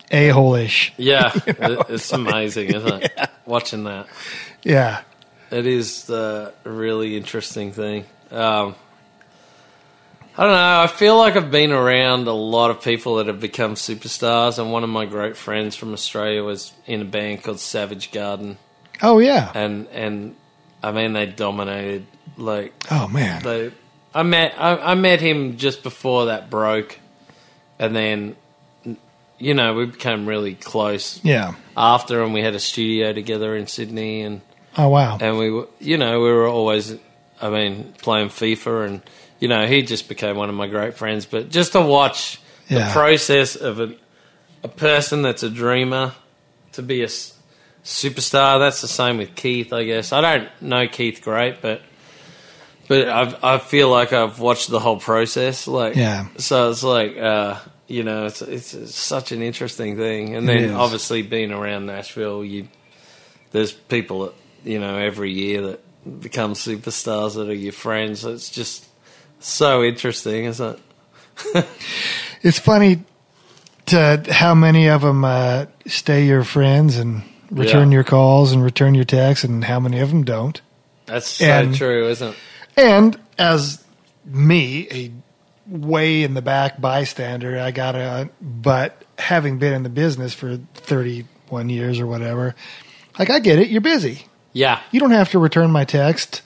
a 0.09 0.29
hole 0.29 0.55
ish? 0.55 0.91
yeah, 0.97 1.31
it, 1.45 1.85
it's 1.89 2.11
amazing, 2.13 2.69
isn't 2.73 3.03
it? 3.03 3.29
Watching 3.45 3.83
that. 3.83 4.07
Yeah. 4.63 5.01
It 5.51 5.65
is 5.67 6.09
uh, 6.09 6.51
a 6.65 6.69
really 6.69 7.15
interesting 7.17 7.71
thing. 7.73 8.05
Um, 8.31 8.75
I 10.39 10.43
don't 10.43 10.53
know. 10.53 10.79
I 10.83 10.87
feel 10.87 11.17
like 11.17 11.35
I've 11.35 11.51
been 11.51 11.73
around 11.73 12.25
a 12.29 12.31
lot 12.33 12.71
of 12.71 12.81
people 12.81 13.15
that 13.17 13.27
have 13.27 13.41
become 13.41 13.73
superstars, 13.75 14.57
and 14.57 14.71
one 14.71 14.85
of 14.85 14.89
my 14.89 15.05
great 15.05 15.35
friends 15.35 15.75
from 15.75 15.91
Australia 15.91 16.41
was 16.45 16.71
in 16.85 17.01
a 17.01 17.05
band 17.05 17.43
called 17.43 17.59
Savage 17.59 18.11
Garden, 18.11 18.57
Oh 19.01 19.19
yeah. 19.19 19.51
and 19.53 19.87
and 19.89 20.35
I 20.81 20.93
mean 20.93 21.11
they 21.13 21.25
dominated. 21.25 22.05
Like 22.37 22.71
Oh 22.89 23.09
man. 23.09 23.43
they, 23.43 23.71
I 24.15 24.23
met 24.23 24.53
I, 24.57 24.77
I 24.77 24.95
met 24.95 25.19
him 25.19 25.57
just 25.57 25.83
before 25.83 26.27
that 26.27 26.49
broke, 26.49 26.97
and 27.77 27.93
then 27.93 28.37
you 29.39 29.53
know 29.53 29.73
we 29.73 29.87
became 29.87 30.25
really 30.25 30.55
close 30.55 31.19
Yeah. 31.21 31.55
after, 31.75 32.23
and 32.23 32.33
we 32.33 32.41
had 32.41 32.55
a 32.55 32.59
studio 32.61 33.11
together 33.11 33.57
in 33.57 33.67
Sydney, 33.67 34.21
and 34.21 34.39
Oh 34.77 34.87
wow. 34.87 35.17
and 35.19 35.37
we 35.37 35.51
were, 35.51 35.67
you 35.81 35.97
know, 35.97 36.21
we 36.21 36.31
were 36.31 36.47
always, 36.47 36.95
I 37.41 37.49
mean, 37.49 37.93
playing 38.01 38.29
FIFA, 38.29 38.87
and 38.87 39.01
you 39.39 39.47
know, 39.47 39.65
he 39.67 39.81
just 39.81 40.07
became 40.09 40.35
one 40.35 40.49
of 40.49 40.55
my 40.55 40.67
great 40.67 40.95
friends. 40.95 41.25
But 41.25 41.49
just 41.49 41.71
to 41.73 41.81
watch 41.81 42.39
Yeah. 42.67 42.87
the 42.87 42.93
process 42.93 43.55
of 43.55 43.79
a, 43.79 43.95
a 44.63 44.67
person 44.67 45.21
that's 45.21 45.43
a 45.43 45.49
dreamer 45.49 46.13
to 46.73 46.81
be 46.81 47.01
a 47.01 47.05
s- 47.05 47.33
superstar, 47.83 48.59
that's 48.59 48.81
the 48.81 48.87
same 48.87 49.17
with 49.17 49.35
Keith, 49.35 49.71
I 49.73 49.83
guess. 49.85 50.11
I 50.13 50.21
don't 50.21 50.49
know 50.61 50.87
Keith 50.87 51.21
great, 51.23 51.61
but 51.61 51.81
but 52.87 53.07
I've, 53.07 53.43
I 53.43 53.57
feel 53.59 53.89
like 53.89 54.13
I've 54.13 54.39
watched 54.39 54.69
the 54.69 54.79
whole 54.79 54.99
process. 54.99 55.67
Like, 55.67 55.95
Yeah. 55.95 56.27
So 56.37 56.71
it's 56.71 56.81
like, 56.83 57.17
uh, 57.17 57.59
you 57.87 58.01
know, 58.03 58.25
it's, 58.25 58.41
it's 58.41 58.73
it's 58.73 58.95
such 58.95 59.31
an 59.31 59.41
interesting 59.43 59.95
thing. 59.95 60.35
And 60.35 60.47
then 60.49 60.73
obviously 60.73 61.21
being 61.21 61.51
around 61.51 61.85
Nashville, 61.85 62.43
you 62.43 62.67
there's 63.51 63.71
people 63.71 64.21
that 64.25 64.33
you 64.63 64.79
know 64.79 64.97
every 64.97 65.31
year 65.31 65.61
that 65.67 66.19
become 66.21 66.53
superstars 66.53 67.35
that 67.35 67.47
are 67.49 67.53
your 67.53 67.73
friends. 67.73 68.25
It's 68.25 68.49
just 68.49 68.85
so 69.39 69.83
interesting, 69.83 70.45
isn't 70.45 70.79
it? 71.55 71.65
It's 72.41 72.57
funny 72.59 73.03
to 73.87 74.23
how 74.29 74.55
many 74.55 74.87
of 74.89 75.01
them 75.01 75.25
uh, 75.25 75.65
stay 75.87 76.25
your 76.25 76.45
friends 76.45 76.95
and 76.97 77.21
return 77.51 77.91
Yeah. 77.91 77.95
your 77.95 78.03
calls 78.05 78.53
and 78.53 78.63
return 78.63 78.95
your 78.95 79.03
texts, 79.03 79.43
and 79.43 79.61
how 79.63 79.79
many 79.81 79.99
of 79.99 80.09
them 80.09 80.23
don't. 80.23 80.61
That's 81.05 81.27
so 81.27 81.45
And- 81.45 81.75
true, 81.75 82.07
isn't 82.07 82.29
it? 82.29 82.35
And 82.77 83.19
as 83.37 83.83
me, 84.23 84.87
a 84.89 85.11
way 85.67 86.23
in 86.23 86.33
the 86.33 86.41
back 86.41 86.79
bystander, 86.79 87.59
I 87.59 87.71
got 87.71 87.91
to, 87.93 88.29
but 88.41 89.03
having 89.17 89.57
been 89.59 89.73
in 89.73 89.83
the 89.83 89.89
business 89.89 90.33
for 90.33 90.57
31 90.75 91.67
years 91.69 91.99
or 91.99 92.07
whatever, 92.07 92.55
like 93.17 93.29
I 93.29 93.39
get 93.39 93.59
it, 93.59 93.67
you're 93.67 93.81
busy. 93.81 94.25
Yeah, 94.53 94.79
You 94.91 94.99
don't 95.01 95.11
have 95.11 95.31
to 95.31 95.39
return 95.39 95.71
my 95.71 95.83
text 95.83 96.41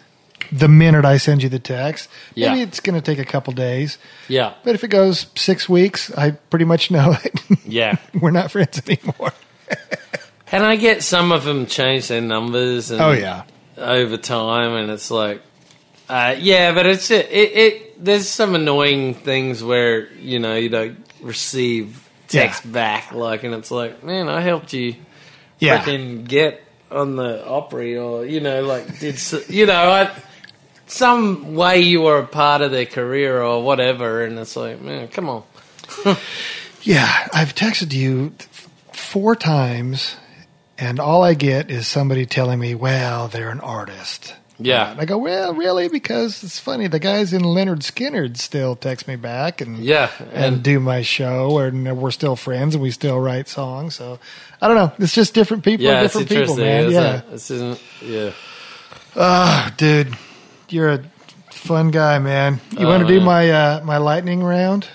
the 0.56 0.68
minute 0.68 1.04
I 1.06 1.18
send 1.18 1.42
you 1.44 1.50
the 1.50 1.60
text. 1.60 2.10
Yeah. 2.36 2.50
Maybe 2.50 2.62
it's 2.62 2.80
going 2.80 2.96
to 2.96 3.02
take 3.02 3.20
a 3.20 3.26
couple 3.30 3.54
days, 3.54 3.98
yeah, 4.28 4.54
but 4.64 4.76
if 4.76 4.84
it 4.84 4.90
goes 4.90 5.26
six 5.36 5.68
weeks, 5.68 6.12
I 6.16 6.32
pretty 6.32 6.66
much 6.66 6.92
know 6.92 7.16
it. 7.24 7.40
yeah. 7.66 7.96
We're 8.22 8.32
not 8.32 8.52
friends 8.52 8.82
anymore. 8.88 9.34
And 10.52 10.64
I 10.64 10.76
get 10.76 11.02
some 11.02 11.32
of 11.32 11.46
them 11.46 11.66
change 11.66 12.10
their 12.10 12.22
numbers. 12.22 12.92
And 12.92 13.02
Oh, 13.02 13.12
yeah. 13.12 13.44
over 13.76 14.18
time, 14.18 14.74
and 14.74 14.92
it's 14.92 15.10
like, 15.10 15.42
uh, 16.08 16.36
yeah, 16.38 16.74
but 16.76 16.86
it's 16.86 17.10
it, 17.10 17.28
it, 17.32 17.58
it. 17.58 18.06
There's 18.06 18.28
some 18.30 18.54
annoying 18.54 19.16
things 19.16 19.64
where 19.64 20.12
you 20.14 20.38
know 20.38 20.54
you 20.56 20.70
don't 20.70 21.04
receive 21.22 22.08
text 22.28 22.66
Yeah. 22.66 22.72
back, 22.72 23.12
like, 23.14 23.44
and 23.44 23.56
it's 23.56 23.72
like, 23.72 24.04
man, 24.04 24.30
I 24.30 24.42
helped 24.42 24.74
you 24.74 24.96
Yeah. 25.58 25.80
freaking 25.80 26.28
get 26.28 26.62
on 26.92 27.16
the 27.16 27.44
Opry, 27.48 27.98
or 27.98 28.24
you 28.24 28.40
know, 28.40 28.62
like, 28.62 29.00
did 29.00 29.18
you 29.50 29.66
know, 29.66 29.90
I, 29.90 30.12
some 30.94 31.56
way 31.56 31.80
you 31.82 32.02
were 32.02 32.20
a 32.20 32.28
part 32.28 32.62
of 32.62 32.72
their 32.72 32.86
career 32.86 33.42
or 33.42 33.64
whatever, 33.64 34.24
and 34.24 34.38
it's 34.40 34.56
like, 34.56 34.80
man, 34.82 35.08
come 35.08 35.30
on, 35.30 35.44
Yeah, 36.84 37.28
I've 37.34 37.56
texted 37.56 37.94
you 37.94 38.34
four 38.92 39.36
times, 39.36 40.16
and 40.78 41.00
all 41.00 41.24
I 41.24 41.34
get 41.34 41.72
is 41.72 41.88
somebody 41.88 42.26
telling 42.26 42.60
me, 42.60 42.76
"Well, 42.76 43.28
they're 43.30 43.50
an 43.50 43.62
artist." 43.62 44.36
yeah, 44.60 44.92
And 44.92 45.00
I 45.00 45.06
go, 45.06 45.18
"Well, 45.18 45.54
really?" 45.54 45.88
Because 45.88 46.44
it's 46.44 46.60
funny. 46.60 46.88
The 46.88 47.00
guys 47.00 47.32
in 47.32 47.42
Lynyrd 47.42 47.80
Skynyrd 47.84 48.38
still 48.38 48.76
text 48.76 49.08
me 49.08 49.16
back 49.16 49.62
and 49.62 49.78
yeah, 49.78 50.10
and 50.20 50.56
and 50.56 50.64
do 50.64 50.80
my 50.82 51.04
show, 51.04 51.58
and 51.60 51.98
we're 51.98 52.12
still 52.12 52.36
friends, 52.36 52.76
and 52.76 52.82
we 52.84 52.92
still 52.92 53.18
write 53.20 53.48
songs. 53.48 53.96
So 53.96 54.20
I 54.62 54.68
don't 54.68 54.76
know. 54.76 54.92
It's 55.00 55.16
just 55.16 55.34
different 55.34 55.64
people, 55.64 55.86
yeah, 55.86 56.04
it's 56.04 56.14
different 56.18 56.30
people, 56.48 56.58
man. 56.58 56.92
Yeah, 56.92 57.20
it? 57.20 57.32
This 57.32 57.50
isn't, 57.52 57.80
yeah. 58.02 58.32
Oh, 59.16 59.70
dude, 59.78 60.16
you're 60.74 60.90
a 60.90 61.04
fun 61.52 61.92
guy, 61.92 62.20
man. 62.20 62.60
You 62.78 62.88
want 62.88 63.02
to 63.02 63.06
Oh, 63.06 63.20
do 63.20 63.22
my 63.22 63.50
uh, 63.50 63.82
my 63.84 63.98
lightning 63.98 64.44
round? 64.44 64.88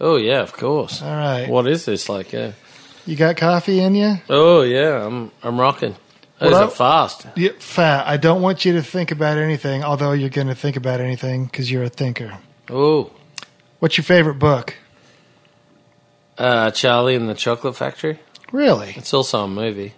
Oh 0.00 0.16
yeah, 0.16 0.40
of 0.42 0.52
course. 0.52 1.02
All 1.02 1.08
right. 1.14 1.48
What 1.48 1.66
is 1.66 1.84
this 1.84 2.08
like? 2.08 2.32
Yeah. 2.32 2.52
You 3.06 3.16
got 3.16 3.36
coffee 3.36 3.80
in 3.80 3.94
you? 3.94 4.16
Oh 4.28 4.62
yeah, 4.62 5.04
I'm 5.06 5.30
I'm 5.42 5.58
rocking. 5.60 5.94
Is 6.40 6.52
Well, 6.52 6.68
it 6.68 6.72
fast? 6.72 7.26
Yeah, 7.36 7.50
fat. 7.58 8.06
I 8.06 8.16
don't 8.16 8.40
want 8.42 8.64
you 8.64 8.74
to 8.74 8.82
think 8.82 9.10
about 9.10 9.38
anything, 9.38 9.82
although 9.82 10.12
you're 10.12 10.28
going 10.30 10.46
to 10.46 10.54
think 10.54 10.76
about 10.76 11.00
anything 11.00 11.46
because 11.46 11.68
you're 11.70 11.82
a 11.82 11.88
thinker. 11.88 12.38
Oh, 12.70 13.10
What's 13.80 13.96
your 13.98 14.04
favorite 14.04 14.38
book? 14.38 14.74
uh, 16.36 16.70
Charlie 16.70 17.14
and 17.16 17.28
the 17.28 17.34
Chocolate 17.34 17.76
Factory. 17.76 18.20
Really? 18.52 18.94
It's 18.96 19.12
also 19.12 19.44
a 19.44 19.48
movie. 19.48 19.94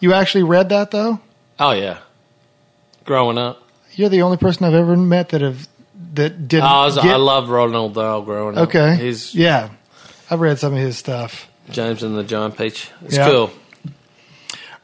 You 0.00 0.12
actually 0.12 0.44
read 0.44 0.68
that 0.68 0.90
though? 0.90 1.20
Oh 1.58 1.72
yeah, 1.72 1.98
growing 3.04 3.38
up. 3.38 3.61
You're 3.94 4.08
the 4.08 4.22
only 4.22 4.36
person 4.36 4.64
I've 4.64 4.74
ever 4.74 4.96
met 4.96 5.30
that 5.30 5.40
have 5.40 5.68
that 6.14 6.48
didn't. 6.48 6.64
I, 6.64 6.84
was, 6.86 6.96
get- 6.96 7.06
I 7.06 7.16
love 7.16 7.48
Roald 7.48 7.94
Dahl 7.94 8.22
growing 8.22 8.56
up. 8.58 8.68
Okay. 8.68 8.96
he's 8.96 9.34
yeah, 9.34 9.70
I've 10.30 10.40
read 10.40 10.58
some 10.58 10.72
of 10.74 10.78
his 10.78 10.96
stuff. 10.98 11.48
James 11.70 12.02
and 12.02 12.16
the 12.16 12.24
Giant 12.24 12.56
Peach. 12.58 12.90
It's 13.04 13.16
Yeah. 13.16 13.28
cool. 13.30 13.50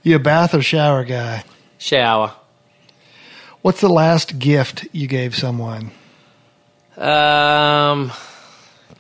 You 0.03 0.17
a 0.17 0.19
bath 0.19 0.55
or 0.55 0.63
shower 0.63 1.05
guy? 1.05 1.45
Shower. 1.79 2.33
What's 3.63 3.81
the 3.81 3.89
last 3.89 4.39
gift 4.39 4.87
you 4.93 5.07
gave 5.09 5.35
someone? 5.37 5.91
Um, 6.97 8.13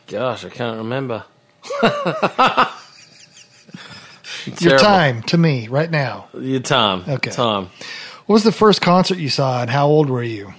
gosh, 0.07 0.45
I 0.45 0.49
can't 0.51 0.79
remember. 0.79 1.25
Your 4.61 4.79
time 4.79 5.23
to 5.25 5.39
me 5.39 5.69
right 5.69 5.91
now. 5.91 6.29
Your 6.39 6.61
time. 6.61 7.05
Okay. 7.09 7.31
Time. 7.31 7.69
What 8.29 8.35
was 8.35 8.45
the 8.45 8.53
first 8.53 8.83
concert 8.83 9.17
you 9.17 9.31
saw, 9.31 9.63
and 9.63 9.71
how 9.71 9.87
old 9.87 10.11
were 10.11 10.23
you? 10.23 10.53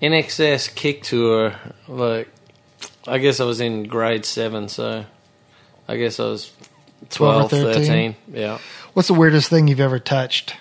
INXS 0.00 0.72
kick 0.72 1.02
tour. 1.02 1.52
Like, 1.88 2.28
I 3.08 3.18
guess 3.18 3.40
I 3.40 3.44
was 3.44 3.60
in 3.60 3.82
grade 3.88 4.24
seven, 4.24 4.68
so 4.68 5.04
I 5.88 5.96
guess 5.96 6.20
I 6.20 6.26
was 6.26 6.52
12 7.10 7.46
or 7.46 7.48
12, 7.48 7.64
13? 7.74 8.12
13. 8.14 8.16
Yeah. 8.40 8.58
What's 8.92 9.08
the 9.08 9.14
weirdest 9.14 9.50
thing 9.50 9.66
you've 9.66 9.80
ever 9.80 9.98
touched? 9.98 10.54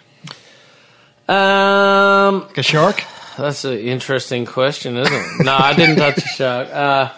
Um, 1.30 2.42
Like 2.48 2.58
a 2.58 2.64
shark? 2.64 3.04
that's 3.38 3.64
an 3.64 3.78
interesting 3.78 4.48
question, 4.48 4.98
isn't 4.98 5.14
it? 5.14 5.46
no, 5.46 5.54
I 5.56 5.74
didn't 5.76 5.98
touch 5.98 6.18
a 6.18 6.22
shark. 6.22 6.70
Uh, 6.72 7.14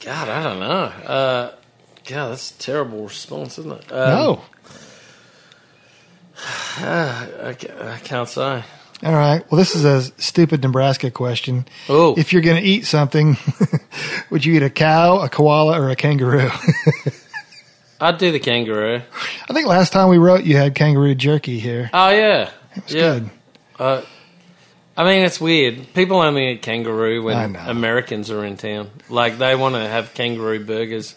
God, 0.00 0.28
I 0.28 0.42
don't 0.42 0.60
know. 0.60 0.66
Uh, 1.10 1.52
God, 2.06 2.28
that's 2.32 2.50
a 2.50 2.58
terrible 2.58 3.04
response, 3.04 3.58
isn't 3.58 3.72
it? 3.72 3.90
Um, 3.90 4.08
no. 4.10 4.42
I, 6.78 7.56
I 7.80 7.98
can't 8.02 8.28
say. 8.28 8.62
All 9.04 9.12
right. 9.12 9.42
Well, 9.50 9.58
this 9.58 9.74
is 9.74 9.84
a 9.84 10.02
stupid 10.20 10.62
Nebraska 10.62 11.10
question. 11.10 11.66
Oh, 11.88 12.14
If 12.16 12.32
you're 12.32 12.42
going 12.42 12.60
to 12.62 12.66
eat 12.68 12.86
something, 12.86 13.36
would 14.30 14.44
you 14.44 14.54
eat 14.54 14.62
a 14.62 14.70
cow, 14.70 15.18
a 15.20 15.28
koala, 15.28 15.80
or 15.80 15.90
a 15.90 15.96
kangaroo? 15.96 16.50
I'd 18.00 18.18
do 18.18 18.32
the 18.32 18.38
kangaroo. 18.40 19.02
I 19.48 19.52
think 19.52 19.66
last 19.66 19.92
time 19.92 20.08
we 20.08 20.18
wrote, 20.18 20.44
you 20.44 20.56
had 20.56 20.74
kangaroo 20.74 21.14
jerky 21.14 21.58
here. 21.60 21.90
Oh 21.92 22.10
yeah, 22.10 22.50
It's 22.76 22.92
yeah. 22.92 23.00
good. 23.00 23.30
Uh, 23.78 24.02
I 24.94 25.04
mean, 25.04 25.22
it's 25.24 25.40
weird. 25.40 25.94
People 25.94 26.18
only 26.20 26.50
eat 26.52 26.60
kangaroo 26.62 27.22
I 27.22 27.24
when 27.24 27.52
know. 27.52 27.60
Americans 27.66 28.30
are 28.30 28.44
in 28.44 28.58
town. 28.58 28.90
Like 29.08 29.38
they 29.38 29.54
want 29.56 29.74
to 29.74 29.80
have 29.88 30.12
kangaroo 30.12 30.62
burgers 30.64 31.14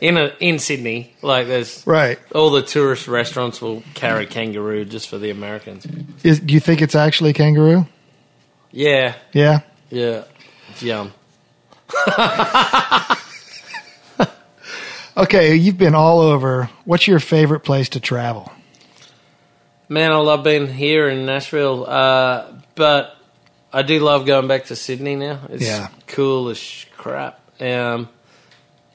in 0.00 0.16
a 0.16 0.32
in 0.38 0.60
Sydney. 0.60 1.14
Like 1.22 1.48
there's 1.48 1.84
Right. 1.86 2.18
all 2.34 2.50
the 2.50 2.62
tourist 2.62 3.08
restaurants 3.08 3.60
will 3.60 3.82
carry 3.94 4.26
kangaroo 4.26 4.84
just 4.84 5.08
for 5.08 5.18
the 5.18 5.30
Americans. 5.30 5.86
Is, 6.22 6.38
do 6.38 6.54
you 6.54 6.60
think 6.60 6.80
it's 6.82 6.94
actually 6.94 7.32
kangaroo? 7.32 7.86
Yeah, 8.70 9.14
Yeah. 9.32 9.60
yeah, 9.90 10.22
it's 10.70 10.82
yum. 10.82 11.12
Okay. 15.18 15.54
You've 15.56 15.78
been 15.78 15.94
all 15.94 16.20
over. 16.20 16.68
What's 16.84 17.06
your 17.08 17.20
favorite 17.20 17.60
place 17.60 17.88
to 17.90 18.00
travel? 18.00 18.52
Man, 19.88 20.12
I 20.12 20.16
love 20.16 20.44
being 20.44 20.66
here 20.68 21.08
in 21.08 21.24
Nashville, 21.24 21.88
uh, 21.88 22.44
but 22.74 23.15
I 23.76 23.82
do 23.82 24.00
love 24.00 24.24
going 24.24 24.48
back 24.48 24.64
to 24.66 24.76
Sydney 24.76 25.16
now. 25.16 25.40
It's 25.50 25.62
Yeah. 25.66 25.88
cool 26.06 26.48
as 26.48 26.86
crap. 26.96 27.38
Um, 27.60 28.08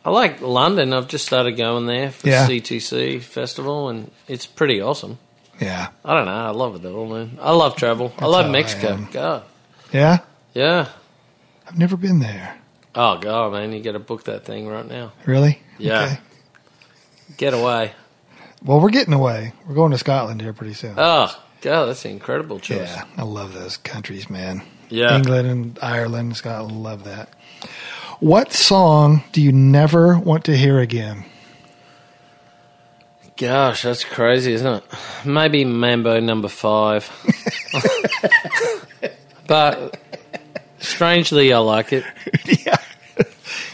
I 0.03 0.09
like 0.09 0.41
London. 0.41 0.91
I've 0.91 1.07
just 1.07 1.25
started 1.25 1.51
going 1.57 1.85
there 1.85 2.09
for 2.09 2.27
Yeah. 2.27 2.47
C2C 2.47 3.19
festival, 3.19 3.89
and 3.89 4.09
it's 4.27 4.47
pretty 4.47 4.81
awesome. 4.81 5.19
Yeah. 5.59 5.89
I 6.03 6.15
don't 6.15 6.25
know. 6.25 6.31
I 6.31 6.49
love 6.49 6.83
it 6.83 6.87
all, 6.87 7.05
man. 7.05 7.37
I 7.39 7.51
love 7.51 7.75
travel. 7.75 8.11
I 8.17 8.25
love 8.25 8.45
how 8.45 8.49
I 8.49 8.51
Mexico. 8.51 9.07
God, 9.11 9.43
Yeah. 9.93 10.17
yeah. 10.55 10.87
I've 11.67 11.77
never 11.77 11.95
been 11.95 12.19
there. 12.19 12.57
Oh 12.95 13.17
god, 13.19 13.53
man, 13.53 13.71
you 13.73 13.81
got 13.83 13.91
to 13.93 13.99
book 13.99 14.23
that 14.23 14.45
thing 14.45 14.67
right 14.67 14.87
now. 14.89 15.11
Really? 15.25 15.59
Yeah. 15.77 16.17
Get 17.37 17.53
away. 17.53 17.93
Well, 18.65 18.79
we're 18.79 18.89
getting 18.89 19.13
away. 19.13 19.53
We're 19.67 19.75
going 19.75 19.91
to 19.91 19.97
Scotland 19.97 20.41
here 20.41 20.53
pretty 20.53 20.73
soon. 20.73 20.95
Oh 20.97 21.29
god, 21.61 21.85
that's 21.85 22.03
an 22.05 22.11
incredible 22.11 22.59
choice. 22.59 22.89
yeah, 22.89 23.03
I 23.17 23.21
love 23.23 23.53
those 23.53 23.77
countries, 23.77 24.29
man. 24.29 24.63
Yeah. 24.91 25.15
England 25.15 25.47
and 25.47 25.79
Ireland, 25.81 26.35
Scotland, 26.37 26.83
love 26.83 27.05
that. 27.05 27.29
What 28.19 28.53
song 28.53 29.23
do 29.31 29.41
you 29.41 29.51
never 29.51 30.19
want 30.19 30.45
to 30.45 30.55
hear 30.55 30.79
again? 30.79 31.25
Gosh, 33.37 33.81
that's 33.81 34.03
crazy, 34.03 34.53
isn't 34.53 34.67
it? 34.67 34.83
Maybe 35.25 35.65
Mambo 35.65 36.19
number 36.19 36.47
five. 36.47 37.09
but 39.47 39.97
strangely, 40.79 41.51
I 41.51 41.57
like 41.59 41.93
it. 41.93 42.03
yeah. 42.45 42.77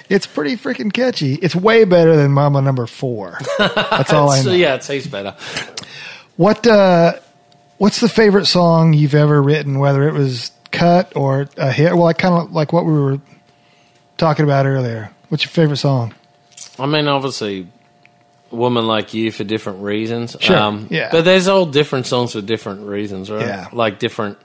It's 0.10 0.26
pretty 0.26 0.56
freaking 0.56 0.94
catchy. 0.94 1.34
It's 1.34 1.54
way 1.54 1.84
better 1.84 2.16
than 2.16 2.32
Mama 2.32 2.62
Number 2.62 2.86
Four. 2.86 3.40
That's 3.58 4.14
all 4.14 4.30
I 4.30 4.42
know. 4.44 4.54
yeah, 4.54 4.76
it 4.76 4.84
tastes 4.84 5.10
better. 5.10 5.36
What 6.38 6.66
uh, 6.66 7.14
What's 7.78 8.00
the 8.00 8.10
favorite 8.10 8.46
song 8.48 8.94
you've 8.94 9.14
ever 9.14 9.42
written? 9.42 9.78
Whether 9.80 10.08
it 10.08 10.14
was 10.14 10.50
cut 10.78 11.16
or 11.16 11.48
a 11.58 11.72
hit? 11.72 11.94
Well, 11.94 12.04
like 12.04 12.18
kind 12.18 12.36
of 12.36 12.52
like 12.52 12.74
what 12.74 12.86
we 12.86 12.94
were 12.94 13.20
talking 14.18 14.46
about 14.46 14.66
earlier. 14.66 15.10
What's 15.30 15.44
your 15.44 15.52
favorite 15.52 15.78
song? 15.78 16.14
I 16.80 16.86
mean, 16.86 17.08
obviously, 17.08 17.68
woman 18.52 18.88
like 18.88 19.14
you 19.14 19.32
for 19.32 19.44
different 19.44 19.82
reasons. 19.84 20.36
Um, 20.36 20.40
Sure, 20.42 20.88
yeah. 20.90 21.10
But 21.12 21.26
there's 21.26 21.48
all 21.48 21.66
different 21.66 22.06
songs 22.06 22.34
for 22.34 22.42
different 22.42 22.88
reasons, 22.88 23.30
right? 23.30 23.46
Yeah. 23.46 23.68
Like 23.74 24.00
different 24.00 24.38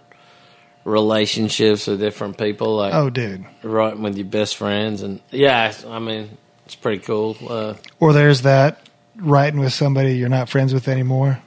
relationships 0.85 1.87
with 1.87 2.01
different 2.01 2.39
people. 2.39 2.77
Like 2.77 2.95
Oh, 2.95 3.11
dude. 3.11 3.45
writing 3.63 4.03
with 4.03 4.17
your 4.17 4.27
best 4.27 4.57
friends, 4.57 5.03
and 5.03 5.21
yeah, 5.31 5.73
I 5.89 5.99
mean, 5.99 6.37
it's 6.67 6.75
pretty 6.75 6.99
cool. 7.03 7.37
Uh, 7.49 7.75
Or 8.01 8.13
there's 8.13 8.43
that 8.43 8.81
writing 9.17 9.61
with 9.61 9.73
somebody 9.73 10.17
you're 10.17 10.29
not 10.29 10.49
friends 10.49 10.73
with 10.75 10.89
anymore, 10.89 11.39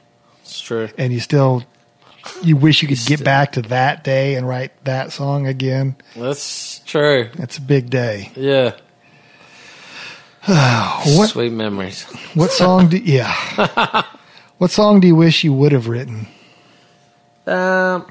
it's 0.42 0.62
true. 0.62 0.90
and 0.98 1.12
you 1.12 1.20
still 1.20 1.64
you 2.42 2.56
wish 2.58 2.82
you 2.82 2.88
could 2.88 3.00
get 3.06 3.24
back 3.24 3.54
to 3.54 3.62
that 3.64 4.04
day 4.04 4.36
and 4.36 4.48
write 4.48 4.72
that 4.86 5.12
song 5.12 5.48
again. 5.48 5.96
That's 6.16 6.80
true. 6.80 7.30
That's 7.36 7.58
a 7.58 7.62
big 7.62 7.90
day. 7.90 8.32
Yeah. 8.36 8.76
What 11.18 11.30
Sweet 11.30 11.52
memories. 11.52 12.04
what 12.36 12.52
song 12.52 12.90
do 12.90 12.98
yeah? 13.04 14.04
what 14.58 14.70
song 14.72 15.00
do 15.00 15.08
you 15.08 15.16
wish 15.16 15.44
you 15.44 15.54
would 15.54 15.72
have 15.72 15.88
written? 15.88 16.28
Um, 17.48 18.08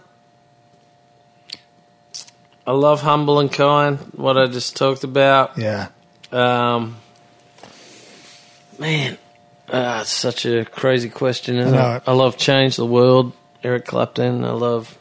I 2.67 2.73
love 2.73 3.03
humble 3.03 3.39
and 3.41 3.53
kind. 3.53 3.99
What 4.17 4.37
I 4.39 4.47
just 4.47 4.77
talked 4.77 5.05
about. 5.05 5.59
Yeah. 5.59 5.89
Um, 6.33 6.97
man, 8.79 9.17
uh, 9.69 9.99
it's 10.03 10.11
such 10.11 10.45
a 10.47 10.65
crazy 10.65 11.11
question, 11.11 11.57
isn't 11.59 11.75
I 11.79 11.95
it? 11.95 11.97
it. 11.99 12.03
I 12.09 12.13
love 12.13 12.37
change 12.37 12.77
the 12.77 12.87
world. 12.87 13.33
Eric 13.65 13.87
Clapton. 13.87 14.45
I 14.45 14.51
love. 14.51 14.99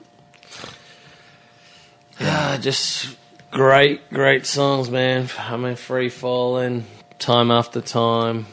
Yeah, 2.19 2.57
just 2.57 3.17
great, 3.51 4.09
great 4.09 4.45
songs, 4.45 4.89
man. 4.89 5.29
I 5.37 5.57
mean, 5.57 5.75
free 5.75 6.09
falling, 6.09 6.85
time 7.19 7.51
after 7.51 7.81
time. 7.81 8.45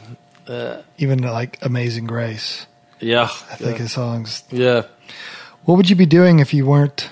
Uh, 0.49 0.83
Even 0.99 1.23
like 1.23 1.59
Amazing 1.63 2.07
Grace. 2.07 2.67
yeah, 2.99 3.25
I 3.25 3.55
think 3.57 3.77
yeah. 3.77 3.83
his 3.83 3.93
songs. 3.93 4.43
yeah. 4.51 4.83
What 5.65 5.77
would 5.77 5.89
you 5.89 5.97
be 5.97 6.07
doing 6.07 6.41
if 6.41 6.53
you 6.53 6.67
weren't 6.67 7.09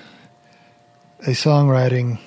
a 1.20 1.30
songwriting 1.30 2.18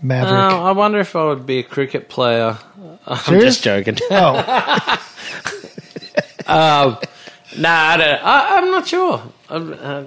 maverick? 0.00 0.52
Uh, 0.52 0.62
I 0.62 0.72
wonder 0.72 1.00
if 1.00 1.16
I 1.16 1.24
would 1.24 1.46
be 1.46 1.58
a 1.58 1.62
cricket 1.64 2.08
player. 2.08 2.58
I'm 3.06 3.16
Serious? 3.18 3.44
just 3.44 3.64
joking. 3.64 3.96
oh, 4.10 4.98
um, 6.46 6.98
nah, 7.58 7.70
I 7.70 7.96
don't, 7.96 8.22
I, 8.24 8.56
I'm 8.58 8.70
not 8.70 8.86
sure. 8.88 9.22
I'm, 9.48 9.72
uh, 9.72 10.04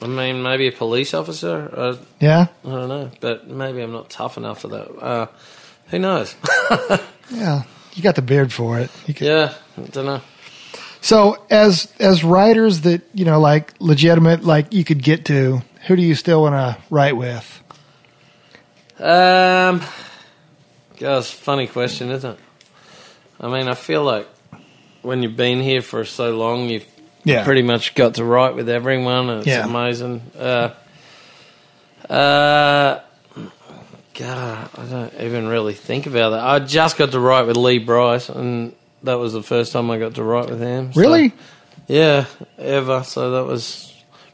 I 0.00 0.06
mean, 0.06 0.42
maybe 0.42 0.68
a 0.68 0.72
police 0.72 1.14
officer. 1.14 1.70
Uh, 1.72 1.96
yeah, 2.20 2.46
I 2.64 2.68
don't 2.68 2.88
know, 2.88 3.10
but 3.20 3.48
maybe 3.48 3.80
I'm 3.82 3.92
not 3.92 4.10
tough 4.10 4.36
enough 4.36 4.60
for 4.60 4.68
that. 4.68 4.88
Uh, 5.02 5.26
who 5.88 5.98
knows? 5.98 6.34
yeah. 7.30 7.62
You 7.94 8.02
got 8.02 8.14
the 8.14 8.22
beard 8.22 8.52
for 8.52 8.78
it. 8.78 8.90
You 9.06 9.14
could- 9.14 9.26
yeah, 9.26 9.54
I 9.76 9.80
don't 9.82 10.06
know. 10.06 10.20
So, 11.00 11.44
as 11.50 11.92
as 12.00 12.22
writers 12.24 12.82
that 12.82 13.02
you 13.14 13.24
know, 13.24 13.40
like 13.40 13.72
legitimate, 13.80 14.44
like 14.44 14.72
you 14.72 14.84
could 14.84 15.02
get 15.02 15.24
to, 15.26 15.62
who 15.86 15.96
do 15.96 16.02
you 16.02 16.14
still 16.16 16.42
want 16.42 16.54
to 16.54 16.76
write 16.90 17.16
with? 17.16 17.62
Um, 18.98 19.80
gosh, 20.98 21.32
funny 21.32 21.66
question, 21.68 22.10
isn't 22.10 22.32
it? 22.32 22.38
I 23.40 23.48
mean, 23.48 23.68
I 23.68 23.74
feel 23.74 24.02
like 24.02 24.26
when 25.02 25.22
you've 25.22 25.36
been 25.36 25.60
here 25.62 25.82
for 25.82 26.04
so 26.04 26.36
long, 26.36 26.68
you've 26.68 26.86
Yeah, 27.24 27.44
pretty 27.44 27.62
much 27.62 27.94
got 27.94 28.14
to 28.14 28.24
write 28.24 28.54
with 28.54 28.68
everyone. 28.68 29.28
and 29.30 29.38
It's 29.40 29.46
Yeah. 29.48 29.64
amazing. 29.64 30.22
Uh, 30.38 30.70
uh, 32.08 33.00
God, 34.14 34.68
I 34.76 34.84
don't 34.90 35.12
even 35.20 35.46
really 35.48 35.74
think 35.74 36.06
about 36.06 36.30
that. 36.30 36.40
I 36.44 36.58
just 36.58 36.96
got 36.96 37.12
to 37.12 37.20
write 37.20 37.46
with 37.46 37.56
Lee 37.56 37.78
Brice, 37.78 38.28
and 38.28 38.72
that 39.04 39.14
was 39.14 39.32
the 39.32 39.42
first 39.42 39.72
time 39.72 39.90
I 39.90 39.98
got 39.98 40.14
to 40.14 40.22
write 40.24 40.48
with 40.50 40.60
him. 40.60 40.92
So- 40.92 41.00
really. 41.00 41.32
yeah, 41.86 42.24
ever. 42.58 43.02
So 43.04 43.30
that 43.32 43.46
was 43.46 43.92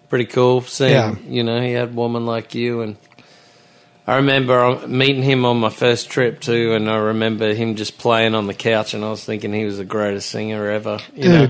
pretty 0.08 0.24
cool. 0.26 0.62
Seeing, 0.62 0.92
Yeah. 0.92 1.14
you 1.28 1.42
know, 1.42 1.60
he 1.60 1.72
had 1.72 1.94
woman 1.94 2.24
like 2.26 2.54
you, 2.54 2.80
and 2.80 2.96
I 4.06 4.16
remember 4.16 4.86
meeting 4.86 5.22
him 5.22 5.44
on 5.46 5.58
my 5.58 5.70
first 5.70 6.10
trip 6.10 6.40
too, 6.40 6.74
and 6.74 6.90
I 6.90 6.96
remember 6.96 7.54
him 7.54 7.74
just 7.76 7.96
playing 7.98 8.34
on 8.34 8.46
the 8.46 8.54
couch, 8.54 8.92
and 8.94 9.02
I 9.04 9.10
was 9.10 9.24
thinking 9.24 9.52
he 9.52 9.64
was 9.64 9.78
the 9.78 9.84
greatest 9.84 10.28
singer 10.28 10.68
ever. 10.70 10.98
You 11.14 11.28
know, 11.30 11.48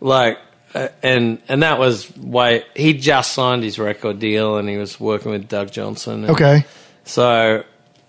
like, 0.00 0.38
uh, 0.74 0.88
and 1.02 1.40
and 1.48 1.62
that 1.64 1.78
was 1.80 2.06
why 2.16 2.64
he 2.76 2.94
just 2.94 3.32
signed 3.32 3.64
his 3.64 3.78
record 3.80 4.20
deal, 4.20 4.58
and 4.58 4.68
he 4.68 4.76
was 4.76 5.00
working 5.00 5.32
with 5.32 5.48
Doug 5.48 5.72
Johnson. 5.72 6.30
Okay, 6.30 6.64
so, 7.04 7.64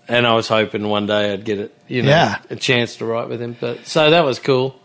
and 0.06 0.24
I 0.26 0.34
was 0.34 0.46
hoping 0.46 0.88
one 0.88 1.06
day 1.06 1.32
I'd 1.32 1.44
get 1.44 1.58
it, 1.58 1.74
you 1.88 2.02
know, 2.02 2.10
Yeah. 2.10 2.38
a 2.50 2.56
chance 2.56 2.96
to 2.98 3.04
write 3.06 3.28
with 3.28 3.42
him. 3.42 3.56
But 3.60 3.86
so 3.86 4.08
that 4.10 4.24
was 4.24 4.38
cool. 4.38 4.76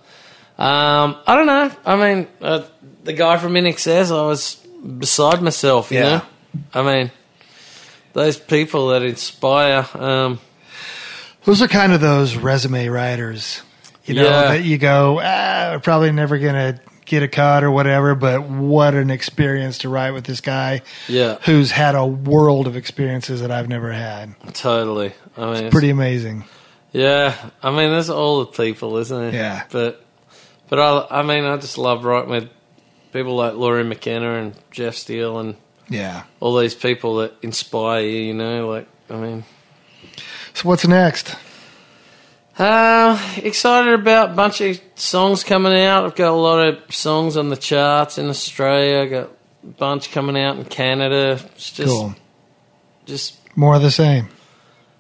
Um, 0.58 1.16
I 1.28 1.36
don't 1.36 1.46
know. 1.46 1.72
I 1.86 1.96
mean, 1.96 2.28
uh, 2.42 2.64
the 3.04 3.14
guy 3.14 3.38
from 3.38 3.54
INXS, 3.54 4.12
I 4.12 4.26
was 4.26 4.56
beside 4.98 5.42
myself. 5.44 5.92
You 5.92 6.00
Yeah. 6.00 6.04
know, 6.18 6.22
I 6.74 6.82
mean, 6.82 7.12
those 8.14 8.38
people 8.38 8.88
that 8.89 9.01
inspire. 9.03 9.86
Um, 9.93 10.39
those 11.45 11.62
are 11.62 11.68
kind 11.68 11.93
of 11.93 12.01
those 12.01 12.36
resume 12.36 12.88
writers. 12.89 13.62
You 14.05 14.16
know 14.16 14.24
Yeah. 14.24 14.41
that 14.49 14.64
you 14.64 14.78
go, 14.78 15.20
ah, 15.24 15.80
probably 15.84 16.12
never 16.12 16.38
gonna 16.39 16.80
get 17.05 17.24
a 17.24 17.28
cut 17.28 17.64
or 17.64 17.72
whatever, 17.72 18.16
but 18.16 18.43
what 18.43 18.93
an 18.93 19.10
experience 19.10 19.80
to 19.80 19.89
write 19.89 20.12
with 20.12 20.26
this 20.26 20.41
guy 20.41 20.82
yeah, 21.07 21.38
who's 21.45 21.72
had 21.72 21.95
a 21.95 22.05
world 22.05 22.68
of 22.68 22.76
experiences 22.76 23.41
that 23.41 23.51
I've 23.51 23.68
never 23.68 23.91
had. 23.91 24.36
totally. 24.53 25.14
I 25.38 25.45
mean, 25.45 25.53
it's- 25.55 25.72
Pretty 25.72 25.89
amazing. 25.89 26.45
Yeah, 26.91 27.36
I 27.64 27.70
mean, 27.70 27.91
there's 27.91 28.10
all 28.10 28.39
the 28.39 28.45
people, 28.47 28.97
isn't 28.97 29.22
it? 29.26 29.34
Yeah. 29.36 29.64
But, 29.72 30.03
but 30.70 30.80
I, 30.80 31.20
I 31.20 31.24
mean, 31.24 31.45
I 31.45 31.57
just 31.57 31.78
love 31.78 32.03
writing 32.03 32.30
with 32.32 32.49
people 33.14 33.36
like 33.36 33.53
Lori 33.53 33.84
McKenna 33.84 34.39
and 34.39 34.55
Jeff 34.72 34.95
Steele 34.95 35.39
and 35.39 35.55
Yeah. 35.90 36.24
all 36.40 36.58
these 36.58 36.76
people 36.76 37.18
that 37.18 37.34
inspire 37.42 38.02
you. 38.02 38.20
You 38.20 38.34
know, 38.34 38.68
like 38.70 38.88
I 39.10 39.16
mean, 39.16 39.44
So 40.54 40.68
what's 40.70 40.88
next? 40.88 41.36
uh, 42.58 43.18
excited 43.38 43.94
about 43.94 44.32
a 44.32 44.34
bunch 44.34 44.62
of 44.62 44.80
songs 44.96 45.44
coming 45.44 45.74
out. 45.74 46.06
I've 46.06 46.16
got 46.16 46.30
a 46.32 46.36
lot 46.36 46.60
of 46.68 46.94
songs 46.94 47.38
on 47.38 47.50
the 47.50 47.56
charts 47.58 48.18
in 48.18 48.28
Australia. 48.28 49.02
I 49.02 49.06
got 49.08 49.30
a 49.64 49.68
bunch 49.68 50.12
coming 50.12 50.38
out 50.38 50.58
in 50.58 50.66
Canada. 50.66 51.40
It's 51.56 51.72
just, 51.72 51.90
Cool. 51.90 52.16
just 53.06 53.38
More 53.56 53.76
of 53.76 53.82
the 53.82 53.92
same. 53.92 54.28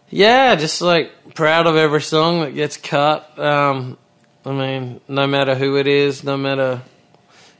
Yeah, 0.09 0.55
just 0.55 0.81
like 0.81 1.11
proud 1.35 1.67
of 1.67 1.75
every 1.75 2.01
song 2.01 2.41
that 2.41 2.55
gets 2.55 2.77
cut. 2.77 3.37
Um, 3.37 3.97
I 4.45 4.51
mean, 4.53 5.01
no 5.07 5.27
matter 5.27 5.53
who 5.53 5.75
it 5.77 5.85
is, 5.87 6.23
no 6.23 6.37
matter 6.37 6.81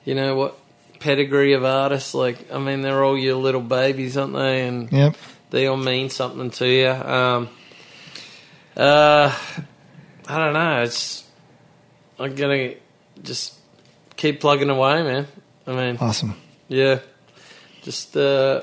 you 0.06 0.16
know 0.16 0.36
what 0.36 0.58
pedigree 1.00 1.54
of 1.54 1.64
artists. 1.66 2.14
Like, 2.14 2.52
I 2.52 2.60
mean, 2.60 2.82
they're 2.82 3.04
all 3.04 3.18
your 3.18 3.36
little 3.36 3.62
babies, 3.62 4.18
aren't 4.18 4.34
they? 4.34 4.68
And 4.68 4.92
Yep. 4.92 5.16
they 5.52 5.68
all 5.68 5.78
mean 5.78 6.10
something 6.10 6.50
to 6.52 6.68
you. 6.68 6.90
Um, 6.90 7.50
uh, 8.78 9.34
I 10.28 10.38
don't 10.38 10.54
know. 10.54 10.82
It's 10.84 11.24
I'm 12.20 12.36
gonna 12.36 12.74
just 13.24 13.54
keep 14.16 14.42
plugging 14.42 14.70
away, 14.70 15.02
man. 15.04 15.28
I 15.68 15.72
mean, 15.74 15.98
Awesome. 16.00 16.36
yeah. 16.68 17.00
Just 17.82 18.16
uh, 18.18 18.62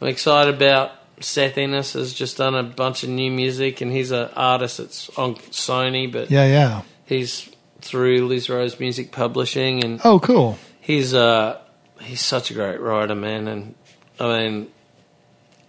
I'm 0.00 0.08
excited 0.08 0.54
about 0.54 0.92
Seth 1.20 1.58
Ennis 1.58 1.92
has 1.92 2.12
just 2.14 2.38
done 2.38 2.54
a 2.54 2.62
bunch 2.62 3.02
of 3.04 3.08
new 3.10 3.30
music, 3.30 3.80
and 3.80 3.92
he's 3.92 4.10
an 4.10 4.30
artist 4.34 4.78
that's 4.78 5.08
on 5.18 5.34
Sony, 5.36 6.10
but 6.10 6.30
Yeah, 6.30 6.46
yeah. 6.46 6.82
he's 7.06 7.48
through 7.82 8.26
Liz 8.26 8.48
Rose 8.48 8.80
Music 8.80 9.12
Publishing, 9.12 9.84
and 9.84 10.00
Oh, 10.04 10.18
cool. 10.18 10.58
He's 10.90 11.14
uh 11.14 11.58
he's 12.00 12.20
such 12.20 12.50
a 12.50 12.54
great 12.54 12.80
writer, 12.80 13.14
man. 13.14 13.46
And 13.48 13.74
I 14.18 14.26
mean, 14.48 14.68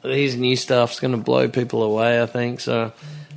his 0.04 0.36
new 0.36 0.56
stuff's 0.56 1.00
going 1.00 1.12
to 1.12 1.18
blow 1.18 1.48
people 1.48 1.84
away. 1.84 2.22
I 2.22 2.26
think 2.26 2.60
so. 2.60 2.92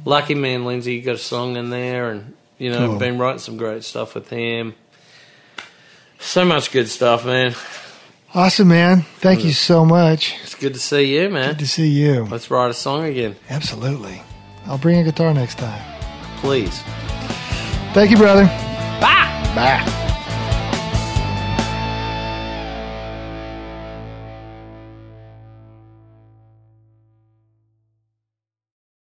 Lucky 0.05 0.35
Man 0.35 0.65
Lindsay 0.65 1.01
got 1.01 1.15
a 1.17 1.19
song 1.19 1.57
in 1.57 1.71
there, 1.71 2.11
and 2.11 2.35
you 2.59 2.71
know, 2.71 2.87
Cool. 2.89 2.99
been 2.99 3.19
writing 3.19 3.39
some 3.39 3.57
great 3.57 3.85
stuff 3.85 4.15
with 4.15 4.29
him. 4.29 4.75
So 6.19 6.45
much 6.45 6.71
good 6.73 6.89
stuff, 6.89 7.25
man. 7.27 7.55
Awesome, 8.35 8.69
man. 8.69 9.03
Thank 9.21 9.45
you 9.45 9.53
so 9.53 9.85
much. 9.85 10.35
It's 10.43 10.55
good 10.57 10.75
to 10.75 10.81
see 10.81 11.17
you, 11.17 11.31
man. 11.31 11.51
Good 11.51 11.59
to 11.61 11.69
see 11.69 11.89
you. 11.89 12.25
Let's 12.25 12.51
write 12.51 12.71
a 12.71 12.75
song 12.75 13.05
again, 13.05 13.37
Absolutely. 13.49 14.21
I'll 14.67 14.79
bring 14.79 14.99
a 14.99 15.05
guitar 15.05 15.33
next 15.35 15.59
time. 15.59 15.81
please. 16.39 16.77
Thank 17.95 18.11
you, 18.11 18.17
brother. 18.17 18.45
Bye. 19.01 19.53
Bye. 19.55 20.01